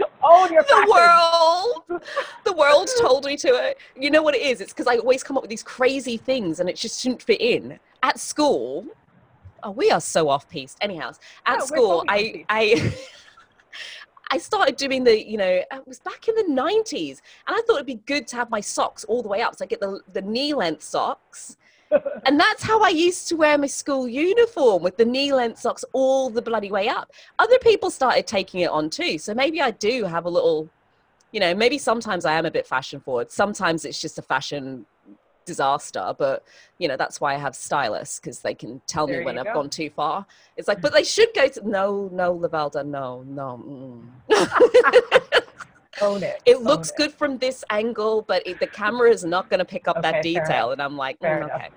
Own 0.22 0.52
your 0.52 0.62
the 0.62 0.86
world. 0.90 2.02
The 2.44 2.52
world 2.52 2.88
told 3.00 3.24
me 3.24 3.36
to 3.38 3.48
it 3.48 3.78
you 3.98 4.10
know 4.10 4.22
what 4.22 4.34
it 4.34 4.42
is? 4.42 4.60
It's 4.60 4.72
because 4.72 4.86
i 4.86 4.96
always 4.96 5.22
come 5.22 5.36
up 5.36 5.42
with 5.42 5.50
these 5.50 5.62
crazy 5.62 6.16
things 6.16 6.60
and 6.60 6.68
it 6.68 6.76
just 6.76 7.00
shouldn't 7.00 7.22
fit 7.22 7.40
in. 7.40 7.78
At 8.02 8.18
school 8.18 8.86
oh 9.62 9.70
we 9.70 9.90
are 9.90 10.00
so 10.00 10.28
off 10.28 10.48
piste 10.48 10.78
anyhow 10.80 11.12
at 11.44 11.58
No, 11.58 11.64
school 11.66 12.04
i 12.08 12.44
i 12.48 12.94
I 14.32 14.38
started 14.38 14.76
doing 14.76 15.02
the, 15.02 15.28
you 15.28 15.36
know, 15.36 15.62
uh, 15.72 15.78
it 15.78 15.88
was 15.88 15.98
back 15.98 16.28
in 16.28 16.36
the 16.36 16.44
90s, 16.44 17.20
and 17.48 17.56
I 17.56 17.60
thought 17.66 17.74
it'd 17.74 17.86
be 17.86 17.96
good 18.06 18.28
to 18.28 18.36
have 18.36 18.48
my 18.48 18.60
socks 18.60 19.02
all 19.04 19.22
the 19.22 19.28
way 19.28 19.42
up. 19.42 19.56
So 19.56 19.64
I 19.64 19.66
get 19.66 19.80
the, 19.80 20.00
the 20.12 20.22
knee 20.22 20.54
length 20.54 20.84
socks. 20.84 21.56
And 22.24 22.38
that's 22.38 22.62
how 22.62 22.80
I 22.82 22.88
used 22.88 23.28
to 23.28 23.36
wear 23.36 23.56
my 23.58 23.66
school 23.66 24.08
uniform 24.08 24.82
with 24.82 24.96
the 24.96 25.04
knee 25.04 25.32
length 25.32 25.58
socks 25.60 25.84
all 25.92 26.30
the 26.30 26.42
bloody 26.42 26.70
way 26.70 26.88
up. 26.88 27.12
Other 27.38 27.58
people 27.58 27.90
started 27.90 28.26
taking 28.26 28.60
it 28.60 28.70
on 28.70 28.90
too. 28.90 29.18
So 29.18 29.34
maybe 29.34 29.60
I 29.60 29.70
do 29.72 30.04
have 30.04 30.24
a 30.24 30.30
little, 30.30 30.68
you 31.32 31.40
know, 31.40 31.54
maybe 31.54 31.78
sometimes 31.78 32.24
I 32.24 32.34
am 32.34 32.46
a 32.46 32.50
bit 32.50 32.66
fashion 32.66 33.00
forward. 33.00 33.30
Sometimes 33.30 33.84
it's 33.84 34.00
just 34.00 34.18
a 34.18 34.22
fashion 34.22 34.86
disaster, 35.46 36.14
but 36.16 36.44
you 36.78 36.86
know, 36.86 36.96
that's 36.96 37.20
why 37.20 37.34
I 37.34 37.38
have 37.38 37.56
stylists 37.56 38.20
because 38.20 38.40
they 38.40 38.54
can 38.54 38.80
tell 38.86 39.06
There 39.06 39.18
me 39.20 39.24
when 39.24 39.38
I've 39.38 39.46
go. 39.46 39.54
gone 39.54 39.70
too 39.70 39.90
far. 39.90 40.26
It's 40.56 40.68
like, 40.68 40.80
but 40.84 40.92
they 40.92 41.04
should 41.04 41.28
go 41.34 41.48
to, 41.48 41.68
no, 41.68 42.08
no, 42.12 42.38
Lavelda, 42.38 42.86
no, 42.86 43.22
no. 43.26 44.04
mm. 44.30 45.42
Own 46.02 46.22
it. 46.22 46.40
it 46.44 46.56
Own 46.56 46.64
looks 46.64 46.90
it. 46.90 46.96
good 46.96 47.12
from 47.12 47.38
this 47.38 47.64
angle, 47.70 48.22
but 48.22 48.46
it, 48.46 48.60
the 48.60 48.66
camera 48.66 49.10
is 49.10 49.24
not 49.24 49.48
going 49.50 49.58
to 49.58 49.64
pick 49.64 49.88
up 49.88 50.02
that 50.02 50.16
Okay, 50.16 50.34
fair 50.34 50.44
detail. 50.44 50.70
And 50.72 50.80
I'm 50.80 50.96
like, 50.96 51.18
mm, 51.20 51.44
okay. 51.44 51.68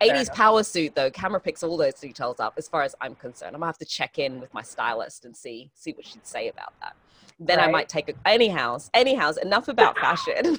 Fair 0.00 0.14
80s 0.14 0.32
power 0.34 0.62
suit 0.62 0.94
though, 0.94 1.10
camera 1.10 1.40
picks 1.40 1.62
all 1.62 1.76
those 1.76 1.94
details 1.94 2.40
up 2.40 2.54
as 2.56 2.68
far 2.68 2.82
as 2.82 2.94
I'm 3.00 3.14
concerned. 3.14 3.54
I'm 3.54 3.60
gonna 3.60 3.66
have 3.66 3.78
to 3.78 3.84
check 3.84 4.18
in 4.18 4.40
with 4.40 4.52
my 4.52 4.62
stylist 4.62 5.24
and 5.24 5.36
see 5.36 5.70
see 5.74 5.92
what 5.92 6.04
she'd 6.04 6.26
say 6.26 6.48
about 6.48 6.72
that. 6.80 6.96
Then 7.38 7.60
I 7.60 7.68
might 7.68 7.88
take 7.88 8.08
a 8.08 8.14
anyhow, 8.26 8.78
anyhow, 8.94 9.32
enough 9.42 9.68
about 9.68 9.98
fashion. 9.98 10.34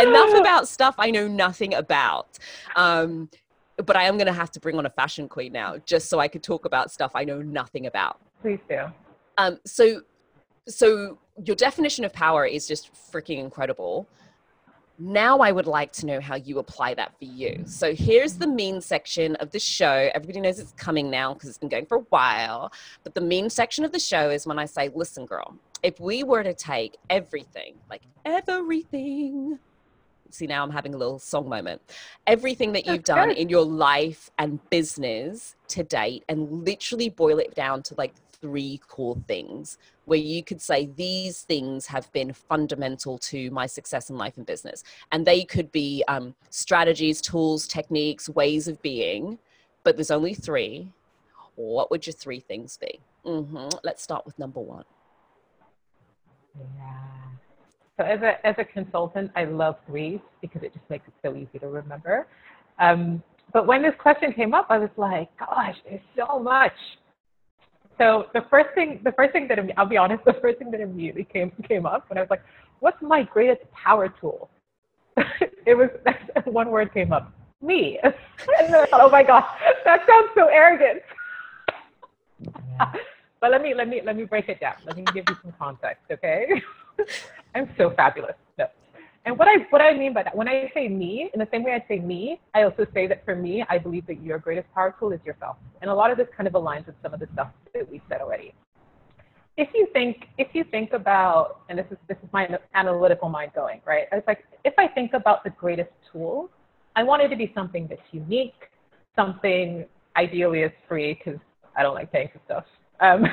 enough 0.00 0.34
about 0.40 0.68
stuff 0.68 0.94
I 0.98 1.10
know 1.10 1.28
nothing 1.28 1.74
about. 1.74 2.38
Um, 2.74 3.28
but 3.84 3.96
I 3.96 4.04
am 4.04 4.16
gonna 4.16 4.32
have 4.32 4.50
to 4.52 4.60
bring 4.60 4.78
on 4.78 4.86
a 4.86 4.90
fashion 4.90 5.28
queen 5.28 5.52
now, 5.52 5.76
just 5.84 6.08
so 6.08 6.18
I 6.18 6.28
could 6.28 6.42
talk 6.42 6.64
about 6.64 6.90
stuff 6.90 7.12
I 7.14 7.24
know 7.24 7.42
nothing 7.42 7.86
about. 7.86 8.20
Please 8.40 8.60
do. 8.68 8.84
Um, 9.38 9.58
so, 9.66 10.00
so 10.68 11.18
your 11.44 11.56
definition 11.56 12.04
of 12.04 12.12
power 12.12 12.44
is 12.46 12.66
just 12.66 12.90
freaking 12.92 13.38
incredible. 13.38 14.06
Now 14.98 15.40
I 15.40 15.52
would 15.52 15.66
like 15.66 15.92
to 15.94 16.06
know 16.06 16.20
how 16.20 16.36
you 16.36 16.58
apply 16.58 16.94
that 16.94 17.12
for 17.18 17.26
you. 17.26 17.64
So 17.66 17.94
here's 17.94 18.34
the 18.34 18.46
mean 18.46 18.80
section 18.80 19.36
of 19.36 19.50
the 19.50 19.58
show. 19.58 20.10
Everybody 20.14 20.40
knows 20.40 20.58
it's 20.58 20.72
coming 20.72 21.10
now 21.10 21.34
because 21.34 21.50
it's 21.50 21.58
been 21.58 21.68
going 21.68 21.84
for 21.84 21.98
a 21.98 22.06
while. 22.08 22.72
But 23.04 23.14
the 23.14 23.20
mean 23.20 23.50
section 23.50 23.84
of 23.84 23.92
the 23.92 23.98
show 23.98 24.30
is 24.30 24.46
when 24.46 24.58
I 24.58 24.64
say, 24.64 24.88
listen, 24.94 25.26
girl, 25.26 25.54
if 25.82 26.00
we 26.00 26.24
were 26.24 26.42
to 26.42 26.54
take 26.54 26.96
everything, 27.10 27.74
like 27.90 28.02
everything, 28.24 29.58
see 30.30 30.46
now 30.46 30.62
I'm 30.62 30.70
having 30.70 30.94
a 30.94 30.96
little 30.96 31.18
song 31.18 31.48
moment, 31.48 31.82
everything 32.26 32.72
that 32.72 32.86
you've 32.86 33.04
done 33.04 33.30
in 33.30 33.48
your 33.48 33.64
life 33.64 34.30
and 34.38 34.58
business 34.70 35.56
to 35.68 35.82
date 35.82 36.24
and 36.28 36.64
literally 36.64 37.08
boil 37.08 37.38
it 37.38 37.54
down 37.54 37.82
to 37.84 37.94
like 37.98 38.14
three 38.46 38.80
core 38.86 39.16
things 39.26 39.76
where 40.04 40.18
you 40.18 40.44
could 40.44 40.62
say 40.62 40.86
these 40.86 41.42
things 41.42 41.86
have 41.86 42.10
been 42.12 42.32
fundamental 42.32 43.18
to 43.18 43.50
my 43.50 43.66
success 43.66 44.08
in 44.08 44.16
life 44.16 44.36
and 44.36 44.46
business 44.46 44.84
and 45.10 45.26
they 45.26 45.42
could 45.42 45.72
be 45.72 46.04
um, 46.06 46.32
strategies 46.50 47.20
tools 47.20 47.66
techniques 47.66 48.28
ways 48.28 48.68
of 48.68 48.80
being 48.82 49.36
but 49.82 49.96
there's 49.96 50.12
only 50.12 50.32
three 50.32 50.92
what 51.56 51.90
would 51.90 52.06
your 52.06 52.14
three 52.14 52.38
things 52.38 52.78
be 52.80 53.00
hmm 53.24 53.68
let's 53.82 54.02
start 54.02 54.24
with 54.24 54.38
number 54.38 54.60
one 54.60 54.84
Yeah. 56.56 57.16
So 57.98 58.04
as 58.04 58.20
a 58.22 58.46
as 58.46 58.54
a 58.58 58.64
consultant, 58.64 59.30
I 59.34 59.44
love 59.44 59.76
threes 59.86 60.20
because 60.42 60.62
it 60.62 60.72
just 60.74 60.88
makes 60.90 61.08
it 61.08 61.14
so 61.24 61.34
easy 61.34 61.58
to 61.58 61.68
remember. 61.68 62.26
Um, 62.78 63.22
but 63.52 63.66
when 63.66 63.82
this 63.82 63.94
question 63.98 64.32
came 64.32 64.52
up, 64.52 64.66
I 64.68 64.78
was 64.78 64.90
like, 64.96 65.28
gosh, 65.38 65.76
there's 65.88 66.00
so 66.14 66.38
much. 66.38 66.72
So 67.98 68.26
the 68.34 68.44
first 68.50 68.74
thing, 68.74 69.00
the 69.04 69.12
first 69.12 69.32
thing 69.32 69.48
that 69.48 69.58
I'll 69.76 69.86
be 69.86 69.96
honest, 69.96 70.24
the 70.26 70.34
first 70.34 70.58
thing 70.58 70.70
that 70.70 70.80
immediately 70.80 71.24
came 71.24 71.52
came 71.68 71.86
up 71.86 72.08
when 72.08 72.18
I 72.18 72.20
was 72.20 72.30
like, 72.30 72.42
what's 72.80 73.00
my 73.02 73.22
greatest 73.22 73.62
power 73.72 74.08
tool? 74.20 74.50
it 75.66 75.74
was 75.74 75.88
one 76.44 76.70
word 76.70 76.92
came 76.92 77.12
up, 77.12 77.32
me. 77.62 77.98
and 78.02 78.14
then 78.58 78.74
I 78.74 78.86
thought, 78.86 79.00
oh 79.00 79.10
my 79.10 79.22
gosh, 79.22 79.48
that 79.84 80.06
sounds 80.06 80.28
so 80.34 80.46
arrogant. 80.46 81.02
But 83.40 83.50
let 83.50 83.62
me 83.62 83.74
let 83.74 83.88
me 83.88 84.02
let 84.04 84.16
me 84.16 84.24
break 84.24 84.48
it 84.48 84.60
down. 84.60 84.74
Let 84.84 84.96
me 84.96 85.04
give 85.14 85.24
you 85.28 85.36
some 85.42 85.52
context, 85.58 86.04
okay? 86.10 86.62
I'm 87.54 87.70
so 87.76 87.90
fabulous. 87.90 88.34
No. 88.58 88.66
And 89.26 89.36
what 89.36 89.48
I 89.48 89.66
what 89.70 89.82
I 89.82 89.92
mean 89.92 90.14
by 90.14 90.22
that, 90.22 90.36
when 90.36 90.48
I 90.48 90.70
say 90.72 90.86
me, 90.86 91.30
in 91.34 91.40
the 91.40 91.48
same 91.50 91.64
way 91.64 91.72
I 91.72 91.84
say 91.88 91.98
me, 91.98 92.40
I 92.54 92.62
also 92.62 92.86
say 92.94 93.08
that 93.08 93.24
for 93.24 93.34
me, 93.34 93.64
I 93.68 93.76
believe 93.76 94.06
that 94.06 94.22
your 94.22 94.38
greatest 94.38 94.72
power 94.72 94.94
tool 94.98 95.10
is 95.10 95.20
yourself. 95.24 95.56
And 95.82 95.90
a 95.90 95.94
lot 95.94 96.12
of 96.12 96.16
this 96.16 96.28
kind 96.36 96.46
of 96.46 96.52
aligns 96.52 96.86
with 96.86 96.94
some 97.02 97.12
of 97.12 97.18
the 97.18 97.26
stuff 97.32 97.48
that 97.74 97.90
we 97.90 98.00
said 98.08 98.20
already. 98.20 98.54
If 99.56 99.68
you 99.74 99.88
think 99.92 100.26
if 100.38 100.48
you 100.52 100.62
think 100.70 100.92
about, 100.92 101.62
and 101.68 101.76
this 101.76 101.86
is 101.90 101.98
this 102.08 102.16
is 102.22 102.28
my 102.32 102.48
analytical 102.74 103.28
mind 103.28 103.50
going, 103.52 103.80
right? 103.84 104.04
It's 104.12 104.26
like 104.28 104.44
if 104.64 104.74
I 104.78 104.86
think 104.86 105.12
about 105.12 105.42
the 105.42 105.50
greatest 105.50 105.90
tool, 106.12 106.48
I 106.94 107.02
want 107.02 107.20
it 107.22 107.28
to 107.28 107.36
be 107.36 107.50
something 107.52 107.88
that's 107.88 108.00
unique, 108.12 108.70
something 109.16 109.86
ideally 110.16 110.60
is 110.60 110.72
free 110.88 111.14
because 111.14 111.40
I 111.76 111.82
don't 111.82 111.94
like 111.94 112.12
paying 112.12 112.28
for 112.32 112.40
stuff. 112.44 112.64
Um, 113.00 113.24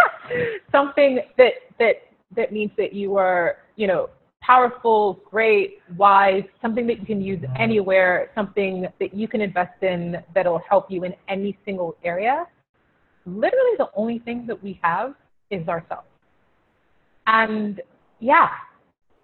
something 0.72 1.20
that 1.36 1.52
that 1.78 1.96
that 2.34 2.52
means 2.54 2.70
that 2.78 2.94
you 2.94 3.16
are, 3.16 3.58
you 3.76 3.86
know, 3.86 4.08
powerful, 4.46 5.20
great, 5.28 5.80
wise, 5.96 6.44
something 6.62 6.86
that 6.86 7.00
you 7.00 7.06
can 7.06 7.20
use 7.20 7.40
mm-hmm. 7.40 7.56
anywhere, 7.58 8.30
something 8.34 8.86
that 9.00 9.12
you 9.12 9.26
can 9.26 9.40
invest 9.40 9.82
in 9.82 10.22
that'll 10.34 10.62
help 10.68 10.90
you 10.90 11.04
in 11.04 11.14
any 11.28 11.58
single 11.64 11.96
area. 12.04 12.46
Literally, 13.26 13.76
the 13.76 13.88
only 13.94 14.20
thing 14.20 14.46
that 14.46 14.62
we 14.62 14.78
have 14.82 15.14
is 15.50 15.66
ourselves. 15.66 16.06
And 17.26 17.80
yeah, 18.20 18.50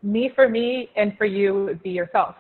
me 0.03 0.31
for 0.35 0.49
me 0.49 0.91
and 0.97 1.17
for 1.17 1.25
you 1.25 1.65
would 1.65 1.83
be 1.83 1.91
yourself. 1.91 2.35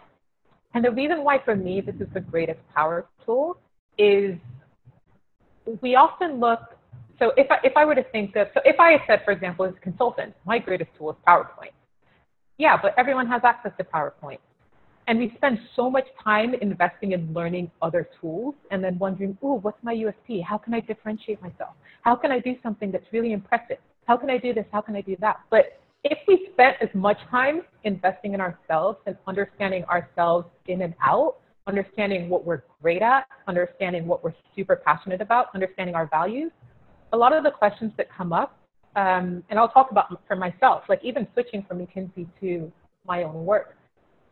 And 0.75 0.85
the 0.85 0.91
reason 0.91 1.23
why 1.23 1.39
for 1.45 1.55
me 1.55 1.81
this 1.81 1.95
is 2.01 2.09
the 2.13 2.21
greatest 2.21 2.59
power 2.75 3.07
tool 3.25 3.59
is 3.97 4.37
we 5.81 5.95
often 5.95 6.41
look 6.41 6.61
so 7.19 7.33
if 7.37 7.49
I, 7.53 7.59
if 7.63 7.77
I 7.77 7.85
were 7.85 7.95
to 7.95 8.03
think 8.03 8.35
of, 8.35 8.49
so 8.53 8.61
if 8.65 8.81
I 8.81 8.97
said, 9.07 9.23
for 9.25 9.31
example, 9.31 9.65
as 9.65 9.75
a 9.77 9.81
consultant, 9.81 10.35
my 10.45 10.59
greatest 10.59 10.91
tool 10.99 11.11
is 11.11 11.17
PowerPoint. 11.25 11.71
Yeah, 12.59 12.79
but 12.81 12.95
everyone 12.99 13.27
has 13.29 13.43
access 13.45 13.73
to 13.79 13.85
PowerPoint. 13.85 14.39
And 15.09 15.19
we 15.19 15.33
spend 15.37 15.59
so 15.75 15.91
much 15.91 16.07
time 16.23 16.55
investing 16.55 17.13
in 17.13 17.33
learning 17.35 17.71
other 17.81 18.09
tools 18.21 18.55
and 18.71 18.83
then 18.85 18.99
wondering, 18.99 19.37
ooh, 19.43 19.55
what's 19.55 19.83
my 19.83 19.95
USP? 19.95 20.45
How 20.45 20.59
can 20.59 20.75
I 20.75 20.81
differentiate 20.81 21.43
myself? 21.43 21.75
How 22.03 22.15
can 22.15 22.31
I 22.31 22.39
do 22.39 22.55
something 22.63 22.93
that's 22.93 23.07
really 23.13 23.33
impressive? 23.33 23.79
How 24.07 24.17
can 24.17 24.31
I 24.31 24.39
do 24.39 24.55
this? 24.55 24.65
How 24.71 24.81
can 24.81 24.95
I 24.95 25.01
do 25.01 25.17
that? 25.21 25.41
But 25.51 25.81
if 26.05 26.19
we 26.29 26.49
spent 26.53 26.77
as 26.81 26.89
much 26.95 27.19
time 27.31 27.63
investing 27.85 28.35
in 28.35 28.41
ourselves 28.41 28.99
and 29.07 29.17
understanding 29.27 29.85
ourselves 29.85 30.47
in 30.67 30.83
and 30.83 30.95
out, 31.03 31.37
understanding 31.67 32.29
what 32.29 32.45
we're 32.45 32.63
great 32.81 33.03
at, 33.03 33.27
understanding 33.47 34.07
what 34.07 34.23
we're 34.23 34.35
super 34.55 34.77
passionate 34.77 35.21
about, 35.21 35.47
understanding 35.55 35.95
our 35.95 36.07
values, 36.07 36.51
a 37.13 37.17
lot 37.17 37.33
of 37.33 37.45
the 37.45 37.51
questions 37.51 37.93
that 37.97 38.09
come 38.11 38.33
up, 38.33 38.59
um, 38.97 39.43
and 39.49 39.59
I'll 39.59 39.69
talk 39.69 39.91
about 39.91 40.21
for 40.27 40.37
myself, 40.37 40.85
like 40.89 41.03
even 41.03 41.27
switching 41.33 41.65
from 41.67 41.79
McKinsey 41.79 42.27
to 42.41 42.71
my 43.07 43.23
own 43.23 43.45
work. 43.45 43.77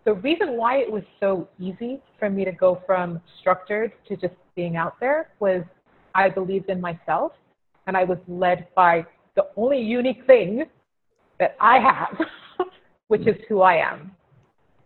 The 0.04 0.14
reason 0.14 0.56
why 0.56 0.78
it 0.78 0.90
was 0.90 1.02
so 1.18 1.48
easy 1.58 2.00
for 2.18 2.30
me 2.30 2.44
to 2.44 2.52
go 2.52 2.82
from 2.86 3.20
structured 3.40 3.92
to 4.08 4.16
just 4.16 4.34
being 4.56 4.76
out 4.76 4.98
there 5.00 5.30
was 5.40 5.62
I 6.14 6.28
believed 6.28 6.68
in 6.68 6.80
myself 6.80 7.32
and 7.86 7.96
I 7.96 8.04
was 8.04 8.18
led 8.28 8.68
by 8.74 9.06
the 9.36 9.46
only 9.56 9.80
unique 9.80 10.26
thing 10.26 10.64
that 11.38 11.56
I 11.60 11.78
have, 11.78 12.18
which 13.08 13.26
is 13.26 13.36
who 13.48 13.62
I 13.62 13.76
am. 13.76 14.12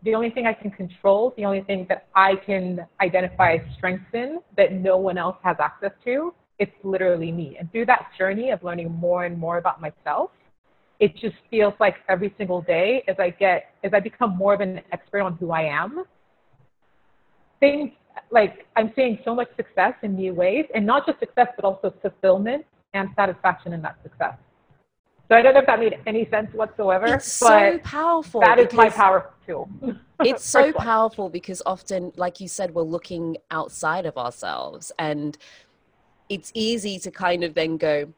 The 0.04 0.14
only 0.14 0.30
thing 0.30 0.46
I 0.46 0.52
can 0.52 0.70
control, 0.70 1.32
the 1.36 1.44
only 1.44 1.62
thing 1.62 1.86
that 1.88 2.06
I 2.14 2.36
can 2.36 2.86
identify 3.00 3.58
strengths 3.76 4.12
in 4.12 4.40
that 4.56 4.72
no 4.72 4.96
one 4.98 5.16
else 5.16 5.36
has 5.42 5.56
access 5.60 5.92
to 6.04 6.34
it's 6.58 6.72
literally 6.82 7.32
me. 7.32 7.56
And 7.58 7.70
through 7.72 7.86
that 7.86 8.10
journey 8.18 8.50
of 8.50 8.62
learning 8.62 8.92
more 8.92 9.24
and 9.24 9.38
more 9.38 9.58
about 9.58 9.80
myself, 9.80 10.30
it 11.00 11.16
just 11.16 11.36
feels 11.50 11.74
like 11.80 11.96
every 12.08 12.32
single 12.38 12.62
day 12.62 13.02
as 13.08 13.16
I 13.18 13.30
get, 13.30 13.74
as 13.82 13.92
I 13.92 14.00
become 14.00 14.36
more 14.36 14.54
of 14.54 14.60
an 14.60 14.80
expert 14.92 15.20
on 15.20 15.34
who 15.34 15.50
I 15.50 15.62
am, 15.62 16.04
things 17.60 17.90
like 18.30 18.66
I'm 18.76 18.92
seeing 18.94 19.18
so 19.24 19.34
much 19.34 19.48
success 19.56 19.94
in 20.02 20.14
new 20.14 20.34
ways, 20.34 20.66
and 20.74 20.86
not 20.86 21.06
just 21.06 21.18
success, 21.18 21.48
but 21.56 21.64
also 21.64 21.92
fulfillment 22.00 22.64
and 22.94 23.08
satisfaction 23.16 23.72
in 23.72 23.82
that 23.82 23.96
success. 24.02 24.36
So 25.28 25.34
I 25.36 25.42
don't 25.42 25.54
know 25.54 25.60
if 25.60 25.66
that 25.66 25.80
made 25.80 25.98
any 26.06 26.28
sense 26.30 26.52
whatsoever, 26.52 27.06
it's 27.06 27.40
but 27.40 27.72
so 27.72 27.78
powerful 27.82 28.40
that 28.42 28.58
is 28.58 28.72
my 28.72 28.90
power 28.90 29.32
tool. 29.46 29.68
it's 30.20 30.44
so 30.44 30.72
powerful 30.72 31.28
because 31.30 31.62
often 31.64 32.12
like 32.16 32.40
you 32.40 32.48
said 32.48 32.74
we're 32.74 32.82
looking 32.82 33.38
outside 33.50 34.04
of 34.04 34.18
ourselves 34.18 34.92
and 34.98 35.38
it's 36.28 36.50
easy 36.54 36.98
to 36.98 37.10
kind 37.10 37.44
of 37.44 37.54
then 37.54 37.76
go 37.76 38.12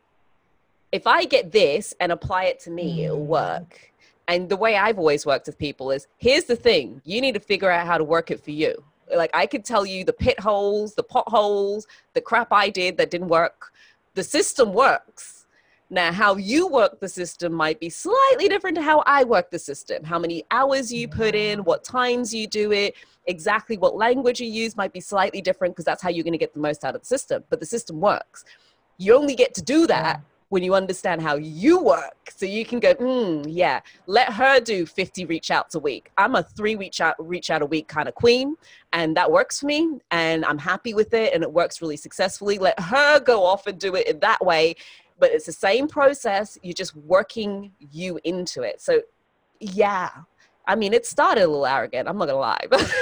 if 0.92 1.06
I 1.06 1.24
get 1.24 1.52
this 1.52 1.94
and 2.00 2.12
apply 2.12 2.44
it 2.44 2.60
to 2.60 2.70
me, 2.70 3.04
it'll 3.04 3.18
Mm. 3.18 3.26
work. 3.26 3.92
And 4.28 4.48
the 4.48 4.56
way 4.56 4.76
I've 4.76 4.98
always 4.98 5.26
worked 5.26 5.46
with 5.46 5.58
people 5.58 5.90
is 5.90 6.06
here's 6.18 6.44
the 6.44 6.56
thing 6.56 7.02
you 7.04 7.20
need 7.20 7.34
to 7.34 7.40
figure 7.40 7.70
out 7.70 7.86
how 7.86 7.98
to 7.98 8.04
work 8.04 8.30
it 8.30 8.42
for 8.42 8.50
you. 8.50 8.82
Like, 9.14 9.30
I 9.34 9.46
could 9.46 9.64
tell 9.64 9.84
you 9.84 10.04
the 10.04 10.12
pit 10.12 10.40
holes, 10.40 10.94
the 10.94 11.02
potholes, 11.02 11.86
the 12.14 12.20
crap 12.20 12.48
I 12.52 12.70
did 12.70 12.96
that 12.96 13.10
didn't 13.10 13.28
work. 13.28 13.72
The 14.14 14.24
system 14.24 14.72
works. 14.72 15.35
Now, 15.88 16.12
how 16.12 16.36
you 16.36 16.66
work 16.66 16.98
the 16.98 17.08
system 17.08 17.52
might 17.52 17.78
be 17.78 17.90
slightly 17.90 18.48
different 18.48 18.76
to 18.76 18.82
how 18.82 19.04
I 19.06 19.22
work 19.22 19.50
the 19.50 19.58
system. 19.58 20.02
How 20.02 20.18
many 20.18 20.42
hours 20.50 20.92
you 20.92 21.06
put 21.06 21.34
in, 21.34 21.60
what 21.60 21.84
times 21.84 22.34
you 22.34 22.48
do 22.48 22.72
it, 22.72 22.94
exactly 23.26 23.78
what 23.78 23.94
language 23.96 24.40
you 24.40 24.48
use 24.48 24.76
might 24.76 24.92
be 24.92 25.00
slightly 25.00 25.40
different 25.40 25.74
because 25.74 25.84
that's 25.84 26.02
how 26.02 26.08
you're 26.08 26.24
going 26.24 26.32
to 26.32 26.38
get 26.38 26.54
the 26.54 26.60
most 26.60 26.84
out 26.84 26.96
of 26.96 27.02
the 27.02 27.06
system. 27.06 27.44
But 27.50 27.60
the 27.60 27.66
system 27.66 28.00
works. 28.00 28.44
You 28.98 29.14
only 29.14 29.36
get 29.36 29.54
to 29.54 29.62
do 29.62 29.86
that 29.86 30.22
when 30.48 30.62
you 30.62 30.74
understand 30.74 31.20
how 31.20 31.36
you 31.36 31.80
work. 31.80 32.30
So 32.34 32.46
you 32.46 32.64
can 32.64 32.78
go, 32.78 32.94
mm, 32.94 33.44
yeah, 33.48 33.80
let 34.06 34.32
her 34.32 34.60
do 34.60 34.86
50 34.86 35.24
reach 35.24 35.50
outs 35.50 35.74
a 35.74 35.78
week. 35.78 36.10
I'm 36.16 36.36
a 36.36 36.42
three 36.42 36.76
reach 36.76 37.00
out, 37.00 37.14
reach 37.18 37.50
out 37.50 37.62
a 37.62 37.66
week 37.66 37.88
kind 37.88 38.08
of 38.08 38.14
queen, 38.14 38.54
and 38.92 39.16
that 39.16 39.30
works 39.30 39.60
for 39.60 39.66
me. 39.66 39.98
And 40.10 40.44
I'm 40.44 40.58
happy 40.58 40.94
with 40.94 41.14
it, 41.14 41.34
and 41.34 41.42
it 41.42 41.52
works 41.52 41.82
really 41.82 41.96
successfully. 41.96 42.58
Let 42.58 42.78
her 42.78 43.20
go 43.20 43.44
off 43.44 43.66
and 43.66 43.78
do 43.78 43.96
it 43.96 44.06
in 44.06 44.20
that 44.20 44.44
way. 44.44 44.76
But 45.18 45.30
it's 45.30 45.46
the 45.46 45.52
same 45.52 45.88
process. 45.88 46.58
You're 46.62 46.74
just 46.74 46.94
working 46.96 47.72
you 47.78 48.20
into 48.24 48.62
it. 48.62 48.80
So, 48.82 49.00
yeah, 49.60 50.10
I 50.66 50.74
mean, 50.74 50.92
it 50.92 51.06
started 51.06 51.44
a 51.44 51.46
little 51.46 51.64
arrogant. 51.66 52.08
I'm 52.08 52.18
not 52.18 52.26
gonna 52.26 52.38
lie, 52.38 52.64
but, 52.68 52.92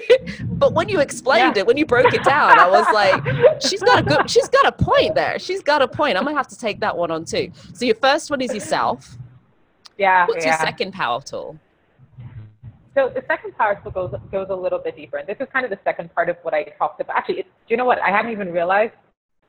but 0.50 0.74
when 0.74 0.88
you 0.88 1.00
explained 1.00 1.56
Yeah. 1.56 1.62
it, 1.62 1.66
when 1.66 1.76
you 1.76 1.86
broke 1.86 2.12
it 2.12 2.24
down, 2.24 2.58
I 2.58 2.68
was 2.68 2.86
like, 2.92 3.62
she's 3.62 3.80
got 3.82 4.00
a 4.00 4.02
good 4.02 4.28
she's 4.28 4.48
got 4.48 4.66
a 4.66 4.72
point 4.72 5.14
there 5.14 5.38
she's 5.38 5.62
got 5.62 5.82
a 5.82 5.88
point 5.88 6.16
i'm 6.16 6.24
gonna 6.24 6.36
have 6.36 6.48
to 6.48 6.58
take 6.58 6.80
that 6.80 6.96
one 6.96 7.10
on 7.10 7.24
too 7.24 7.50
so 7.74 7.84
your 7.84 7.94
first 7.96 8.30
one 8.30 8.40
is 8.40 8.52
yourself 8.54 9.16
Yeah. 9.98 10.26
what's 10.26 10.44
yeah. 10.44 10.52
your 10.52 10.58
second 10.66 10.92
power 10.92 11.20
tool 11.20 11.58
So 12.94 13.08
the 13.14 13.22
second 13.28 13.56
power 13.56 13.78
tool 13.82 13.92
goes 13.92 14.14
goes 14.30 14.48
a 14.50 14.54
little 14.54 14.78
bit 14.78 14.96
deeper, 14.96 15.16
and 15.18 15.26
this 15.28 15.38
is 15.40 15.46
kind 15.52 15.64
of 15.64 15.70
the 15.70 15.78
second 15.84 16.12
part 16.14 16.28
of 16.28 16.36
what 16.42 16.52
I 16.54 16.64
talked 16.78 17.00
about. 17.00 17.16
Actually, 17.16 17.40
it's, 17.40 17.48
do 17.66 17.72
you 17.72 17.76
know 17.78 17.86
what? 17.86 17.98
I 18.02 18.10
hadn't 18.10 18.32
even 18.32 18.52
realized. 18.52 18.92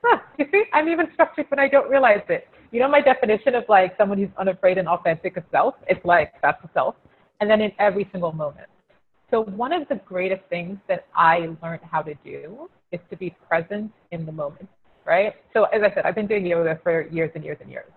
Huh, 0.04 0.18
you 0.38 0.46
see, 0.52 0.64
I'm 0.72 0.88
even 0.88 1.06
structured 1.14 1.46
when 1.50 1.58
I 1.58 1.68
don't 1.68 1.88
realize 1.88 2.22
it. 2.28 2.46
You 2.72 2.80
know, 2.80 2.88
my 2.88 3.00
definition 3.00 3.54
of 3.54 3.64
like 3.68 3.96
someone 3.96 4.18
who's 4.18 4.28
unafraid 4.38 4.78
and 4.78 4.88
authentic 4.88 5.36
of 5.36 5.44
self. 5.50 5.74
It's 5.88 6.04
like 6.04 6.34
that's 6.42 6.60
the 6.62 6.68
self, 6.74 6.96
and 7.40 7.48
then 7.50 7.60
in 7.60 7.72
every 7.78 8.08
single 8.12 8.32
moment. 8.32 8.68
So 9.30 9.42
one 9.44 9.72
of 9.72 9.88
the 9.88 9.96
greatest 10.06 10.42
things 10.50 10.78
that 10.88 11.06
I 11.16 11.48
learned 11.62 11.80
how 11.90 12.02
to 12.02 12.14
do 12.24 12.68
is 12.92 13.00
to 13.10 13.16
be 13.16 13.34
present 13.48 13.90
in 14.12 14.26
the 14.26 14.32
moment, 14.32 14.68
right? 15.06 15.34
So 15.52 15.64
as 15.64 15.82
I 15.82 15.94
said, 15.94 16.04
I've 16.04 16.14
been 16.14 16.26
doing 16.26 16.46
yoga 16.46 16.78
for 16.82 17.08
years 17.08 17.30
and 17.34 17.42
years 17.44 17.58
and 17.60 17.70
years. 17.70 17.90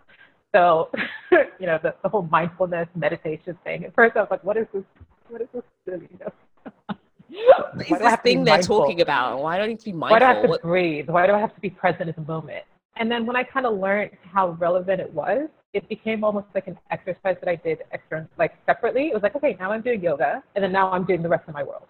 So, 0.53 0.89
you 1.60 1.66
know, 1.68 1.80
the, 1.84 1.93
the 2.03 2.10
whole 2.10 2.24
mindfulness 2.24 2.88
meditation 2.95 3.58
thing. 3.64 3.86
At 3.86 3.93
first, 3.95 4.16
I 4.16 4.22
was 4.22 4.30
like, 4.32 4.43
what 4.43 4.58
is 4.58 4.68
this? 4.74 4.84
What 5.30 5.41
is 5.41 5.47
this 5.53 5.64
silliness? 5.86 6.34
What 6.88 6.97
is 7.30 8.00
this 8.00 8.16
thing 8.24 8.44
they're 8.44 8.62
talking 8.62 9.02
about 9.02 9.42
why 9.42 9.58
do 9.58 9.64
I 9.64 9.68
need 9.68 9.80
to 9.80 9.86
be 9.86 9.92
mindful 9.94 10.16
Why 10.16 10.20
do 10.20 10.26
I 10.26 10.34
have 10.34 10.44
to 10.44 10.50
What- 10.50 10.62
breathe? 10.62 11.10
Why 11.10 11.28
do 11.28 11.34
I 11.34 11.40
have 11.40 11.54
to 11.56 11.62
be 11.62 11.70
present 11.70 12.10
in 12.10 12.16
the 12.16 12.32
moment? 12.32 12.64
And 12.96 13.12
then 13.12 13.26
when 13.26 13.36
I 13.36 13.44
kind 13.44 13.66
of 13.66 13.78
learned 13.78 14.12
how 14.34 14.50
relevant 14.52 15.00
it 15.02 15.14
was, 15.14 15.50
it 15.74 15.88
became 15.88 16.24
almost 16.24 16.48
like 16.56 16.68
an 16.68 16.78
exercise 16.90 17.38
that 17.40 17.48
I 17.48 17.56
did 17.56 17.84
extra, 17.92 18.28
like 18.38 18.54
separately. 18.66 19.08
It 19.10 19.14
was 19.14 19.22
like, 19.22 19.36
okay, 19.36 19.56
now 19.60 19.72
I'm 19.72 19.82
doing 19.82 20.02
yoga, 20.02 20.42
and 20.56 20.64
then 20.64 20.72
now 20.72 20.90
I'm 20.92 21.06
doing 21.06 21.22
the 21.22 21.30
rest 21.30 21.48
of 21.48 21.54
my 21.54 21.64
world. 21.64 21.88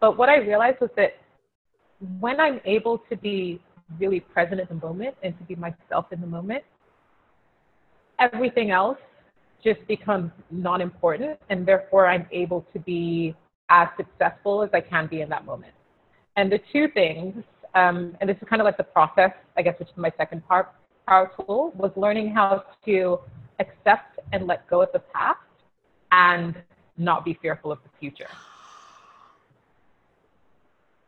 But 0.00 0.16
what 0.16 0.28
I 0.28 0.36
realized 0.36 0.80
was 0.80 0.90
that 0.96 1.16
when 2.20 2.40
I'm 2.40 2.60
able 2.64 2.98
to 3.10 3.16
be 3.16 3.60
really 3.98 4.20
present 4.20 4.60
in 4.60 4.66
the 4.68 4.86
moment 4.86 5.14
and 5.22 5.36
to 5.38 5.44
be 5.44 5.56
myself 5.56 6.06
in 6.12 6.20
the 6.20 6.26
moment, 6.26 6.64
everything 8.18 8.70
else 8.70 8.98
just 9.62 9.86
becomes 9.86 10.30
non 10.50 10.80
important, 10.80 11.38
and 11.50 11.66
therefore 11.66 12.06
I'm 12.06 12.26
able 12.32 12.66
to 12.72 12.78
be 12.78 13.34
as 13.70 13.88
successful 13.96 14.62
as 14.62 14.70
I 14.72 14.80
can 14.80 15.06
be 15.06 15.20
in 15.20 15.28
that 15.30 15.44
moment. 15.44 15.72
And 16.36 16.50
the 16.50 16.60
two 16.72 16.88
things, 16.88 17.42
um, 17.74 18.16
and 18.20 18.28
this 18.28 18.36
is 18.40 18.48
kind 18.48 18.60
of 18.60 18.64
like 18.64 18.76
the 18.76 18.84
process, 18.84 19.32
I 19.56 19.62
guess, 19.62 19.78
which 19.78 19.88
is 19.88 19.96
my 19.96 20.12
second 20.16 20.46
part, 20.46 20.72
power 21.06 21.30
tool, 21.36 21.72
was 21.76 21.92
learning 21.96 22.34
how 22.34 22.64
to 22.84 23.18
accept 23.60 24.18
and 24.32 24.46
let 24.46 24.68
go 24.68 24.82
of 24.82 24.90
the 24.92 24.98
past 24.98 25.38
and 26.12 26.54
not 26.96 27.24
be 27.24 27.38
fearful 27.40 27.72
of 27.72 27.78
the 27.82 27.90
future. 27.98 28.28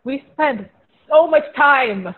We 0.04 0.24
spend 0.32 0.68
so 1.08 1.26
much 1.26 1.44
time 1.56 2.14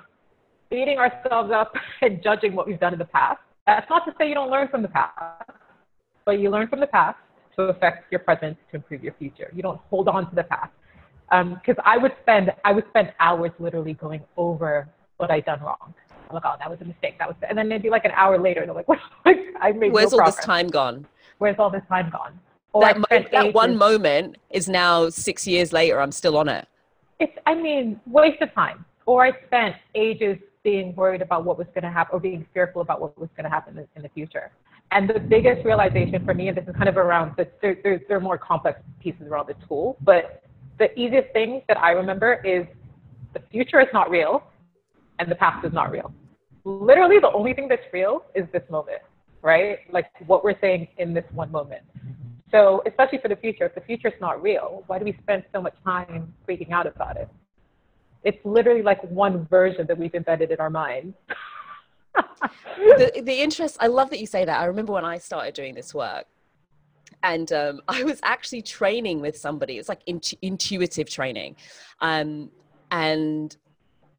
beating 0.70 0.99
ourselves 0.99 1.51
up 1.53 1.72
and 2.03 2.22
judging 2.22 2.55
what 2.55 2.66
we've 2.66 2.80
done 2.80 2.93
in 2.93 2.99
the 2.99 3.05
past. 3.07 3.41
That's 3.66 3.89
not 3.91 4.05
to 4.07 4.14
say 4.18 4.28
you 4.28 4.34
don't 4.34 4.51
learn 4.51 4.68
from 4.68 4.82
the 4.82 4.89
past, 4.89 5.51
but 6.24 6.39
you 6.39 6.51
learn 6.51 6.68
from 6.68 6.80
the 6.80 6.86
past 6.86 7.18
to 7.59 7.64
affect 7.64 8.11
your 8.11 8.20
present 8.20 8.56
to 8.70 8.76
improve 8.76 9.02
your 9.02 9.14
future. 9.14 9.50
You 9.54 9.62
don't 9.62 9.80
hold 9.90 10.09
on 10.09 10.28
to 10.30 10.34
the 10.34 10.44
past. 10.44 10.72
Um, 11.30 11.54
because 11.54 11.82
I 11.84 11.98
would 11.98 12.12
spend 12.22 12.52
I 12.64 12.72
would 12.72 12.86
spend 12.88 13.12
hours 13.20 13.50
literally 13.59 13.92
going 13.94 14.22
over 14.36 14.88
what 15.18 15.30
I'd 15.30 15.44
done 15.44 15.61
wrong. 15.61 15.92
I'm 16.28 16.34
like, 16.34 16.44
oh, 16.46 16.54
that 16.59 16.70
was 16.70 16.80
a 16.80 16.84
mistake. 16.84 17.18
That 17.18 17.28
was, 17.28 17.36
and 17.46 17.56
then 17.59 17.68
maybe 17.68 17.90
like 17.90 18.04
an 18.04 18.12
hour 18.12 18.38
later, 18.38 18.61
and 18.61 18.70
I'm 18.70 18.76
like, 18.76 18.88
what? 18.88 18.98
I 19.61 19.72
made 19.72 19.92
where's 19.92 20.12
no 20.12 20.20
all 20.20 20.26
this 20.26 20.36
time 20.36 20.68
gone 20.68 21.06
Where's 21.38 21.56
all 21.59 21.70
this 21.70 21.82
time 21.88 22.11
gone? 22.11 22.38
Or 22.72 22.82
that, 22.82 23.30
that 23.32 23.54
one 23.54 23.76
moment 23.76 24.36
is 24.50 24.68
now 24.68 25.09
six 25.09 25.46
years 25.46 25.72
later 25.72 26.00
i'm 26.00 26.12
still 26.12 26.36
on 26.36 26.48
it 26.48 26.68
it's 27.18 27.32
i 27.46 27.54
mean 27.54 27.98
waste 28.06 28.42
of 28.42 28.52
time 28.54 28.84
or 29.06 29.24
i 29.24 29.32
spent 29.46 29.74
ages 29.94 30.38
being 30.62 30.94
worried 30.94 31.22
about 31.22 31.44
what 31.44 31.56
was 31.56 31.66
going 31.68 31.84
to 31.84 31.90
happen 31.90 32.14
or 32.14 32.20
being 32.20 32.46
fearful 32.52 32.82
about 32.82 33.00
what 33.00 33.18
was 33.18 33.30
going 33.36 33.44
to 33.44 33.50
happen 33.50 33.78
in, 33.78 33.88
in 33.96 34.02
the 34.02 34.09
future 34.11 34.50
and 34.91 35.09
the 35.09 35.20
biggest 35.20 35.64
realization 35.64 36.24
for 36.24 36.34
me 36.34 36.49
and 36.49 36.57
this 36.57 36.66
is 36.66 36.74
kind 36.76 36.89
of 36.89 36.97
around 36.97 37.34
the 37.36 37.49
there, 37.61 37.76
there, 37.82 38.01
there 38.09 38.16
are 38.16 38.20
more 38.20 38.39
complex 38.39 38.80
pieces 39.01 39.22
around 39.28 39.47
the 39.47 39.55
tool 39.66 39.97
but 40.03 40.43
the 40.78 40.99
easiest 40.99 41.32
thing 41.32 41.62
that 41.68 41.76
i 41.78 41.91
remember 41.91 42.41
is 42.45 42.66
the 43.34 43.41
future 43.51 43.80
is 43.80 43.89
not 43.93 44.11
real 44.11 44.43
and 45.18 45.30
the 45.30 45.34
past 45.34 45.64
is 45.64 45.72
not 45.72 45.91
real 45.91 46.12
literally 46.64 47.18
the 47.18 47.32
only 47.32 47.53
thing 47.53 47.68
that's 47.68 47.82
real 47.93 48.24
is 48.34 48.45
this 48.53 48.62
moment 48.70 49.01
right 49.43 49.80
like 49.93 50.07
what 50.26 50.43
we're 50.43 50.59
saying 50.61 50.89
in 50.99 51.12
this 51.12 51.24
one 51.32 51.51
moment 51.51 51.82
so, 52.51 52.82
especially 52.86 53.18
for 53.18 53.28
the 53.28 53.36
future, 53.36 53.66
if 53.66 53.74
the 53.74 53.80
future's 53.82 54.14
not 54.20 54.43
real, 54.43 54.84
why 54.86 54.99
do 54.99 55.05
we 55.05 55.16
spend 55.22 55.45
so 55.53 55.61
much 55.61 55.74
time 55.84 56.32
freaking 56.49 56.70
out 56.72 56.86
about 56.86 57.16
it? 57.16 57.28
It's 58.24 58.39
literally 58.45 58.82
like 58.82 59.03
one 59.11 59.47
version 59.49 59.86
that 59.86 59.99
we've 59.99 60.14
embedded 60.14 60.51
in 60.51 60.59
our 60.59 60.70
minds. 60.70 61.14
the, 62.76 63.22
the 63.24 63.40
interest 63.40 63.76
i 63.80 63.86
love 63.86 64.10
that 64.10 64.20
you 64.20 64.26
say 64.26 64.44
that. 64.44 64.60
I 64.60 64.64
remember 64.64 64.92
when 64.92 65.04
i 65.04 65.18
started 65.18 65.54
doing 65.54 65.74
this 65.74 65.94
work 65.94 66.26
and 67.22 67.52
um, 67.52 67.80
i 67.88 68.02
was 68.04 68.20
actually 68.22 68.62
training 68.62 69.20
with 69.20 69.36
somebody. 69.36 69.78
It's 69.78 69.88
like 69.88 70.02
intu- 70.06 70.36
intuitive 70.42 71.08
training. 71.08 71.56
Um, 72.00 72.50
and 72.90 73.56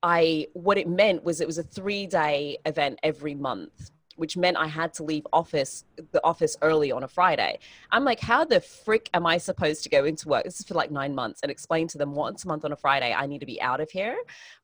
i 0.04 0.48
what 0.54 0.78
it 0.78 0.88
meant 0.88 1.24
was 1.24 1.42
it 1.42 1.48
was 1.48 1.58
a 1.58 1.64
three 1.64 2.06
day 2.06 2.58
event 2.66 3.00
every 3.04 3.36
month 3.36 3.92
which 4.20 4.38
meant 4.38 4.58
i 4.58 4.68
had 4.68 4.94
to 4.94 5.04
leave 5.04 5.26
office 5.34 5.86
the 6.12 6.24
office 6.24 6.56
early 6.62 6.92
on 6.92 7.04
a 7.04 7.08
friday. 7.08 7.58
I'm 7.92 8.04
like 8.04 8.20
how 8.20 8.44
the 8.46 8.60
frick 8.62 9.10
am 9.14 9.26
i 9.26 9.38
supposed 9.38 9.82
to 9.84 9.90
go 9.90 10.06
into 10.06 10.28
work? 10.28 10.44
This 10.44 10.60
is 10.60 10.66
for 10.66 10.76
like 10.76 10.92
nine 10.92 11.16
months 11.16 11.40
and 11.42 11.52
explain 11.52 11.88
to 11.90 11.98
them 11.98 12.14
once 12.14 12.44
a 12.44 12.48
month 12.48 12.66
on 12.66 12.72
a 12.72 12.76
friday 12.76 13.14
i 13.14 13.26
need 13.26 13.40
to 13.40 13.46
be 13.46 13.62
out 13.62 13.80
of 13.80 13.90
here 13.90 14.18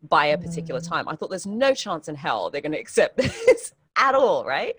by 0.03 0.25
a 0.27 0.37
particular 0.37 0.81
Mm. 0.81 0.89
time. 0.89 1.07
I 1.07 1.15
thought 1.15 1.29
there's 1.29 1.45
no 1.45 1.73
chance 1.73 2.07
in 2.07 2.15
hell 2.15 2.49
they're 2.49 2.61
going 2.61 2.71
to 2.73 2.79
accept 2.79 3.17
this 3.23 3.73
at 3.95 4.13
all 4.13 4.43
right? 4.45 4.75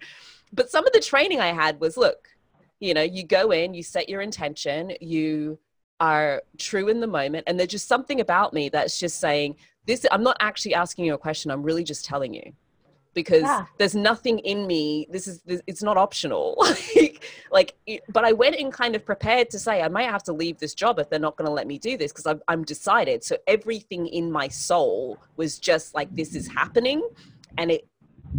But 0.52 0.70
some 0.70 0.86
of 0.86 0.92
the 0.92 1.00
training 1.00 1.40
i 1.40 1.52
had 1.52 1.80
was 1.80 1.96
look 1.96 2.28
you 2.80 2.92
know 2.94 3.02
you 3.02 3.24
go 3.24 3.50
in 3.50 3.72
you 3.74 3.82
set 3.82 4.08
your 4.08 4.20
intention 4.20 4.92
you 5.00 5.58
are 6.00 6.42
true 6.58 6.88
in 6.88 7.00
the 7.00 7.06
moment 7.06 7.44
and 7.46 7.58
there's 7.58 7.70
just 7.70 7.88
something 7.88 8.20
about 8.20 8.52
me 8.52 8.68
that's 8.68 8.98
just 9.00 9.18
saying 9.18 9.56
this 9.86 10.04
i'm 10.12 10.22
not 10.22 10.36
actually 10.40 10.74
asking 10.74 11.04
you 11.06 11.14
a 11.14 11.18
question 11.18 11.50
i'm 11.50 11.62
really 11.62 11.82
just 11.84 12.04
telling 12.04 12.34
you 12.34 12.52
because 13.16 13.42
Yeah. 13.42 13.64
there's 13.78 13.96
nothing 13.96 14.38
in 14.40 14.58
me 14.68 15.08
this 15.10 15.26
is 15.26 15.40
this, 15.48 15.60
it's 15.66 15.82
not 15.82 15.96
optional. 15.96 16.54
Like 16.96 17.24
like 17.58 17.70
it- 17.86 18.04
but 18.16 18.24
i 18.24 18.32
went 18.32 18.54
in 18.62 18.70
kind 18.70 18.94
of 18.94 19.02
prepared 19.12 19.46
to 19.54 19.58
say 19.58 19.74
i 19.82 19.88
might 19.88 20.08
have 20.16 20.22
to 20.28 20.32
leave 20.42 20.56
this 20.58 20.74
job 20.82 20.98
if 21.00 21.08
they're 21.10 21.26
not 21.28 21.36
going 21.36 21.46
to 21.46 21.52
let 21.60 21.66
me 21.66 21.78
do 21.78 21.96
this 21.96 22.12
because 22.12 22.26
I'm, 22.26 22.40
I'm 22.52 22.62
decided. 22.62 23.24
So 23.24 23.34
everything 23.56 24.02
in 24.06 24.30
my 24.30 24.48
soul 24.48 25.18
was 25.40 25.58
just 25.58 25.86
like 25.98 26.08
this 26.14 26.34
is 26.40 26.46
happening 26.60 27.00
and 27.58 27.68
it 27.76 27.82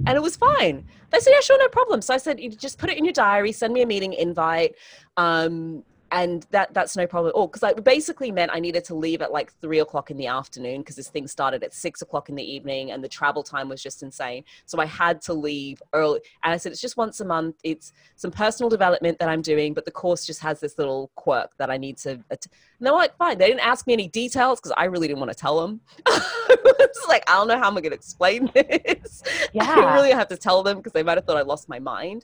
and 0.06 0.16
it 0.16 0.22
was 0.22 0.36
fine. 0.36 0.86
They 1.10 1.20
said 1.20 1.32
yeah 1.36 1.42
sure 1.42 1.58
no 1.60 1.70
problem. 1.80 2.00
So 2.02 2.14
i 2.14 2.18
said 2.26 2.40
you 2.40 2.50
just 2.52 2.78
put 2.78 2.90
it 2.92 2.98
in 3.00 3.04
your 3.10 3.14
diary 3.28 3.52
send 3.52 3.74
me 3.74 3.82
a 3.82 3.90
meeting 3.94 4.14
invite 4.14 4.72
um 5.18 5.84
and 6.12 6.45
that 6.51 6.74
that's 6.74 6.95
no 6.95 7.05
problem 7.05 7.30
at 7.30 7.36
all 7.36 7.47
because 7.47 7.64
it 7.64 7.84
basically 7.84 8.32
meant 8.32 8.51
I 8.53 8.60
needed 8.60 8.84
to 8.86 8.95
leave 8.95 9.22
at 9.22 9.32
like 9.32 9.51
three 9.60 9.80
o'clock 9.80 10.10
in 10.10 10.18
the 10.18 10.28
afternoon 10.28 10.82
because 10.82 10.95
this 10.95 11.10
thing 11.10 11.28
started 11.28 11.64
at 11.64 11.74
six 11.74 12.01
o'clock 12.01 12.30
in 12.30 12.36
the 12.36 12.43
evening 12.43 12.91
and 12.91 13.03
the 13.03 13.10
travel 13.10 13.43
time 13.43 13.68
was 13.68 13.84
just 13.84 14.03
insane. 14.03 14.43
So 14.66 14.80
I 14.80 14.86
had 14.86 15.22
to 15.24 15.34
leave 15.34 15.82
early. 15.93 16.22
And 16.43 16.53
I 16.53 16.58
said, 16.58 16.72
it's 16.72 16.82
just 16.82 16.95
once 16.95 17.20
a 17.20 17.26
month. 17.26 17.58
It's 17.64 17.91
some 18.16 18.32
personal 18.32 18.70
development 18.70 19.20
that 19.20 19.28
I'm 19.28 19.41
doing, 19.41 19.74
but 19.74 19.86
the 19.86 19.91
course 19.91 20.26
just 20.26 20.41
has 20.41 20.60
this 20.60 20.78
little 20.78 21.12
quirk 21.16 21.51
that 21.58 21.70
I 21.70 21.78
need 21.78 21.97
to. 21.97 22.20
Att- 22.32 22.47
and 22.80 22.86
they're 22.86 22.93
like, 22.93 23.18
fine. 23.18 23.38
They 23.38 23.47
didn't 23.47 23.66
ask 23.66 23.86
me 23.86 23.93
any 23.93 24.08
details 24.08 24.60
because 24.60 24.74
I 24.78 24.86
really 24.86 25.08
didn't 25.08 25.20
want 25.20 25.32
to 25.32 25.38
tell 25.38 25.60
them. 25.60 25.82
it's 26.05 27.05
like 27.10 27.30
I 27.30 27.34
don't 27.34 27.47
know 27.47 27.58
how 27.58 27.68
I'm 27.68 27.74
going 27.74 27.84
to 27.84 27.93
explain 27.93 28.49
this. 28.55 29.24
Yeah. 29.51 29.66
I 29.66 29.95
really 29.95 30.12
have 30.12 30.30
to 30.30 30.38
tell 30.38 30.64
them 30.64 30.78
because 30.78 30.93
they 30.93 31.03
might 31.03 31.18
have 31.18 31.26
thought 31.26 31.38
I 31.38 31.41
lost 31.41 31.68
my 31.68 31.80
mind. 31.80 32.24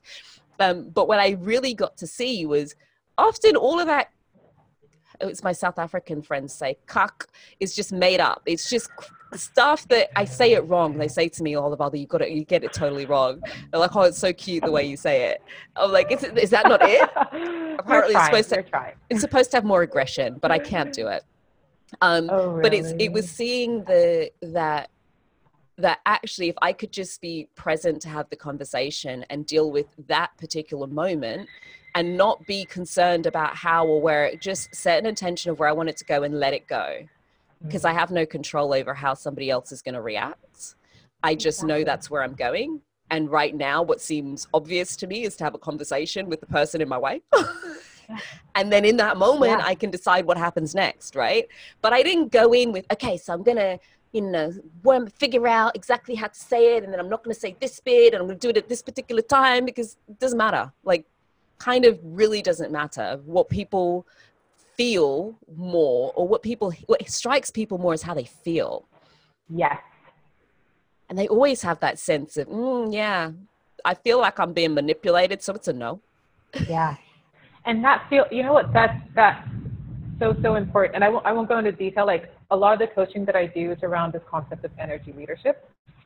Um, 0.59 0.89
but 0.89 1.07
what 1.07 1.19
I 1.19 1.31
really 1.39 1.73
got 1.73 1.97
to 1.97 2.07
see 2.07 2.45
was 2.45 2.75
often 3.17 3.55
all 3.55 3.79
of 3.79 3.87
that 3.87 4.09
it's 5.21 5.43
my 5.43 5.51
South 5.51 5.79
African 5.79 6.21
friends 6.21 6.53
say 6.53 6.77
kak 6.87 7.27
is 7.59 7.75
just 7.75 7.93
made 7.93 8.19
up. 8.19 8.41
It's 8.45 8.69
just 8.69 8.89
stuff 9.33 9.87
that 9.87 10.09
I 10.17 10.25
say 10.25 10.53
it 10.53 10.67
wrong. 10.67 10.97
They 10.97 11.07
say 11.07 11.29
to 11.29 11.43
me, 11.43 11.55
"Oh, 11.55 11.63
Oliver, 11.63 11.95
you 11.95 12.05
got 12.07 12.21
it. 12.21 12.31
You 12.31 12.43
get 12.43 12.63
it 12.63 12.73
totally 12.73 13.05
wrong." 13.05 13.41
They're 13.71 13.79
like, 13.79 13.95
"Oh, 13.95 14.01
it's 14.01 14.17
so 14.17 14.33
cute 14.33 14.63
the 14.63 14.71
way 14.71 14.83
you 14.85 14.97
say 14.97 15.29
it." 15.29 15.41
I'm 15.75 15.91
like, 15.91 16.11
"Is, 16.11 16.23
it, 16.23 16.37
is 16.37 16.49
that 16.51 16.67
not 16.67 16.81
it?" 16.83 17.09
Apparently, 17.79 18.15
it's 18.15 18.25
supposed 18.25 18.49
to. 18.49 18.63
Trying. 18.63 18.95
It's 19.09 19.21
supposed 19.21 19.51
to 19.51 19.57
have 19.57 19.63
more 19.63 19.81
aggression, 19.81 20.37
but 20.41 20.51
I 20.51 20.59
can't 20.59 20.93
do 20.93 21.07
it. 21.07 21.23
Um, 22.01 22.29
Oh, 22.31 22.47
really? 22.49 22.61
but 22.61 22.73
it's 22.73 22.93
it 22.99 23.11
was 23.11 23.29
seeing 23.29 23.83
the 23.83 24.31
that 24.41 24.89
that 25.77 25.99
actually 26.05 26.49
if 26.49 26.55
i 26.61 26.71
could 26.71 26.91
just 26.91 27.19
be 27.19 27.49
present 27.55 27.99
to 27.99 28.07
have 28.07 28.29
the 28.29 28.35
conversation 28.35 29.25
and 29.31 29.47
deal 29.47 29.71
with 29.71 29.87
that 30.07 30.29
particular 30.37 30.85
moment 30.85 31.49
and 31.95 32.17
not 32.17 32.45
be 32.47 32.65
concerned 32.65 33.25
about 33.25 33.55
how 33.55 33.85
or 33.85 34.01
where 34.01 34.35
just 34.35 34.73
set 34.73 34.99
an 34.99 35.05
intention 35.05 35.51
of 35.51 35.59
where 35.59 35.69
i 35.69 35.71
want 35.71 35.89
it 35.89 35.97
to 35.97 36.05
go 36.05 36.23
and 36.23 36.39
let 36.39 36.53
it 36.53 36.67
go. 36.67 37.07
Because 37.63 37.85
i 37.85 37.93
mm. 37.93 37.97
have 37.97 38.11
no 38.11 38.25
control 38.25 38.73
over 38.73 38.93
how 38.93 39.13
somebody 39.13 39.49
else 39.49 39.71
is 39.71 39.81
going 39.81 39.95
to 39.95 40.01
react. 40.01 40.75
I 41.21 41.35
just 41.35 41.63
know 41.63 41.83
that's 41.83 42.09
where 42.09 42.23
i'm 42.23 42.33
going. 42.33 42.81
And 43.09 43.29
right 43.29 43.55
now 43.55 43.83
what 43.83 44.01
seems 44.01 44.47
obvious 44.53 44.95
to 44.97 45.07
me 45.07 45.23
is 45.23 45.35
to 45.37 45.43
have 45.43 45.53
a 45.53 45.59
conversation 45.59 46.27
with 46.27 46.39
the 46.39 46.47
person 46.47 46.81
in 46.81 46.89
my 46.89 46.97
way. 46.97 47.21
And 48.55 48.71
then 48.71 48.83
in 48.83 48.97
that 48.97 49.15
moment 49.17 49.59
Yeah. 49.59 49.65
i 49.65 49.75
can 49.75 49.89
decide 49.89 50.25
what 50.25 50.37
happens 50.37 50.75
next 50.75 51.15
right? 51.15 51.47
But 51.81 51.93
i 51.93 52.03
didn't 52.03 52.31
go 52.31 52.53
in 52.53 52.71
with 52.71 52.85
okay 52.91 53.17
so 53.17 53.33
i'm 53.33 53.43
gonna 53.43 53.79
you 54.11 54.21
know 54.21 54.51
worm 54.83 55.07
figure 55.07 55.47
out 55.47 55.75
exactly 55.75 56.13
how 56.13 56.27
to 56.27 56.39
say 56.39 56.75
it 56.75 56.83
and 56.83 56.91
then 56.91 56.99
i'm 56.99 57.09
not 57.09 57.23
gonna 57.23 57.33
say 57.33 57.55
this 57.59 57.79
bit 57.79 58.13
and 58.13 58.21
i'm 58.21 58.27
gonna 58.27 58.37
do 58.37 58.49
it 58.49 58.57
at 58.57 58.69
this 58.69 58.81
particular 58.81 59.21
time 59.21 59.65
because 59.65 59.97
it 60.07 60.19
doesn't 60.19 60.37
matter. 60.37 60.71
Like 60.83 61.05
kind 61.67 61.85
of 61.89 61.93
really 62.03 62.41
doesn't 62.49 62.71
matter 62.71 63.07
what 63.25 63.45
people 63.59 64.05
feel 64.77 65.13
more 65.55 66.11
or 66.17 66.27
what 66.31 66.41
people 66.49 66.67
what 66.87 66.99
strikes 67.09 67.49
people 67.59 67.77
more 67.77 67.93
is 67.93 68.01
how 68.01 68.13
they 68.21 68.25
feel 68.45 68.73
Yes. 69.49 69.79
and 71.09 71.15
they 71.19 71.27
always 71.35 71.61
have 71.61 71.79
that 71.79 71.95
sense 71.99 72.31
of 72.41 72.47
mm, 72.47 72.93
yeah 73.01 73.31
i 73.85 73.93
feel 73.93 74.17
like 74.25 74.37
i'm 74.43 74.53
being 74.59 74.73
manipulated 74.73 75.41
so 75.45 75.53
it's 75.53 75.67
a 75.69 75.73
no 75.73 76.01
Yeah. 76.67 76.95
And 77.65 77.81
that 77.87 77.99
feel, 78.09 78.25
you 78.29 78.43
know 78.45 78.51
what, 78.51 78.67
that's, 78.73 78.99
that's 79.15 79.41
so, 80.19 80.35
so 80.43 80.55
important. 80.55 80.95
And 80.95 81.03
I 81.05 81.09
won't, 81.13 81.25
I 81.25 81.31
won't 81.31 81.47
go 81.47 81.57
into 81.59 81.71
detail. 81.71 82.05
Like 82.05 82.25
a 82.51 82.57
lot 82.63 82.73
of 82.73 82.79
the 82.79 82.87
coaching 82.93 83.23
that 83.23 83.37
I 83.37 83.45
do 83.59 83.71
is 83.71 83.79
around 83.83 84.11
this 84.11 84.21
concept 84.29 84.65
of 84.65 84.71
energy 84.77 85.13
leadership. 85.15 85.55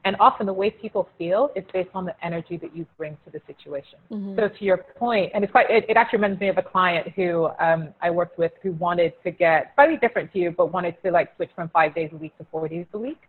And 0.06 0.16
often 0.20 0.46
the 0.46 0.54
way 0.54 0.70
people 0.70 1.10
feel 1.18 1.50
is 1.56 1.64
based 1.74 1.90
on 1.94 2.06
the 2.06 2.16
energy 2.26 2.58
that 2.58 2.76
you 2.76 2.86
bring 2.98 3.18
to 3.26 3.32
the 3.32 3.42
situation. 3.46 4.00
So 4.38 4.48
to 4.48 4.66
your 4.66 4.78
point, 4.78 5.32
and 5.34 5.44
it's 5.44 5.52
quite, 5.52 5.70
it, 5.70 5.86
it 5.90 5.98
actually 5.98 6.18
reminds 6.18 6.40
me 6.40 6.48
of 6.50 6.58
a 6.58 6.62
client 6.62 7.10
who 7.16 7.50
um, 7.60 7.90
I 8.02 8.10
worked 8.10 8.38
with 8.38 8.54
who 8.64 8.72
wanted 8.74 9.14
to 9.24 9.32
get 9.32 9.74
slightly 9.76 9.98
different 9.98 10.32
to 10.34 10.40
you, 10.40 10.52
but 10.52 10.72
wanted 10.72 10.96
to 11.04 11.12
like 11.12 11.36
switch 11.36 11.50
from 11.56 11.70
five 11.70 11.94
days 11.94 12.10
a 12.14 12.18
week 12.18 12.38
to 12.38 12.46
four 12.52 12.68
days 12.68 12.86
a 12.94 12.98
week 12.98 13.22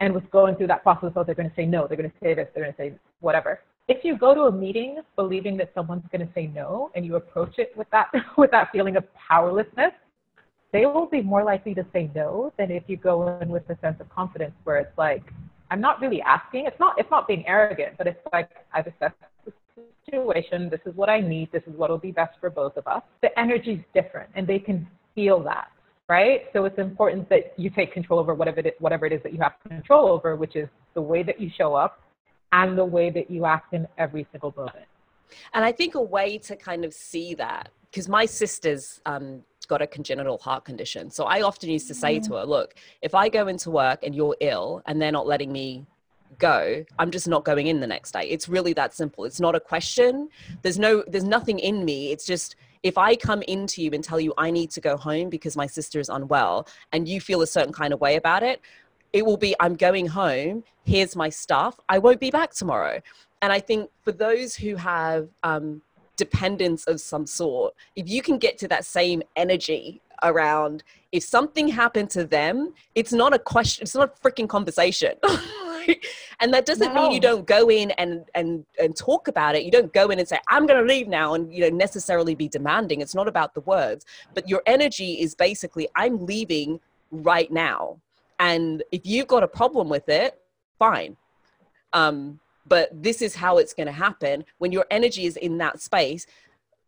and 0.00 0.12
was 0.12 0.22
going 0.30 0.56
through 0.56 0.66
that 0.66 0.82
process 0.82 1.12
of 1.16 1.26
they're 1.26 1.34
going 1.34 1.48
to 1.48 1.56
say 1.56 1.64
no, 1.64 1.86
they're 1.86 1.96
going 1.96 2.10
to 2.10 2.16
say 2.22 2.34
this, 2.34 2.48
they're 2.54 2.64
going 2.64 2.74
to 2.74 2.78
say 2.78 2.98
whatever. 3.20 3.60
If 3.88 4.04
you 4.04 4.18
go 4.18 4.34
to 4.34 4.42
a 4.42 4.52
meeting 4.52 4.98
believing 5.14 5.56
that 5.58 5.70
someone's 5.74 6.04
going 6.10 6.26
to 6.26 6.32
say 6.34 6.48
no 6.48 6.90
and 6.94 7.06
you 7.06 7.16
approach 7.16 7.54
it 7.58 7.72
with 7.76 7.88
that 7.92 8.10
with 8.36 8.50
that 8.50 8.68
feeling 8.72 8.96
of 8.96 9.04
powerlessness, 9.14 9.92
they 10.72 10.86
will 10.86 11.06
be 11.06 11.22
more 11.22 11.44
likely 11.44 11.74
to 11.74 11.86
say 11.92 12.10
no 12.14 12.52
than 12.58 12.70
if 12.70 12.82
you 12.86 12.96
go 12.96 13.38
in 13.40 13.48
with 13.48 13.68
a 13.70 13.78
sense 13.80 13.96
of 14.00 14.08
confidence 14.10 14.54
where 14.64 14.78
it's 14.78 14.98
like, 14.98 15.22
I'm 15.70 15.80
not 15.80 16.00
really 16.00 16.22
asking. 16.22 16.66
It's 16.66 16.78
not 16.78 16.98
it's 16.98 17.10
not 17.10 17.26
being 17.26 17.46
arrogant, 17.46 17.96
but 17.98 18.06
it's 18.06 18.20
like 18.32 18.50
I've 18.72 18.86
assessed 18.86 19.14
the 19.44 19.52
situation. 20.04 20.70
This 20.70 20.80
is 20.86 20.94
what 20.94 21.08
I 21.08 21.20
need. 21.20 21.50
This 21.52 21.62
is 21.66 21.74
what 21.76 21.90
will 21.90 21.98
be 21.98 22.12
best 22.12 22.38
for 22.40 22.50
both 22.50 22.76
of 22.76 22.86
us. 22.86 23.02
The 23.22 23.36
energy's 23.38 23.80
different, 23.94 24.30
and 24.34 24.46
they 24.46 24.58
can 24.58 24.86
feel 25.14 25.42
that, 25.44 25.68
right? 26.08 26.42
So 26.52 26.64
it's 26.66 26.78
important 26.78 27.28
that 27.30 27.54
you 27.56 27.70
take 27.70 27.92
control 27.92 28.20
over 28.20 28.34
whatever 28.34 28.60
it 28.60 28.66
is, 28.66 28.72
whatever 28.78 29.06
it 29.06 29.12
is 29.12 29.22
that 29.22 29.32
you 29.32 29.40
have 29.40 29.54
control 29.66 30.08
over, 30.08 30.36
which 30.36 30.54
is 30.54 30.68
the 30.94 31.02
way 31.02 31.22
that 31.22 31.40
you 31.40 31.50
show 31.56 31.74
up 31.74 32.00
and 32.52 32.78
the 32.78 32.84
way 32.84 33.10
that 33.10 33.30
you 33.30 33.44
act 33.44 33.74
in 33.74 33.88
every 33.98 34.26
single 34.30 34.54
moment. 34.56 34.86
And 35.54 35.64
I 35.64 35.72
think 35.72 35.94
a 35.96 36.00
way 36.00 36.38
to 36.38 36.54
kind 36.54 36.84
of 36.84 36.94
see 36.94 37.34
that, 37.34 37.70
because 37.90 38.08
my 38.08 38.26
sister's 38.26 39.00
um, 39.04 39.42
got 39.66 39.82
a 39.82 39.86
congenital 39.86 40.38
heart 40.38 40.64
condition. 40.64 41.10
So 41.10 41.24
I 41.24 41.42
often 41.42 41.70
used 41.70 41.88
to 41.88 41.94
say 41.94 42.20
to 42.20 42.34
her, 42.34 42.44
look, 42.44 42.74
if 43.02 43.14
I 43.14 43.28
go 43.28 43.48
into 43.48 43.70
work 43.70 44.00
and 44.02 44.14
you're 44.14 44.36
ill 44.40 44.82
and 44.86 45.00
they're 45.00 45.12
not 45.12 45.26
letting 45.26 45.52
me 45.52 45.86
go, 46.38 46.84
I'm 46.98 47.10
just 47.10 47.28
not 47.28 47.44
going 47.44 47.66
in 47.68 47.80
the 47.80 47.86
next 47.86 48.12
day. 48.12 48.28
It's 48.28 48.48
really 48.48 48.72
that 48.74 48.94
simple. 48.94 49.24
It's 49.24 49.40
not 49.40 49.54
a 49.54 49.60
question. 49.60 50.28
There's 50.62 50.78
no, 50.78 51.04
there's 51.06 51.24
nothing 51.24 51.58
in 51.58 51.84
me. 51.84 52.12
It's 52.12 52.26
just, 52.26 52.56
if 52.82 52.98
I 52.98 53.16
come 53.16 53.42
into 53.42 53.82
you 53.82 53.90
and 53.92 54.04
tell 54.04 54.20
you 54.20 54.32
I 54.36 54.50
need 54.50 54.70
to 54.72 54.80
go 54.80 54.96
home 54.96 55.28
because 55.30 55.56
my 55.56 55.66
sister 55.66 55.98
is 55.98 56.08
unwell 56.08 56.68
and 56.92 57.08
you 57.08 57.20
feel 57.20 57.42
a 57.42 57.46
certain 57.46 57.72
kind 57.72 57.92
of 57.92 58.00
way 58.00 58.16
about 58.16 58.42
it, 58.42 58.60
it 59.12 59.24
will 59.24 59.36
be 59.36 59.54
I'm 59.60 59.74
going 59.74 60.06
home, 60.06 60.62
here's 60.84 61.16
my 61.16 61.28
stuff, 61.28 61.80
I 61.88 61.98
won't 61.98 62.20
be 62.20 62.30
back 62.30 62.52
tomorrow. 62.52 63.00
And 63.42 63.52
I 63.52 63.60
think 63.60 63.90
for 64.02 64.12
those 64.12 64.54
who 64.54 64.76
have 64.76 65.28
um, 65.42 65.82
dependence 66.16 66.84
of 66.86 67.00
some 67.00 67.26
sort, 67.26 67.74
if 67.94 68.08
you 68.08 68.22
can 68.22 68.38
get 68.38 68.58
to 68.58 68.68
that 68.68 68.84
same 68.84 69.22
energy 69.36 70.02
around 70.22 70.82
if 71.12 71.22
something 71.22 71.68
happened 71.68 72.10
to 72.10 72.24
them, 72.24 72.72
it's 72.94 73.12
not 73.12 73.32
a 73.32 73.38
question, 73.38 73.82
it's 73.82 73.94
not 73.94 74.12
a 74.12 74.28
freaking 74.28 74.48
conversation. 74.48 75.14
and 76.40 76.52
that 76.52 76.66
doesn't 76.66 76.94
mean 76.94 77.12
you 77.12 77.20
don't 77.20 77.46
go 77.46 77.70
in 77.70 77.90
and 77.92 78.24
and 78.34 78.64
and 78.78 78.96
talk 78.96 79.28
about 79.28 79.54
it. 79.54 79.62
You 79.62 79.70
don't 79.70 79.92
go 79.92 80.10
in 80.10 80.18
and 80.18 80.28
say, 80.28 80.38
I'm 80.48 80.66
gonna 80.66 80.82
leave 80.82 81.08
now 81.08 81.34
and 81.34 81.52
you 81.52 81.62
know 81.62 81.74
necessarily 81.74 82.34
be 82.34 82.48
demanding. 82.48 83.00
It's 83.00 83.14
not 83.14 83.28
about 83.28 83.54
the 83.54 83.60
words, 83.62 84.04
but 84.34 84.48
your 84.48 84.62
energy 84.66 85.14
is 85.20 85.34
basically, 85.34 85.88
I'm 85.96 86.26
leaving 86.26 86.80
right 87.10 87.50
now. 87.50 88.00
And 88.38 88.82
if 88.92 89.02
you've 89.04 89.28
got 89.28 89.42
a 89.42 89.48
problem 89.48 89.88
with 89.88 90.08
it, 90.08 90.38
fine. 90.78 91.16
Um, 91.92 92.40
but 92.68 92.90
this 92.92 93.22
is 93.22 93.34
how 93.34 93.58
it's 93.58 93.74
going 93.74 93.86
to 93.86 93.92
happen 93.92 94.44
when 94.58 94.72
your 94.72 94.86
energy 94.90 95.26
is 95.26 95.36
in 95.36 95.58
that 95.58 95.80
space. 95.80 96.26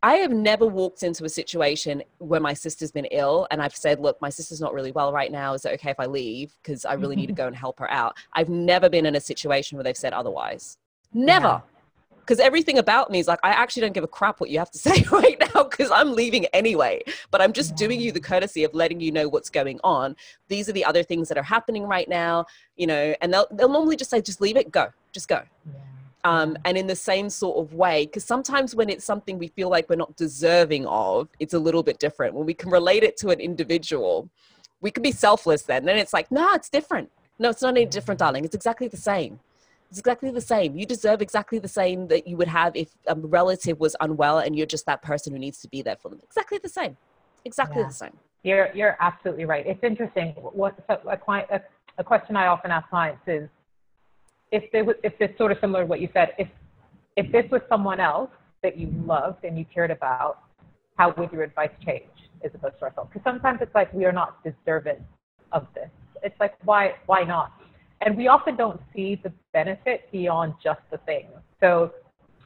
I 0.01 0.15
have 0.15 0.31
never 0.31 0.65
walked 0.65 1.03
into 1.03 1.25
a 1.25 1.29
situation 1.29 2.01
where 2.19 2.39
my 2.39 2.53
sister's 2.53 2.91
been 2.91 3.05
ill 3.05 3.47
and 3.51 3.61
I've 3.61 3.75
said, 3.75 3.99
Look, 3.99 4.21
my 4.21 4.29
sister's 4.29 4.61
not 4.61 4.73
really 4.73 4.93
well 4.93 5.11
right 5.11 5.31
now. 5.31 5.53
Is 5.53 5.65
it 5.65 5.73
okay 5.73 5.91
if 5.91 5.99
I 5.99 6.05
leave? 6.05 6.53
Because 6.61 6.85
I 6.85 6.93
really 6.93 7.17
need 7.17 7.27
to 7.27 7.33
mm-hmm. 7.33 7.41
go 7.41 7.47
and 7.47 7.55
help 7.55 7.79
her 7.79 7.91
out. 7.91 8.15
I've 8.33 8.49
never 8.49 8.89
been 8.89 9.05
in 9.05 9.15
a 9.15 9.19
situation 9.19 9.77
where 9.77 9.83
they've 9.83 9.97
said 9.97 10.13
otherwise. 10.13 10.77
Never. 11.13 11.61
Because 12.21 12.39
everything 12.39 12.77
about 12.77 13.09
me 13.09 13.19
is 13.19 13.27
like, 13.27 13.39
I 13.43 13.49
actually 13.49 13.81
don't 13.81 13.93
give 13.93 14.03
a 14.03 14.07
crap 14.07 14.39
what 14.39 14.49
you 14.49 14.59
have 14.59 14.71
to 14.71 14.77
say 14.77 15.03
right 15.11 15.37
now 15.53 15.63
because 15.63 15.91
I'm 15.91 16.13
leaving 16.13 16.45
anyway. 16.47 17.01
But 17.29 17.41
I'm 17.41 17.51
just 17.51 17.75
doing 17.75 17.99
you 17.99 18.13
the 18.13 18.21
courtesy 18.21 18.63
of 18.63 18.73
letting 18.73 19.01
you 19.01 19.11
know 19.11 19.27
what's 19.27 19.49
going 19.49 19.81
on. 19.83 20.15
These 20.47 20.69
are 20.69 20.73
the 20.73 20.85
other 20.85 21.03
things 21.03 21.27
that 21.27 21.37
are 21.37 21.43
happening 21.43 21.83
right 21.83 22.07
now, 22.07 22.45
you 22.77 22.87
know, 22.87 23.15
and 23.19 23.33
they'll, 23.33 23.47
they'll 23.51 23.67
normally 23.67 23.97
just 23.97 24.11
say, 24.11 24.21
just 24.21 24.39
leave 24.39 24.55
it, 24.55 24.71
go, 24.71 24.89
just 25.11 25.27
go. 25.27 25.41
Um, 26.25 26.57
and 26.65 26.77
in 26.77 26.87
the 26.87 26.95
same 26.95 27.29
sort 27.29 27.57
of 27.57 27.73
way 27.73 28.05
because 28.05 28.25
sometimes 28.25 28.75
when 28.75 28.89
it's 28.89 29.05
something 29.05 29.39
we 29.39 29.47
feel 29.47 29.69
like 29.69 29.89
we're 29.89 29.95
not 29.95 30.15
deserving 30.17 30.85
of 30.87 31.29
it's 31.39 31.53
a 31.53 31.59
little 31.59 31.81
bit 31.81 31.97
different. 31.97 32.33
When 32.33 32.45
we 32.45 32.53
can 32.53 32.69
relate 32.69 33.03
it 33.03 33.15
to 33.17 33.29
an 33.29 33.39
individual 33.39 34.29
we 34.81 34.91
can 34.91 35.03
be 35.03 35.11
selfless 35.11 35.63
then. 35.63 35.85
Then 35.85 35.97
it's 35.97 36.11
like 36.13 36.29
no 36.29 36.53
it's 36.53 36.69
different. 36.69 37.09
No 37.39 37.49
it's 37.49 37.61
not 37.61 37.69
any 37.69 37.85
different 37.85 38.19
darling. 38.19 38.43
It's 38.43 38.55
exactly 38.55 38.89
the 38.89 38.97
same. 38.97 39.39
It's 39.89 39.97
exactly 39.97 40.29
the 40.29 40.41
same. 40.41 40.77
You 40.77 40.85
deserve 40.85 41.21
exactly 41.21 41.57
the 41.57 41.69
same 41.69 42.07
that 42.09 42.27
you 42.27 42.35
would 42.37 42.49
have 42.49 42.75
if 42.75 42.89
a 43.07 43.15
relative 43.15 43.79
was 43.79 43.95
unwell 44.01 44.39
and 44.39 44.55
you're 44.55 44.67
just 44.67 44.85
that 44.85 45.01
person 45.01 45.33
who 45.33 45.39
needs 45.39 45.61
to 45.61 45.69
be 45.69 45.81
there 45.81 45.95
for 45.95 46.09
them. 46.09 46.19
Exactly 46.21 46.59
the 46.61 46.69
same. 46.69 46.97
Exactly 47.45 47.81
Yeah. 47.81 47.87
the 47.87 47.93
same. 47.93 48.17
You're 48.43 48.69
you're 48.73 48.97
absolutely 48.99 49.45
right. 49.45 49.65
It's 49.65 49.83
interesting. 49.83 50.33
What 50.33 50.75
so 50.87 50.99
a 51.07 51.15
client 51.15 51.49
a, 51.49 51.61
a 51.97 52.03
question 52.03 52.35
I 52.35 52.47
often 52.47 52.71
ask 52.71 52.89
clients 52.89 53.21
is 53.25 53.49
if 54.51 54.71
they 54.71 54.81
was 54.81 54.95
if 55.03 55.13
it's 55.19 55.37
sort 55.37 55.51
of 55.51 55.57
similar 55.61 55.81
to 55.81 55.85
what 55.85 56.01
you 56.01 56.09
said, 56.13 56.29
if 56.37 56.47
if 57.15 57.31
this 57.31 57.45
was 57.51 57.61
someone 57.69 57.99
else 57.99 58.31
that 58.63 58.77
you 58.77 58.93
loved 59.05 59.43
and 59.43 59.57
you 59.57 59.65
cared 59.73 59.91
about, 59.91 60.39
how 60.97 61.13
would 61.17 61.31
your 61.31 61.43
advice 61.43 61.71
change 61.85 62.03
as 62.43 62.51
opposed 62.53 62.77
to 62.79 62.85
ourselves? 62.85 63.09
Because 63.13 63.23
sometimes 63.23 63.59
it's 63.61 63.73
like 63.75 63.93
we 63.93 64.05
are 64.05 64.11
not 64.11 64.43
deserving 64.43 65.03
of 65.51 65.67
this. 65.73 65.89
It's 66.23 66.39
like 66.39 66.55
why 66.63 66.95
why 67.05 67.23
not? 67.23 67.53
And 68.01 68.15
we 68.15 68.27
often 68.27 68.55
don't 68.55 68.81
see 68.95 69.19
the 69.21 69.31
benefit 69.51 70.09
beyond 70.11 70.53
just 70.63 70.79
the 70.89 70.97
thing. 70.99 71.27
So 71.59 71.91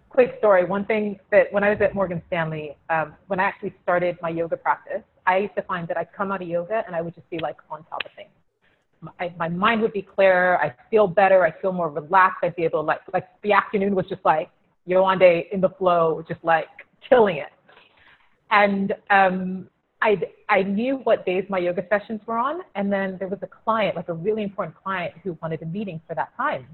quick 0.09 0.35
story. 0.39 0.65
One 0.65 0.85
thing 0.85 1.19
that 1.31 1.51
when 1.51 1.63
I 1.63 1.69
was 1.69 1.79
at 1.81 1.93
Morgan 1.93 2.21
Stanley, 2.27 2.77
um, 2.89 3.15
when 3.27 3.39
I 3.39 3.43
actually 3.43 3.73
started 3.83 4.17
my 4.21 4.29
yoga 4.29 4.57
practice, 4.57 5.01
I 5.25 5.37
used 5.37 5.55
to 5.55 5.61
find 5.63 5.87
that 5.87 5.97
I'd 5.97 6.11
come 6.15 6.31
out 6.31 6.41
of 6.41 6.47
yoga 6.47 6.83
and 6.85 6.95
I 6.95 7.01
would 7.01 7.15
just 7.15 7.29
be 7.29 7.39
like 7.39 7.57
on 7.69 7.83
top 7.85 8.03
of 8.05 8.11
things. 8.15 8.29
My, 9.03 9.33
my 9.37 9.49
mind 9.49 9.81
would 9.81 9.93
be 9.93 10.01
clearer. 10.01 10.57
I 10.59 10.73
feel 10.89 11.07
better. 11.07 11.45
I 11.45 11.51
feel 11.61 11.73
more 11.73 11.89
relaxed. 11.89 12.39
I'd 12.43 12.55
be 12.55 12.63
able 12.63 12.81
to 12.81 12.85
like, 12.85 13.01
like 13.13 13.27
the 13.41 13.51
afternoon 13.51 13.95
was 13.95 14.05
just 14.07 14.23
like 14.23 14.49
Yewande 14.87 15.51
in 15.51 15.61
the 15.61 15.69
flow, 15.69 16.23
just 16.27 16.43
like 16.43 16.67
killing 17.07 17.37
it. 17.37 17.51
And 18.51 18.93
um, 19.09 19.67
I 20.01 20.21
I 20.49 20.63
knew 20.63 20.97
what 20.97 21.25
days 21.25 21.45
my 21.49 21.57
yoga 21.57 21.85
sessions 21.89 22.21
were 22.25 22.37
on, 22.37 22.61
and 22.75 22.91
then 22.91 23.17
there 23.17 23.27
was 23.27 23.39
a 23.41 23.47
client, 23.47 23.95
like 23.95 24.09
a 24.09 24.13
really 24.13 24.43
important 24.43 24.75
client, 24.83 25.13
who 25.23 25.37
wanted 25.41 25.61
a 25.61 25.65
meeting 25.65 26.01
for 26.07 26.13
that 26.15 26.35
time. 26.37 26.67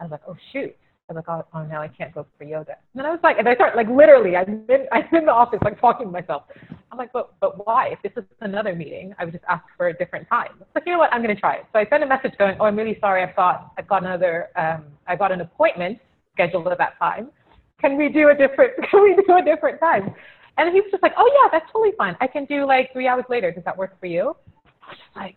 I 0.00 0.04
was 0.04 0.10
like, 0.10 0.22
oh 0.28 0.36
shoot. 0.52 0.76
I 1.08 1.12
was 1.12 1.22
like, 1.28 1.28
oh, 1.28 1.58
oh 1.58 1.66
no, 1.66 1.82
I 1.82 1.88
can't 1.88 2.14
go 2.14 2.26
for 2.38 2.44
yoga. 2.44 2.72
And 2.72 2.96
then 2.96 3.04
I 3.04 3.10
was 3.10 3.20
like, 3.22 3.36
and 3.38 3.46
I 3.46 3.54
start 3.54 3.76
like 3.76 3.88
literally, 3.88 4.36
I'm 4.36 4.64
in, 4.70 4.86
I'm 4.92 5.04
in 5.14 5.26
the 5.26 5.32
office, 5.32 5.58
like 5.62 5.78
talking 5.78 6.06
to 6.06 6.12
myself. 6.12 6.44
I'm 6.90 6.96
like, 6.96 7.12
but 7.12 7.34
but 7.40 7.66
why? 7.66 7.88
If 7.88 8.00
this 8.02 8.12
is 8.24 8.28
another 8.40 8.74
meeting, 8.74 9.14
I 9.18 9.26
would 9.26 9.34
just 9.34 9.44
ask 9.46 9.64
for 9.76 9.88
a 9.88 9.92
different 9.92 10.26
time. 10.28 10.52
Like, 10.74 10.84
you 10.86 10.92
know 10.92 10.98
what? 10.98 11.12
I'm 11.12 11.20
gonna 11.20 11.36
try 11.36 11.56
it. 11.56 11.66
So 11.74 11.78
I 11.78 11.86
sent 11.90 12.02
a 12.02 12.06
message 12.06 12.32
going, 12.38 12.56
oh, 12.58 12.64
I'm 12.64 12.76
really 12.76 12.96
sorry. 13.00 13.22
I've 13.22 13.36
got 13.36 13.72
I've 13.76 13.86
got 13.86 14.02
another 14.02 14.48
um, 14.56 14.84
I 15.06 15.14
got 15.16 15.30
an 15.30 15.42
appointment 15.42 15.98
scheduled 16.32 16.68
at 16.68 16.78
that 16.78 16.98
time. 16.98 17.28
Can 17.80 17.98
we 17.98 18.08
do 18.08 18.30
a 18.30 18.34
different? 18.34 18.72
Can 18.90 19.02
we 19.02 19.14
do 19.26 19.36
a 19.36 19.44
different 19.44 19.80
time? 19.80 20.14
And 20.56 20.72
he 20.72 20.80
was 20.80 20.90
just 20.90 21.02
like, 21.02 21.12
oh 21.18 21.26
yeah, 21.26 21.50
that's 21.52 21.70
totally 21.70 21.92
fine. 21.98 22.16
I 22.20 22.28
can 22.28 22.44
do 22.44 22.64
like 22.64 22.92
three 22.92 23.08
hours 23.08 23.24
later. 23.28 23.50
Does 23.50 23.64
that 23.64 23.76
work 23.76 23.98
for 23.98 24.06
you? 24.06 24.36
I 24.82 24.88
was 24.88 24.96
just 24.96 25.16
like, 25.16 25.36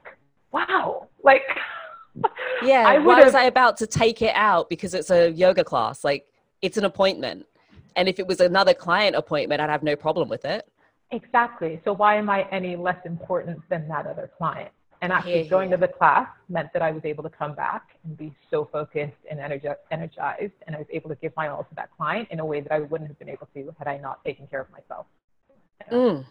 wow, 0.53 1.07
like. 1.23 1.41
yeah. 2.63 2.83
I 2.87 2.99
why 2.99 3.23
was 3.23 3.35
I 3.35 3.43
about 3.43 3.77
to 3.77 3.87
take 3.87 4.21
it 4.21 4.35
out 4.35 4.69
because 4.69 4.93
it's 4.93 5.09
a 5.09 5.31
yoga 5.31 5.63
class? 5.63 6.03
Like 6.03 6.27
it's 6.61 6.77
an 6.77 6.85
appointment. 6.85 7.45
And 7.95 8.07
if 8.07 8.19
it 8.19 8.27
was 8.27 8.39
another 8.39 8.73
client 8.73 9.15
appointment, 9.15 9.59
I'd 9.59 9.69
have 9.69 9.83
no 9.83 9.95
problem 9.95 10.29
with 10.29 10.45
it. 10.45 10.69
Exactly. 11.11 11.81
So 11.83 11.93
why 11.93 12.15
am 12.15 12.29
I 12.29 12.47
any 12.51 12.75
less 12.75 13.03
important 13.05 13.59
than 13.69 13.87
that 13.87 14.05
other 14.05 14.29
client? 14.37 14.71
And 15.01 15.11
actually, 15.11 15.43
yeah, 15.43 15.49
going 15.49 15.69
to 15.71 15.77
the 15.77 15.87
class 15.87 16.27
meant 16.49 16.73
that 16.73 16.81
I 16.81 16.91
was 16.91 17.05
able 17.05 17.23
to 17.23 17.29
come 17.29 17.53
back 17.53 17.89
and 18.03 18.17
be 18.17 18.33
so 18.49 18.67
focused 18.71 19.13
and 19.29 19.39
energized, 19.39 20.53
and 20.65 20.75
I 20.75 20.79
was 20.79 20.87
able 20.91 21.09
to 21.09 21.15
give 21.15 21.33
my 21.37 21.49
all 21.49 21.63
to 21.63 21.75
that 21.75 21.89
client 21.95 22.27
in 22.31 22.39
a 22.39 22.45
way 22.45 22.61
that 22.61 22.71
I 22.71 22.79
wouldn't 22.79 23.07
have 23.07 23.19
been 23.19 23.29
able 23.29 23.47
to 23.53 23.75
had 23.77 23.87
I 23.87 23.97
not 23.97 24.23
taken 24.25 24.47
care 24.47 24.61
of 24.61 24.71
myself. 24.71 25.05
Mm. 25.91 26.25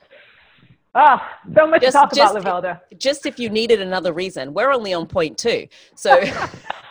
Ah, 0.98 1.38
so 1.54 1.66
much 1.66 1.82
just, 1.82 1.94
to 1.94 2.00
talk 2.00 2.14
just, 2.14 2.34
about, 2.34 2.64
Lavelda. 2.64 2.80
Just 2.98 3.26
if 3.26 3.38
you 3.38 3.50
needed 3.50 3.80
another 3.80 4.12
reason, 4.12 4.54
we're 4.54 4.72
only 4.72 4.94
on 4.94 5.06
point 5.06 5.36
two. 5.36 5.68
So, 5.94 6.22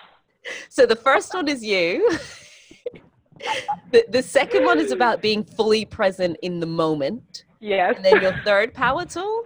so 0.70 0.86
the 0.86 0.96
first 0.96 1.34
one 1.34 1.48
is 1.48 1.64
you. 1.64 2.10
the, 3.92 4.06
the 4.10 4.22
second 4.22 4.64
one 4.64 4.80
is 4.80 4.92
about 4.92 5.22
being 5.22 5.44
fully 5.44 5.86
present 5.86 6.38
in 6.44 6.60
the 6.60 6.68
moment. 6.68 7.46
Yes. 7.60 7.96
And 7.96 8.06
then 8.06 8.22
your 8.22 8.40
third 8.46 8.74
power 8.74 9.06
tool 9.06 9.46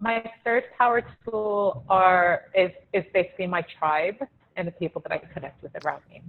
my 0.00 0.30
third 0.44 0.64
power 0.76 1.02
tool 1.24 1.84
are 1.88 2.44
is 2.54 2.70
is 2.92 3.04
basically 3.12 3.46
my 3.46 3.62
tribe 3.78 4.16
and 4.56 4.66
the 4.66 4.72
people 4.72 5.02
that 5.02 5.12
I 5.12 5.18
connect 5.18 5.62
with 5.62 5.72
around 5.84 6.02
me. 6.10 6.22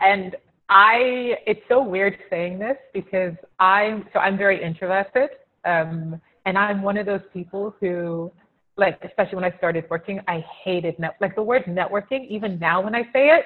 And 0.00 0.36
I 0.68 1.36
it's 1.46 1.60
so 1.68 1.82
weird 1.82 2.18
saying 2.28 2.58
this 2.58 2.76
because 2.92 3.34
I'm 3.58 4.06
so 4.12 4.18
I'm 4.20 4.36
very 4.36 4.62
introverted. 4.62 5.30
Um, 5.64 6.20
and 6.46 6.56
I'm 6.56 6.82
one 6.82 6.96
of 6.96 7.06
those 7.06 7.20
people 7.32 7.74
who 7.80 8.32
like 8.76 8.98
especially 9.04 9.36
when 9.36 9.44
I 9.44 9.56
started 9.58 9.84
working, 9.90 10.20
I 10.26 10.44
hated 10.64 10.98
net 10.98 11.16
like 11.20 11.34
the 11.34 11.42
word 11.42 11.64
networking, 11.64 12.26
even 12.28 12.58
now 12.58 12.80
when 12.80 12.94
I 12.94 13.02
say 13.12 13.28
it, 13.28 13.44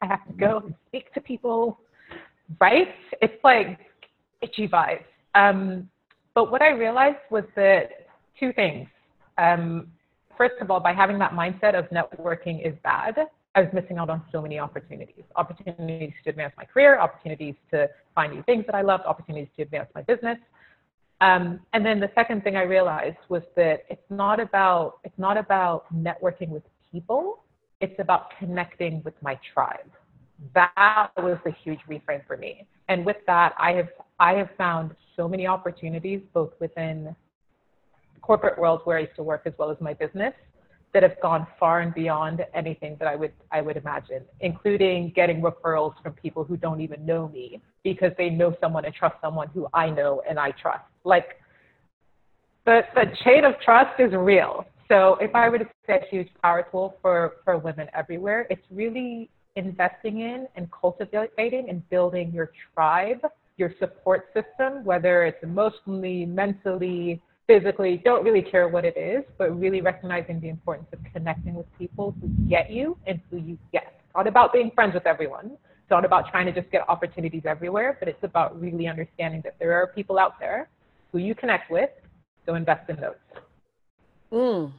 I 0.00 0.06
have 0.06 0.26
to 0.26 0.32
go 0.32 0.62
and 0.64 0.74
speak 0.88 1.12
to 1.14 1.20
people, 1.20 1.78
right? 2.60 2.88
It's 3.20 3.42
like 3.44 3.78
itchy 4.40 4.66
vibes. 4.66 5.04
Um, 5.34 5.88
but 6.34 6.50
what 6.50 6.62
I 6.62 6.70
realized 6.70 7.18
was 7.30 7.44
that 7.56 8.06
two 8.38 8.52
things. 8.52 8.88
Um, 9.36 9.88
first 10.36 10.54
of 10.60 10.70
all, 10.70 10.80
by 10.80 10.92
having 10.92 11.18
that 11.18 11.32
mindset 11.32 11.78
of 11.78 11.86
networking 11.90 12.66
is 12.66 12.74
bad, 12.82 13.16
I 13.58 13.62
was 13.62 13.72
missing 13.72 13.98
out 13.98 14.08
on 14.08 14.22
so 14.30 14.40
many 14.40 14.58
opportunities. 14.58 15.24
Opportunities 15.34 16.12
to 16.22 16.30
advance 16.30 16.52
my 16.56 16.64
career, 16.64 16.98
opportunities 17.00 17.56
to 17.72 17.88
find 18.14 18.32
new 18.32 18.42
things 18.44 18.64
that 18.66 18.74
I 18.76 18.82
loved, 18.82 19.04
opportunities 19.04 19.48
to 19.56 19.62
advance 19.62 19.88
my 19.94 20.02
business. 20.02 20.38
Um, 21.20 21.60
and 21.72 21.84
then 21.84 21.98
the 21.98 22.10
second 22.14 22.44
thing 22.44 22.54
I 22.56 22.62
realized 22.62 23.16
was 23.28 23.42
that 23.56 23.84
it's 23.88 24.08
not 24.10 24.38
about 24.38 24.98
it's 25.02 25.18
not 25.18 25.36
about 25.36 25.92
networking 25.92 26.50
with 26.50 26.62
people. 26.92 27.42
It's 27.80 27.98
about 27.98 28.30
connecting 28.38 29.02
with 29.04 29.14
my 29.22 29.38
tribe 29.52 29.90
that 30.54 31.10
was 31.16 31.38
a 31.46 31.50
huge 31.64 31.80
reframe 31.88 32.24
for 32.26 32.36
me. 32.36 32.66
And 32.88 33.04
with 33.04 33.16
that, 33.26 33.54
I 33.58 33.72
have 33.72 33.88
I 34.20 34.34
have 34.34 34.50
found 34.56 34.94
so 35.16 35.28
many 35.28 35.46
opportunities 35.46 36.20
both 36.32 36.52
within 36.60 37.14
corporate 38.22 38.58
world 38.58 38.82
where 38.84 38.98
I 38.98 39.00
used 39.02 39.16
to 39.16 39.22
work 39.22 39.42
as 39.46 39.52
well 39.58 39.70
as 39.70 39.78
my 39.80 39.94
business 39.94 40.34
that 40.94 41.02
have 41.02 41.20
gone 41.20 41.46
far 41.60 41.80
and 41.80 41.92
beyond 41.94 42.44
anything 42.54 42.96
that 42.98 43.08
I 43.08 43.16
would 43.16 43.32
I 43.52 43.60
would 43.60 43.76
imagine, 43.76 44.22
including 44.40 45.12
getting 45.14 45.40
referrals 45.42 45.94
from 46.02 46.12
people 46.14 46.44
who 46.44 46.56
don't 46.56 46.80
even 46.80 47.04
know 47.04 47.28
me 47.28 47.60
because 47.84 48.12
they 48.16 48.30
know 48.30 48.54
someone 48.60 48.84
and 48.84 48.94
trust 48.94 49.16
someone 49.20 49.48
who 49.48 49.68
I 49.74 49.90
know 49.90 50.22
and 50.28 50.38
I 50.38 50.52
trust. 50.52 50.84
Like 51.04 51.40
the 52.64 52.82
the 52.94 53.06
chain 53.24 53.44
of 53.44 53.54
trust 53.60 54.00
is 54.00 54.12
real. 54.12 54.66
So 54.88 55.16
if 55.20 55.34
I 55.34 55.48
were 55.50 55.58
to 55.58 55.68
say 55.86 56.00
a 56.02 56.06
huge 56.10 56.28
power 56.42 56.66
tool 56.70 56.96
for, 57.02 57.34
for 57.44 57.58
women 57.58 57.88
everywhere, 57.94 58.46
it's 58.48 58.64
really 58.70 59.28
investing 59.56 60.20
in 60.20 60.48
and 60.56 60.68
cultivating 60.72 61.68
and 61.68 61.88
building 61.90 62.32
your 62.32 62.52
tribe, 62.74 63.20
your 63.58 63.74
support 63.78 64.28
system, 64.32 64.84
whether 64.84 65.24
it's 65.24 65.42
emotionally, 65.42 66.24
mentally, 66.24 67.20
physically, 67.48 68.00
don't 68.04 68.22
really 68.22 68.42
care 68.42 68.68
what 68.68 68.84
it 68.84 68.96
is, 68.96 69.24
but 69.38 69.58
really 69.58 69.80
recognizing 69.80 70.38
the 70.38 70.50
importance 70.50 70.86
of 70.92 71.00
connecting 71.12 71.54
with 71.54 71.66
people 71.78 72.14
who 72.20 72.28
get 72.48 72.70
you 72.70 72.96
and 73.06 73.20
who 73.30 73.38
you 73.38 73.58
get. 73.72 74.00
Not 74.14 74.26
about 74.26 74.52
being 74.52 74.70
friends 74.74 74.94
with 74.94 75.06
everyone. 75.06 75.46
It's 75.46 75.90
not 75.90 76.04
about 76.04 76.30
trying 76.30 76.46
to 76.46 76.52
just 76.52 76.70
get 76.70 76.88
opportunities 76.88 77.42
everywhere, 77.46 77.96
but 77.98 78.06
it's 78.06 78.22
about 78.22 78.60
really 78.60 78.86
understanding 78.86 79.40
that 79.44 79.56
there 79.58 79.72
are 79.72 79.86
people 79.88 80.18
out 80.18 80.38
there 80.38 80.68
who 81.10 81.18
you 81.18 81.34
connect 81.34 81.70
with, 81.70 81.90
so 82.44 82.54
invest 82.54 82.88
in 82.90 82.96
those. 82.96 83.14
Mm. 84.30 84.72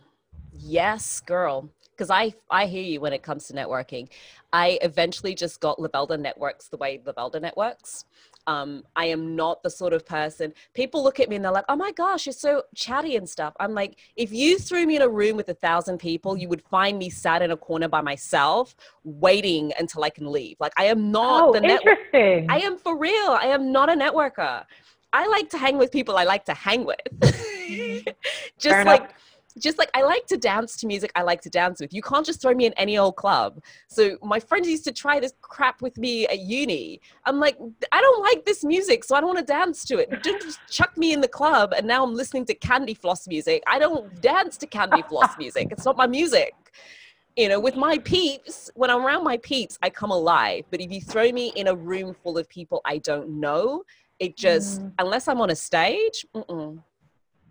Yes, 0.54 1.22
girl 1.22 1.70
because 2.00 2.10
I 2.10 2.34
I 2.50 2.66
hear 2.66 2.82
you 2.82 3.02
when 3.02 3.12
it 3.12 3.24
comes 3.24 3.48
to 3.48 3.54
networking. 3.54 4.08
I 4.54 4.80
eventually 4.82 5.36
just 5.36 5.60
got 5.60 5.80
Lavelda 5.80 6.18
networks 6.18 6.70
the 6.70 6.78
way 6.78 7.02
Lavelda 7.06 7.42
networks. 7.42 8.06
Um, 8.48 8.84
I 8.96 9.06
am 9.06 9.36
not 9.36 9.62
the 9.64 9.70
sort 9.70 9.94
of 9.94 10.06
person 10.06 10.54
people 10.74 11.04
look 11.04 11.20
at 11.20 11.30
me 11.30 11.36
and 11.36 11.46
they're 11.46 11.52
like, 11.52 11.66
"Oh 11.70 11.76
my 11.76 11.92
gosh, 11.92 12.26
you're 12.26 12.34
so 12.34 12.64
chatty 12.76 13.16
and 13.16 13.30
stuff." 13.30 13.54
I'm 13.60 13.74
like, 13.74 13.98
if 14.16 14.32
you 14.32 14.58
threw 14.58 14.86
me 14.86 14.96
in 14.96 15.02
a 15.02 15.10
room 15.10 15.38
with 15.38 15.50
a 15.50 15.54
thousand 15.54 16.00
people, 16.00 16.38
you 16.38 16.50
would 16.50 16.64
find 16.64 16.98
me 16.98 17.10
sat 17.10 17.42
in 17.42 17.52
a 17.52 17.58
corner 17.58 17.88
by 17.88 18.02
myself, 18.02 18.76
waiting 19.04 19.72
until 19.78 20.04
I 20.04 20.10
can 20.10 20.32
leave. 20.32 20.58
Like 20.60 20.74
I 20.78 20.86
am 20.86 21.12
not 21.12 21.50
oh, 21.50 21.54
the 21.54 21.64
interesting. 21.64 22.48
I 22.50 22.60
am 22.60 22.78
for 22.78 22.98
real. 22.98 23.38
I 23.42 23.48
am 23.48 23.72
not 23.72 23.90
a 23.90 23.94
networker. 23.94 24.66
I 25.12 25.28
like 25.28 25.50
to 25.52 25.58
hang 25.58 25.78
with 25.78 25.92
people 25.92 26.18
I 26.18 26.24
like 26.24 26.46
to 26.46 26.54
hang 26.54 26.86
with. 26.86 26.98
Mm-hmm. 27.20 28.10
just 28.58 28.76
Fair 28.76 28.86
like. 28.86 29.02
Enough 29.02 29.29
just 29.60 29.78
like 29.78 29.90
I 29.94 30.04
like 30.04 30.26
to 30.28 30.38
dance 30.38 30.76
to 30.78 30.88
music 30.88 31.12
I 31.16 31.24
like 31.24 31.42
to 31.42 31.50
dance 31.50 31.80
with. 31.80 31.94
You 31.94 32.02
can't 32.02 32.26
just 32.26 32.42
throw 32.42 32.54
me 32.54 32.66
in 32.66 32.74
any 32.74 32.98
old 32.98 33.16
club. 33.16 33.62
So 33.88 34.18
my 34.22 34.40
friends 34.40 34.68
used 34.68 34.84
to 34.86 34.92
try 34.92 35.20
this 35.20 35.34
crap 35.42 35.82
with 35.82 35.98
me 35.98 36.28
at 36.28 36.40
uni. 36.40 37.02
I'm 37.26 37.40
like, 37.40 37.58
I 37.92 38.02
don't 38.02 38.22
like 38.22 38.46
this 38.46 38.64
music, 38.64 39.04
so 39.04 39.16
I 39.16 39.22
don't 39.22 39.34
want 39.34 39.40
to 39.40 39.46
dance 39.46 39.84
to 39.86 39.98
it. 39.98 40.24
Don't 40.24 40.42
just 40.42 40.60
chuck 40.70 40.98
me 40.98 41.14
in 41.14 41.22
the 41.22 41.28
club 41.28 41.74
and 41.76 41.86
now 41.86 42.04
I'm 42.04 42.16
listening 42.16 42.46
to 42.46 42.54
candy 42.54 42.94
floss 42.94 43.28
music. 43.28 43.64
I 43.68 43.80
don't 43.80 44.22
dance 44.22 44.58
to 44.58 44.68
candy 44.68 45.04
floss 45.04 45.38
music. 45.40 45.68
It's 45.72 45.86
not 45.86 45.98
my 45.98 46.08
music. 46.08 46.54
You 47.36 47.48
know, 47.48 47.60
with 47.60 47.76
my 47.76 48.00
peeps, 48.00 48.70
when 48.76 48.90
I'm 48.90 49.06
around 49.06 49.24
my 49.24 49.38
peeps, 49.38 49.78
I 49.82 49.90
come 49.90 50.12
alive. 50.12 50.66
But 50.72 50.82
if 50.82 50.92
you 50.92 51.00
throw 51.00 51.32
me 51.32 51.54
in 51.56 51.68
a 51.68 51.76
room 51.76 52.14
full 52.14 52.38
of 52.38 52.50
people 52.50 52.82
I 52.86 52.98
don't 52.98 53.40
know, 53.40 53.84
it 54.20 54.36
just, 54.36 54.82
mm. 54.82 54.92
unless 55.00 55.30
I'm 55.30 55.40
on 55.40 55.50
a 55.50 55.56
stage, 55.56 56.26
mm-mm 56.36 56.82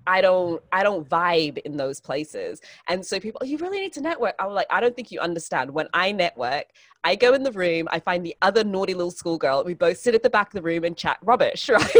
I 0.08 0.22
don't 0.22 0.62
I 0.72 0.82
don't 0.82 1.06
vibe 1.06 1.58
in 1.58 1.76
those 1.76 2.00
places. 2.00 2.62
And 2.88 3.04
so 3.04 3.20
people, 3.20 3.40
oh, 3.42 3.44
you 3.44 3.58
really 3.58 3.78
need 3.78 3.92
to 3.92 4.00
network. 4.00 4.34
I'm 4.38 4.52
like, 4.52 4.66
I 4.70 4.80
don't 4.80 4.96
think 4.96 5.12
you 5.12 5.20
understand. 5.20 5.70
When 5.70 5.86
I 5.92 6.12
network, 6.12 6.64
I 7.04 7.14
go 7.14 7.34
in 7.34 7.42
the 7.42 7.52
room, 7.52 7.88
I 7.90 8.00
find 8.00 8.24
the 8.24 8.34
other 8.40 8.64
naughty 8.64 8.94
little 8.94 9.10
schoolgirl, 9.10 9.64
we 9.64 9.74
both 9.74 9.98
sit 9.98 10.14
at 10.14 10.22
the 10.22 10.30
back 10.30 10.48
of 10.48 10.54
the 10.54 10.62
room 10.62 10.84
and 10.84 10.96
chat 10.96 11.18
rubbish, 11.22 11.68
right? 11.72 11.92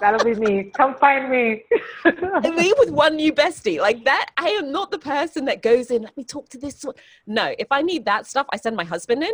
That'll 0.00 0.22
be 0.22 0.34
me. 0.34 0.70
Come 0.76 0.94
find 0.96 1.30
me. 1.30 1.64
and 2.04 2.54
me 2.54 2.74
with 2.78 2.90
one 2.90 3.16
new 3.16 3.32
bestie. 3.32 3.80
Like 3.80 4.04
that, 4.04 4.30
I 4.36 4.50
am 4.50 4.70
not 4.70 4.90
the 4.90 4.98
person 4.98 5.46
that 5.46 5.62
goes 5.62 5.90
in, 5.90 6.02
let 6.02 6.16
me 6.16 6.24
talk 6.24 6.50
to 6.50 6.58
this 6.58 6.84
one. 6.84 6.94
No, 7.26 7.54
if 7.58 7.68
I 7.70 7.80
need 7.80 8.04
that 8.04 8.26
stuff, 8.26 8.46
I 8.52 8.58
send 8.58 8.76
my 8.76 8.84
husband 8.84 9.22
in. 9.22 9.32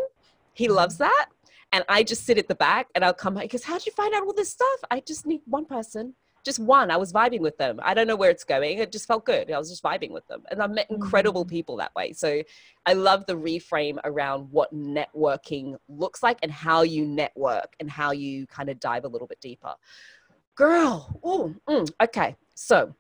He 0.54 0.68
loves 0.68 0.94
mm-hmm. 0.94 1.04
that. 1.04 1.26
And 1.72 1.84
I 1.88 2.02
just 2.04 2.24
sit 2.24 2.38
at 2.38 2.46
the 2.46 2.54
back 2.54 2.86
and 2.94 3.04
I'll 3.04 3.12
come 3.12 3.34
back 3.34 3.42
because 3.42 3.64
how'd 3.64 3.84
you 3.84 3.92
find 3.92 4.14
out 4.14 4.22
all 4.22 4.32
this 4.32 4.50
stuff? 4.50 4.78
I 4.90 5.00
just 5.00 5.26
need 5.26 5.42
one 5.44 5.64
person 5.64 6.14
just 6.48 6.58
one. 6.58 6.90
I 6.90 6.96
was 6.96 7.12
vibing 7.12 7.40
with 7.40 7.58
them. 7.58 7.78
I 7.82 7.92
don't 7.92 8.06
know 8.06 8.16
where 8.16 8.30
it's 8.30 8.42
going. 8.42 8.78
It 8.78 8.90
just 8.90 9.06
felt 9.06 9.26
good. 9.26 9.50
I 9.50 9.58
was 9.58 9.68
just 9.68 9.82
vibing 9.82 10.10
with 10.10 10.26
them. 10.28 10.42
And 10.50 10.62
I 10.62 10.66
met 10.66 10.90
incredible 10.90 11.44
Mm. 11.44 11.50
people 11.50 11.76
that 11.76 11.94
way. 11.94 12.12
So 12.14 12.42
I 12.86 12.94
love 12.94 13.26
the 13.26 13.34
reframe 13.34 13.98
around 14.04 14.50
what 14.50 14.74
networking 14.74 15.76
looks 15.88 16.22
like 16.22 16.38
and 16.42 16.50
how 16.50 16.82
you 16.82 17.04
network 17.04 17.74
and 17.80 17.90
how 17.90 18.12
you 18.12 18.46
kind 18.46 18.70
of 18.70 18.80
dive 18.80 19.04
a 19.04 19.08
little 19.08 19.28
bit 19.28 19.40
deeper. 19.40 19.74
Girl, 20.54 21.20
ooh, 21.24 21.54
mm, 21.68 21.90
okay. 22.02 22.34
So 22.54 22.94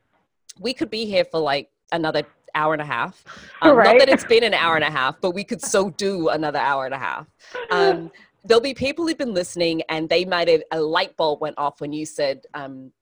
we 0.60 0.74
could 0.74 0.90
be 0.90 1.06
here 1.06 1.24
for 1.24 1.40
like 1.40 1.70
another 1.90 2.24
hour 2.54 2.74
and 2.74 2.82
a 2.82 2.90
half. 2.96 3.24
Um, 3.62 3.76
Not 3.76 3.98
that 3.98 4.08
it's 4.08 4.24
been 4.24 4.44
an 4.44 4.54
hour 4.54 4.76
and 4.76 4.84
a 4.84 4.90
half, 4.90 5.20
but 5.20 5.32
we 5.32 5.42
could 5.42 5.60
so 5.60 5.90
do 5.90 6.28
another 6.28 6.60
hour 6.60 6.84
and 6.84 6.94
a 6.94 6.98
half. 6.98 7.26
Um, 7.70 8.12
there'll 8.44 8.60
be 8.60 8.72
people 8.72 9.04
who've 9.06 9.18
been 9.18 9.34
listening 9.34 9.82
and 9.88 10.08
they 10.08 10.24
might 10.24 10.46
have 10.48 10.62
a 10.70 10.80
light 10.80 11.16
bulb 11.16 11.40
went 11.40 11.56
off 11.58 11.80
when 11.80 11.92
you 11.92 12.06
said 12.06 12.46
um, 12.54 12.92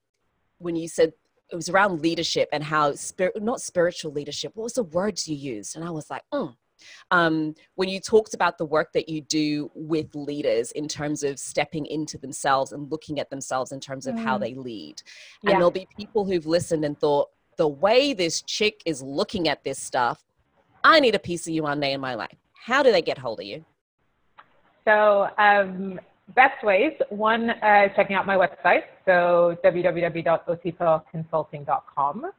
when 0.59 0.77
you 0.77 0.89
said 0.89 1.13
it 1.51 1.55
was 1.57 1.69
around 1.69 2.01
leadership 2.03 2.49
and 2.53 2.65
how 2.65 2.93
spirit 2.95 3.41
not 3.43 3.61
spiritual 3.61 4.13
leadership 4.13 4.53
what 4.55 4.65
was 4.65 4.75
the 4.75 4.83
words 4.83 5.29
you 5.29 5.37
used 5.37 5.77
and 5.77 5.85
i 5.85 5.91
was 5.91 6.11
like 6.11 6.23
mm. 6.35 6.53
um, 7.11 7.55
when 7.77 7.89
you 7.89 8.01
talked 8.01 8.35
about 8.35 8.59
the 8.59 8.65
work 8.65 8.93
that 8.93 9.09
you 9.09 9.21
do 9.23 9.71
with 9.75 10.15
leaders 10.15 10.73
in 10.73 10.87
terms 10.89 11.23
of 11.23 11.39
stepping 11.39 11.87
into 11.87 12.19
themselves 12.19 12.73
and 12.73 12.91
looking 12.91 13.19
at 13.21 13.31
themselves 13.31 13.73
in 13.73 13.81
terms 13.81 14.07
of 14.07 14.19
how 14.19 14.37
Mm. 14.37 14.41
they 14.41 14.55
lead 14.55 15.03
Yeah. 15.43 15.51
and 15.51 15.61
there'll 15.61 15.71
be 15.71 15.89
people 15.97 16.25
who've 16.25 16.47
listened 16.47 16.85
and 16.85 16.99
thought 16.99 17.29
the 17.57 17.69
way 17.69 18.13
this 18.13 18.43
chick 18.43 18.83
is 18.85 19.01
looking 19.03 19.49
at 19.49 19.63
this 19.65 19.79
stuff 19.79 20.25
i 20.85 21.01
need 21.01 21.15
a 21.15 21.19
piece 21.19 21.47
of 21.47 21.55
you 21.55 21.63
one 21.63 21.81
day 21.81 21.93
in 21.93 22.01
my 22.01 22.15
life 22.15 22.37
how 22.53 22.83
do 22.83 22.91
they 22.93 23.03
get 23.03 23.19
hold 23.19 23.41
of 23.41 23.47
you 23.47 23.65
So, 24.85 25.29
um, 25.39 25.99
best 26.35 26.65
ways 26.65 26.93
one, 27.11 27.51
uh, 27.51 27.89
checking 27.95 28.17
out 28.17 28.27
my 28.27 28.35
website, 28.37 28.83
so 29.05 29.57
www.osipaconsulting.com. 29.65 32.33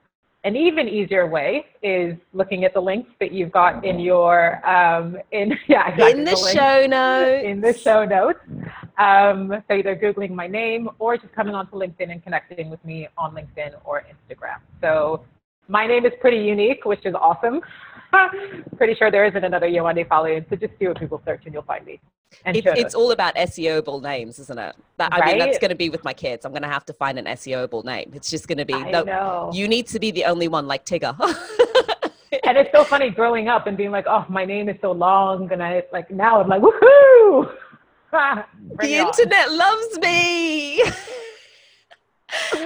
An 0.44 0.56
even 0.56 0.88
easier 0.88 1.26
way 1.28 1.66
is 1.82 2.16
looking 2.32 2.64
at 2.64 2.74
the 2.74 2.80
links 2.80 3.10
that 3.20 3.34
you've 3.34 3.52
got 3.52 3.84
in 3.84 4.00
your 4.00 4.66
um, 4.68 5.18
in 5.32 5.50
yeah 5.68 5.90
exactly, 5.90 6.12
in 6.12 6.24
the 6.24 6.36
links 6.36 6.54
show 6.54 6.86
notes 6.88 7.46
in 7.46 7.60
the 7.60 7.74
show 7.74 8.06
notes. 8.06 8.40
Um, 8.98 9.62
so 9.68 9.74
either 9.74 9.94
googling 9.96 10.32
my 10.32 10.48
name 10.48 10.90
or 11.00 11.18
just 11.18 11.34
coming 11.34 11.54
onto 11.54 11.76
LinkedIn 11.76 12.10
and 12.12 12.24
connecting 12.24 12.70
with 12.70 12.82
me 12.86 13.10
on 13.18 13.36
LinkedIn 13.36 13.74
or 13.84 14.04
Instagram. 14.04 14.62
So 14.80 15.26
my 15.68 15.86
name 15.86 16.06
is 16.06 16.14
pretty 16.22 16.38
unique, 16.38 16.86
which 16.86 17.06
is 17.06 17.14
awesome. 17.14 17.60
pretty 18.78 18.96
sure 18.96 19.12
there 19.12 19.26
isn't 19.26 19.44
another 19.44 19.68
Yewande 19.68 20.08
Faloyin, 20.08 20.48
so 20.50 20.56
just 20.56 20.78
do 20.80 20.92
a 20.92 20.94
Google 20.94 21.22
search 21.26 21.44
and 21.46 21.54
you'll 21.54 21.64
find 21.64 21.86
me. 21.86 22.00
And 22.46 22.58
it's, 22.58 22.68
it's 22.68 22.96
all 22.96 23.12
about 23.12 23.36
SEOable 23.36 24.02
names, 24.02 24.38
isn't 24.40 24.60
it? 24.60 24.76
That, 24.98 25.14
I 25.14 25.26
mean, 25.26 25.40
that's 25.40 25.58
going 25.60 25.70
to 25.70 25.76
be 25.76 25.90
with 25.90 26.04
my 26.04 26.14
kids. 26.14 26.46
I'm 26.46 26.52
going 26.52 26.62
to 26.62 26.68
have 26.68 26.86
to 26.86 26.94
find 26.94 27.18
an 27.18 27.26
SEOable 27.26 27.86
name. 27.86 28.12
It's 28.14 28.30
just 28.30 28.48
going 28.48 28.58
to 28.58 28.66
be, 28.66 28.74
I 28.74 28.92
no, 28.92 29.04
know. 29.04 29.52
you 29.54 29.68
need 29.68 29.88
to 29.88 30.00
be 30.00 30.12
the 30.12 30.26
only 30.26 30.48
one 30.48 30.68
like 30.68 30.86
Tigger. 30.86 31.18
and 32.44 32.58
it's 32.58 32.70
so 32.74 32.84
funny 32.84 33.10
growing 33.10 33.48
up 33.48 33.66
and 33.68 33.78
being 33.78 33.92
like, 33.92 34.06
oh, 34.08 34.26
my 34.30 34.46
name 34.46 34.68
is 34.68 34.76
so 34.82 34.92
long, 34.92 35.52
and 35.52 35.64
I 35.64 35.84
like 35.94 36.12
now 36.12 36.42
I'm 36.42 36.50
like, 36.50 36.62
woohoo! 36.62 37.54
The 38.80 39.00
on. 39.00 39.08
internet 39.08 39.52
loves 39.52 40.00
me. 40.00 40.82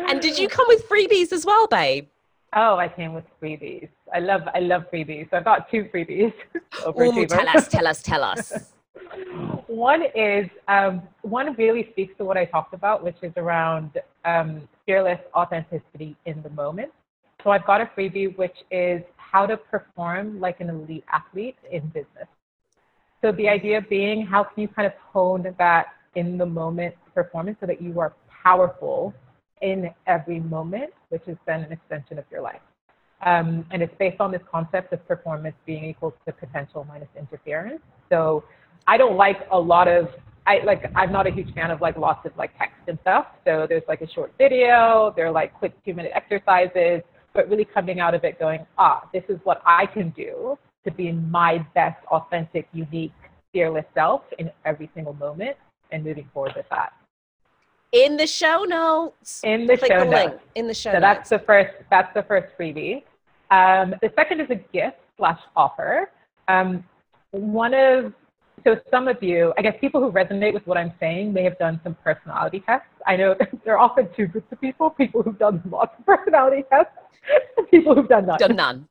and 0.07 0.21
did 0.21 0.37
you 0.37 0.47
come 0.47 0.67
with 0.67 0.87
freebies 0.87 1.31
as 1.31 1.45
well, 1.45 1.67
babe? 1.67 2.07
Oh, 2.53 2.75
I 2.75 2.89
came 2.89 3.13
with 3.13 3.23
freebies. 3.41 3.87
I 4.13 4.19
love, 4.19 4.41
I 4.53 4.59
love 4.59 4.83
freebies. 4.91 5.29
So 5.29 5.37
I've 5.37 5.45
got 5.45 5.71
two 5.71 5.85
freebies. 5.93 6.33
Ooh, 6.99 7.25
tell 7.25 7.47
us, 7.47 7.67
tell 7.69 7.87
us, 7.87 8.01
tell 8.01 8.23
us. 8.23 8.73
One 9.67 10.03
is 10.15 10.49
um, 10.67 11.01
one 11.21 11.53
really 11.55 11.87
speaks 11.91 12.13
to 12.17 12.25
what 12.25 12.35
I 12.35 12.43
talked 12.43 12.73
about, 12.73 13.03
which 13.03 13.15
is 13.21 13.31
around 13.37 13.91
um, 14.25 14.67
fearless 14.85 15.19
authenticity 15.33 16.17
in 16.25 16.41
the 16.41 16.49
moment. 16.49 16.91
So 17.43 17.51
I've 17.51 17.65
got 17.65 17.79
a 17.79 17.85
freebie, 17.97 18.37
which 18.37 18.55
is 18.69 19.01
how 19.15 19.45
to 19.45 19.55
perform 19.55 20.39
like 20.39 20.59
an 20.59 20.69
elite 20.69 21.05
athlete 21.11 21.55
in 21.71 21.87
business. 21.87 22.27
So 23.21 23.31
the 23.31 23.47
idea 23.47 23.81
being, 23.81 24.25
how 24.25 24.43
can 24.43 24.61
you 24.61 24.67
kind 24.67 24.85
of 24.85 24.93
hone 25.13 25.55
that 25.57 25.87
in 26.15 26.37
the 26.37 26.45
moment 26.45 26.95
performance 27.13 27.57
so 27.61 27.65
that 27.65 27.81
you 27.81 27.99
are 27.99 28.13
powerful 28.43 29.13
in 29.62 29.89
every 30.07 30.39
moment, 30.39 30.91
which 31.09 31.24
is 31.28 31.38
then 31.45 31.62
an 31.62 31.72
extension 31.72 32.18
of 32.18 32.26
your 32.32 32.41
life. 32.41 32.62
Um, 33.24 33.66
and 33.72 33.84
it's 33.84 33.93
based 33.99 34.20
on 34.20 34.32
this 34.32 34.41
concept 34.51 34.93
of 34.93 35.07
performance 35.07 35.55
being 35.66 35.86
equal 35.86 36.16
to 36.26 36.34
potential 36.34 36.86
minus 36.89 37.09
interference. 37.18 37.82
So 38.09 38.43
I 38.88 38.97
don't 38.97 39.16
like 39.16 39.47
a 39.51 39.59
lot 39.59 39.88
of 39.88 40.07
I 40.47 40.59
like 40.66 40.91
I'm 40.95 41.12
not 41.12 41.28
a 41.28 41.32
huge 41.32 41.53
fan 41.53 41.70
of 41.70 41.82
like 41.82 41.97
lots 41.97 42.26
of 42.26 42.36
like 42.36 42.57
text 42.57 42.78
and 42.88 42.97
stuff. 43.01 43.28
So 43.45 43.68
there's 43.70 43.84
like 43.88 44.01
a 44.01 44.09
short 44.09 44.34
video, 44.39 45.14
they're 45.16 45.32
like 45.32 45.53
quick 45.53 45.74
two 45.86 45.93
minute 45.93 46.12
exercises, 46.16 47.01
but 47.34 47.47
really 47.47 47.66
coming 47.66 47.99
out 47.99 48.16
of 48.16 48.24
it 48.24 48.39
going, 48.39 48.66
ah, 48.78 49.07
this 49.14 49.24
is 49.30 49.38
what 49.43 49.62
I 49.66 49.86
can 49.86 50.09
do 50.09 50.57
to 50.84 50.91
be 50.91 51.12
my 51.12 51.66
best, 51.76 52.03
authentic, 52.07 52.68
unique, 52.74 53.14
fearless 53.53 53.86
self 53.93 54.22
in 54.39 54.49
every 54.66 54.89
single 54.95 55.14
moment 55.14 55.57
and 55.91 56.03
moving 56.03 56.28
forward 56.34 56.53
with 56.55 56.66
that. 56.72 56.93
In 57.91 58.15
the 58.17 58.27
show 58.27 58.63
notes. 58.63 59.41
In 59.43 59.65
the 59.67 59.77
Click 59.77 59.91
show 59.91 59.99
the 59.99 60.05
notes. 60.05 60.29
link 60.31 60.41
in 60.55 60.67
the 60.67 60.73
show 60.73 60.91
So 60.91 60.99
notes. 60.99 61.01
that's 61.01 61.29
the 61.29 61.39
first. 61.39 61.73
That's 61.89 62.13
the 62.13 62.23
first 62.23 62.47
freebie. 62.57 63.03
Um, 63.51 63.95
the 64.01 64.11
second 64.15 64.39
is 64.39 64.49
a 64.49 64.55
gift 64.55 64.97
slash 65.17 65.39
offer. 65.55 66.09
Um, 66.47 66.83
one 67.31 67.73
of 67.73 68.13
so 68.63 68.77
some 68.91 69.07
of 69.07 69.21
you, 69.23 69.53
I 69.57 69.61
guess, 69.63 69.75
people 69.81 69.99
who 70.01 70.11
resonate 70.11 70.53
with 70.53 70.65
what 70.67 70.77
I'm 70.77 70.93
saying 70.99 71.33
may 71.33 71.43
have 71.43 71.57
done 71.57 71.81
some 71.83 71.95
personality 72.03 72.61
tests. 72.65 72.87
I 73.07 73.15
know 73.17 73.35
there 73.65 73.73
are 73.75 73.79
often 73.79 74.07
two 74.15 74.27
groups 74.27 74.49
of 74.51 74.61
people: 74.61 74.89
people 74.89 75.21
who've 75.23 75.37
done 75.39 75.61
lots 75.69 75.93
of 75.99 76.05
personality 76.17 76.63
tests, 76.69 76.93
and 77.57 77.69
people 77.69 77.93
who've 77.95 78.07
done 78.07 78.25
none. 78.25 78.37
done 78.39 78.55
none. 78.55 78.87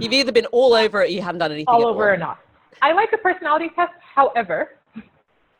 You've 0.00 0.12
either 0.12 0.32
been 0.32 0.46
all 0.46 0.72
over 0.74 1.02
it 1.02 1.06
or 1.06 1.10
you 1.10 1.20
haven't 1.20 1.40
done 1.40 1.52
anything 1.52 1.66
all 1.68 1.84
over 1.86 2.04
all. 2.04 2.14
or 2.14 2.16
not. 2.16 2.38
I 2.80 2.92
like 2.92 3.12
a 3.12 3.18
personality 3.18 3.70
test. 3.76 3.92
However, 4.14 4.76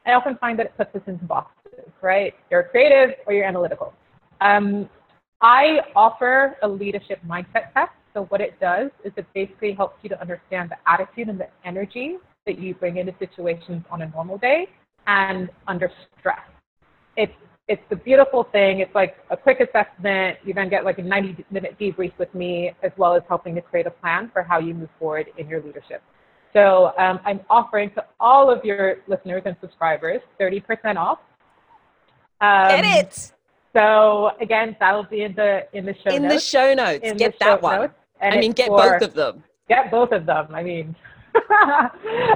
I 0.06 0.12
often 0.12 0.36
find 0.36 0.58
that 0.58 0.66
it 0.66 0.76
puts 0.76 0.94
us 0.94 1.02
into 1.06 1.24
boxes, 1.24 1.90
right? 2.02 2.34
You're 2.50 2.64
creative 2.64 3.16
or 3.26 3.32
you're 3.32 3.44
analytical. 3.44 3.92
Um, 4.40 4.88
I 5.40 5.78
offer 5.96 6.56
a 6.62 6.68
leadership 6.68 7.20
mindset 7.26 7.72
test. 7.72 7.92
So 8.12 8.24
what 8.26 8.40
it 8.40 8.58
does 8.60 8.90
is 9.04 9.12
it 9.16 9.26
basically 9.34 9.72
helps 9.72 9.96
you 10.02 10.08
to 10.10 10.20
understand 10.20 10.70
the 10.70 10.76
attitude 10.90 11.28
and 11.28 11.38
the 11.38 11.48
energy 11.64 12.16
that 12.46 12.58
you 12.58 12.74
bring 12.74 12.98
into 12.98 13.14
situations 13.18 13.84
on 13.90 14.02
a 14.02 14.08
normal 14.10 14.38
day 14.38 14.68
and 15.06 15.50
under 15.66 15.90
stress. 16.18 16.40
It's 17.16 17.32
it's 17.66 17.82
the 17.88 17.96
beautiful 17.96 18.44
thing. 18.52 18.80
It's 18.80 18.94
like 18.94 19.16
a 19.30 19.36
quick 19.38 19.58
assessment. 19.60 20.36
You 20.44 20.52
then 20.52 20.68
get 20.68 20.84
like 20.84 20.98
a 20.98 21.02
90 21.02 21.46
minute 21.50 21.78
debrief 21.80 22.12
with 22.18 22.34
me, 22.34 22.72
as 22.82 22.92
well 22.98 23.14
as 23.14 23.22
helping 23.26 23.54
to 23.54 23.62
create 23.62 23.86
a 23.86 23.90
plan 23.90 24.30
for 24.34 24.42
how 24.42 24.58
you 24.58 24.74
move 24.74 24.90
forward 24.98 25.28
in 25.38 25.48
your 25.48 25.62
leadership. 25.62 26.02
So 26.54 26.92
um, 26.98 27.18
I'm 27.24 27.40
offering 27.50 27.90
to 27.90 28.04
all 28.20 28.50
of 28.50 28.64
your 28.64 28.98
listeners 29.08 29.42
and 29.44 29.56
subscribers 29.60 30.20
30% 30.40 30.96
off. 30.96 31.18
Um, 32.40 32.68
Get 32.68 32.84
it 32.84 33.32
So 33.74 34.30
again, 34.40 34.76
that'll 34.78 35.04
be 35.04 35.22
in 35.22 35.34
the 35.34 35.66
in 35.72 35.84
the 35.84 35.94
show 35.94 36.10
in 36.10 36.22
the 36.22 36.28
notes. 36.28 36.44
show 36.44 36.74
notes. 36.74 37.00
in 37.02 37.16
Get 37.16 37.32
the 37.38 37.44
that 37.46 37.62
one. 37.62 37.90
And 38.20 38.34
I 38.34 38.38
mean, 38.38 38.52
get 38.52 38.68
for- 38.68 38.76
both 38.78 39.02
of 39.02 39.14
them. 39.14 39.42
get 39.68 39.90
both 39.90 40.12
of 40.12 40.26
them. 40.26 40.46
I 40.54 40.62
mean, 40.62 40.94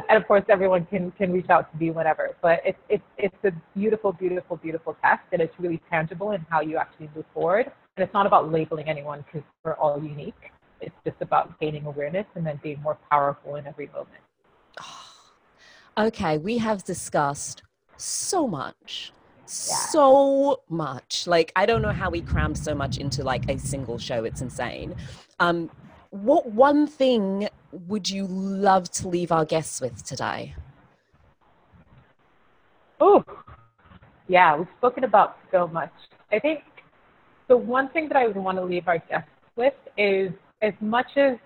and 0.08 0.16
of 0.20 0.26
course, 0.26 0.44
everyone 0.48 0.84
can 0.86 1.12
can 1.12 1.32
reach 1.32 1.48
out 1.50 1.70
to 1.72 1.78
me 1.78 1.90
whenever. 1.92 2.34
But 2.42 2.60
it's 2.64 2.78
it's 2.88 3.04
it's 3.18 3.44
a 3.44 3.52
beautiful, 3.78 4.12
beautiful, 4.12 4.56
beautiful 4.56 4.96
test, 5.02 5.22
and 5.32 5.40
it's 5.40 5.54
really 5.60 5.80
tangible 5.90 6.32
in 6.32 6.44
how 6.50 6.60
you 6.60 6.76
actually 6.76 7.08
move 7.14 7.24
forward. 7.32 7.70
And 7.96 8.04
it's 8.04 8.12
not 8.14 8.26
about 8.26 8.50
labeling 8.50 8.88
anyone 8.88 9.24
because 9.26 9.46
we're 9.64 9.74
all 9.74 10.02
unique. 10.02 10.50
It's 10.80 10.94
just 11.04 11.16
about 11.20 11.58
gaining 11.60 11.86
awareness 11.86 12.26
and 12.34 12.46
then 12.46 12.60
being 12.62 12.80
more 12.82 12.98
powerful 13.10 13.56
in 13.56 13.66
every 13.66 13.88
moment. 13.88 14.22
Okay, 15.98 16.38
we 16.38 16.58
have 16.58 16.84
discussed 16.84 17.62
so 17.96 18.46
much. 18.46 19.12
So 19.46 20.62
much. 20.68 21.26
Like, 21.26 21.50
I 21.56 21.66
don't 21.66 21.82
know 21.82 21.90
how 21.90 22.08
we 22.08 22.20
crammed 22.20 22.56
so 22.56 22.72
much 22.72 22.98
into 22.98 23.24
like 23.24 23.50
a 23.50 23.58
single 23.58 23.98
show. 23.98 24.22
It's 24.22 24.40
insane. 24.40 24.94
Um, 25.40 25.70
what 26.10 26.52
one 26.52 26.86
thing 26.86 27.48
would 27.72 28.08
you 28.08 28.26
love 28.26 28.90
to 28.92 29.08
leave 29.08 29.32
our 29.32 29.44
guests 29.44 29.80
with 29.80 30.04
today? 30.04 30.54
Oh, 33.00 33.24
yeah, 34.28 34.56
we've 34.56 34.68
spoken 34.78 35.02
about 35.02 35.38
so 35.50 35.66
much. 35.66 35.92
I 36.30 36.38
think 36.38 36.62
the 37.48 37.56
one 37.56 37.88
thing 37.88 38.06
that 38.08 38.16
I 38.16 38.28
would 38.28 38.36
want 38.36 38.58
to 38.58 38.64
leave 38.64 38.86
our 38.86 38.98
guests 38.98 39.30
with 39.56 39.74
is 39.96 40.30
as 40.62 40.72
much 40.80 41.06
as 41.16 41.36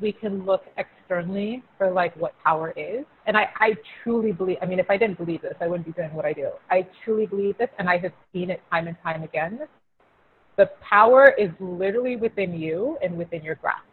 we 0.00 0.12
can 0.12 0.44
look 0.44 0.64
externally 0.76 1.62
for 1.78 1.90
like 1.90 2.14
what 2.16 2.34
power 2.44 2.72
is, 2.76 3.04
and 3.26 3.36
I, 3.36 3.48
I 3.58 3.74
truly 4.02 4.32
believe, 4.32 4.58
I 4.60 4.66
mean, 4.66 4.78
if 4.78 4.90
I 4.90 4.96
didn't 4.96 5.18
believe 5.18 5.42
this, 5.42 5.54
I 5.60 5.66
wouldn't 5.66 5.86
be 5.86 5.92
doing 5.92 6.12
what 6.12 6.24
I 6.24 6.32
do. 6.32 6.50
I 6.70 6.86
truly 7.04 7.26
believe 7.26 7.56
this, 7.58 7.70
and 7.78 7.88
I 7.88 7.98
have 7.98 8.12
seen 8.32 8.50
it 8.50 8.60
time 8.70 8.88
and 8.88 8.96
time 9.02 9.22
again. 9.22 9.60
The 10.56 10.70
power 10.88 11.34
is 11.38 11.50
literally 11.60 12.16
within 12.16 12.54
you 12.54 12.98
and 13.02 13.16
within 13.16 13.42
your 13.42 13.56
grasp, 13.56 13.84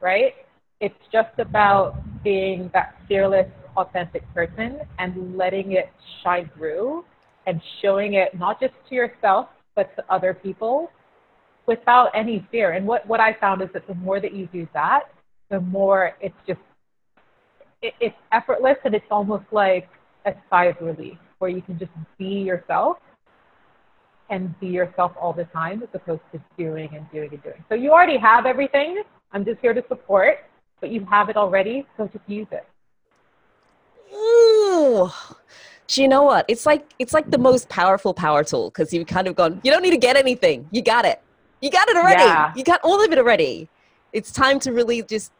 right? 0.00 0.34
It's 0.80 0.94
just 1.12 1.38
about 1.38 1.96
being 2.22 2.70
that 2.72 2.96
fearless, 3.08 3.48
authentic 3.76 4.22
person 4.34 4.80
and 4.98 5.36
letting 5.36 5.72
it 5.72 5.90
shine 6.22 6.50
through 6.56 7.04
and 7.46 7.60
showing 7.80 8.14
it 8.14 8.36
not 8.38 8.60
just 8.60 8.74
to 8.88 8.94
yourself, 8.94 9.48
but 9.74 9.94
to 9.96 10.04
other 10.12 10.34
people 10.34 10.90
without 11.68 12.10
any 12.14 12.44
fear. 12.50 12.72
And 12.72 12.86
what, 12.86 13.06
what 13.06 13.20
I 13.20 13.34
found 13.34 13.62
is 13.62 13.68
that 13.74 13.86
the 13.86 13.94
more 13.94 14.18
that 14.18 14.32
you 14.32 14.48
do 14.52 14.66
that, 14.72 15.02
the 15.50 15.60
more 15.60 16.16
it's 16.20 16.34
just, 16.46 16.58
it, 17.82 17.94
it's 18.00 18.16
effortless 18.32 18.78
and 18.84 18.94
it's 18.94 19.06
almost 19.10 19.44
like 19.52 19.88
a 20.26 20.32
sigh 20.50 20.64
of 20.64 20.76
relief 20.80 21.18
where 21.38 21.50
you 21.50 21.62
can 21.62 21.78
just 21.78 21.92
be 22.18 22.24
yourself 22.24 22.96
and 24.30 24.58
be 24.58 24.66
yourself 24.66 25.12
all 25.20 25.32
the 25.32 25.44
time 25.44 25.82
as 25.82 25.88
opposed 25.94 26.22
to 26.32 26.40
doing 26.58 26.88
and 26.94 27.06
doing 27.12 27.30
and 27.32 27.42
doing. 27.42 27.62
So 27.68 27.74
you 27.74 27.92
already 27.92 28.18
have 28.18 28.46
everything. 28.46 29.02
I'm 29.32 29.44
just 29.44 29.60
here 29.60 29.74
to 29.74 29.84
support, 29.88 30.38
but 30.80 30.90
you 30.90 31.06
have 31.10 31.28
it 31.28 31.36
already, 31.36 31.86
so 31.96 32.08
just 32.08 32.24
use 32.26 32.46
it. 32.50 32.66
Ooh. 34.14 35.10
Do 35.86 36.02
you 36.02 36.08
know 36.08 36.22
what? 36.22 36.44
It's 36.48 36.66
like 36.66 36.92
it's 36.98 37.14
like 37.14 37.30
the 37.30 37.38
most 37.38 37.68
powerful 37.68 38.12
power 38.12 38.44
tool 38.44 38.70
because 38.70 38.92
you've 38.92 39.06
kind 39.06 39.26
of 39.26 39.36
gone, 39.36 39.60
you 39.64 39.70
don't 39.70 39.82
need 39.82 39.92
to 39.92 39.98
get 39.98 40.16
anything. 40.16 40.68
You 40.70 40.82
got 40.82 41.06
it. 41.06 41.22
You 41.60 41.70
got 41.70 41.88
it 41.88 41.96
already. 41.96 42.22
Yeah. 42.22 42.52
You 42.54 42.64
got 42.64 42.80
all 42.82 43.04
of 43.04 43.10
it 43.10 43.18
already. 43.18 43.68
It's 44.12 44.30
time 44.30 44.58
to 44.60 44.72
really 44.72 45.02
just 45.02 45.32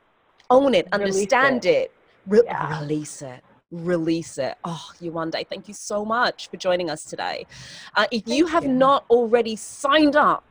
own 0.50 0.74
it, 0.74 0.88
Release 0.92 1.10
understand 1.10 1.64
it, 1.66 1.92
re- 2.26 2.42
Yeah. 2.44 2.80
release 2.80 3.22
it. 3.22 3.42
Release 3.70 4.38
it. 4.38 4.56
Oh, 4.64 4.90
Yewande, 5.00 5.46
thank 5.48 5.68
you 5.68 5.74
so 5.74 6.04
much 6.04 6.48
for 6.50 6.56
joining 6.56 6.88
us 6.90 7.04
today. 7.04 7.46
Uh, 7.94 8.06
if 8.10 8.26
you 8.26 8.46
have 8.46 8.64
you. 8.64 8.70
not 8.70 9.04
already 9.10 9.56
signed 9.56 10.16
up 10.16 10.44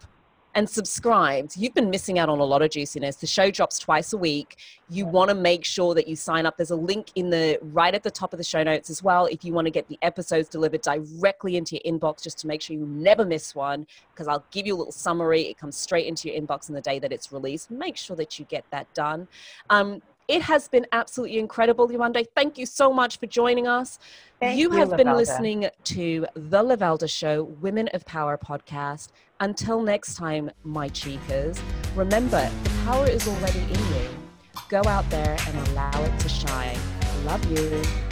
and 0.58 0.68
subscribed, 0.68 1.55
you've 1.55 1.76
been 1.76 1.91
missing 1.91 2.18
out 2.18 2.30
on 2.30 2.39
a 2.39 2.43
lot 2.43 2.64
of 2.64 2.72
juiciness. 2.72 3.18
The 3.18 3.28
show 3.28 3.51
drops 3.51 3.78
twice 3.78 4.12
a 4.14 4.18
week. 4.18 4.58
You 4.89 5.05
want 5.05 5.30
to 5.30 5.36
make 5.36 5.64
sure 5.64 5.93
that 5.93 6.08
you 6.08 6.16
sign 6.16 6.47
up. 6.47 6.58
There's 6.58 6.72
a 6.72 6.76
link 6.76 7.12
in 7.14 7.30
the 7.30 7.60
right 7.62 7.93
at 7.93 8.01
the 8.01 8.10
top 8.10 8.34
of 8.34 8.39
the 8.39 8.43
show 8.43 8.64
notes 8.64 8.89
as 8.89 9.03
well. 9.03 9.28
If 9.28 9.45
you 9.45 9.53
want 9.53 9.66
to 9.66 9.72
get 9.72 9.88
the 9.88 9.99
episodes 10.01 10.49
delivered 10.49 10.82
directly 10.82 11.58
into 11.58 11.76
your 11.76 11.93
inbox, 11.93 12.24
just 12.24 12.39
to 12.39 12.47
make 12.47 12.64
sure 12.64 12.76
you 12.76 12.88
never 12.88 13.24
miss 13.24 13.53
one, 13.53 13.86
because 14.12 14.28
I'll 14.28 14.43
give 14.49 14.66
you 14.66 14.74
a 14.74 14.80
little 14.80 14.91
summary. 14.91 15.43
It 15.43 15.60
comes 15.60 15.78
straight 15.78 16.08
into 16.08 16.28
your 16.28 16.41
inbox 16.41 16.72
on 16.72 16.74
the 16.74 16.82
day 16.82 16.97
that 16.97 17.12
it's 17.12 17.32
released. 17.32 17.70
Make 17.70 17.95
sure 17.95 18.16
that 18.16 18.39
you 18.39 18.45
get 18.45 18.66
that 18.72 18.91
done. 18.95 19.28
Um, 19.70 20.01
it 20.28 20.41
has 20.41 20.67
been 20.67 20.86
absolutely 20.91 21.39
incredible, 21.39 21.88
Yewande. 21.88 22.25
Thank 22.36 22.57
you 22.57 22.65
so 22.65 22.91
much 22.91 23.17
for 23.17 23.28
joining 23.28 23.67
us. 23.67 23.99
Thank 24.39 24.59
you 24.59 24.71
you, 24.71 24.78
have 24.78 24.95
been 24.97 25.13
listening 25.13 25.69
to 25.86 26.25
the 26.34 26.63
Lavelda 26.63 27.09
Show 27.09 27.43
Women 27.43 27.88
of 27.93 28.05
Power 28.05 28.38
podcast. 28.38 29.09
Until 29.39 29.82
next 29.82 30.15
time, 30.15 30.51
my 30.63 30.89
chicas, 30.89 31.59
remember 31.95 32.49
the 32.63 32.69
power 32.86 33.07
is 33.07 33.28
already 33.28 33.59
in 33.59 33.69
you. 33.69 34.09
Go 34.69 34.82
out 34.86 35.09
there 35.09 35.38
and 35.47 35.67
allow 35.69 36.03
it 36.03 36.19
to 36.19 36.30
shine. 36.30 36.78
Love 37.25 37.43
you. 37.51 38.07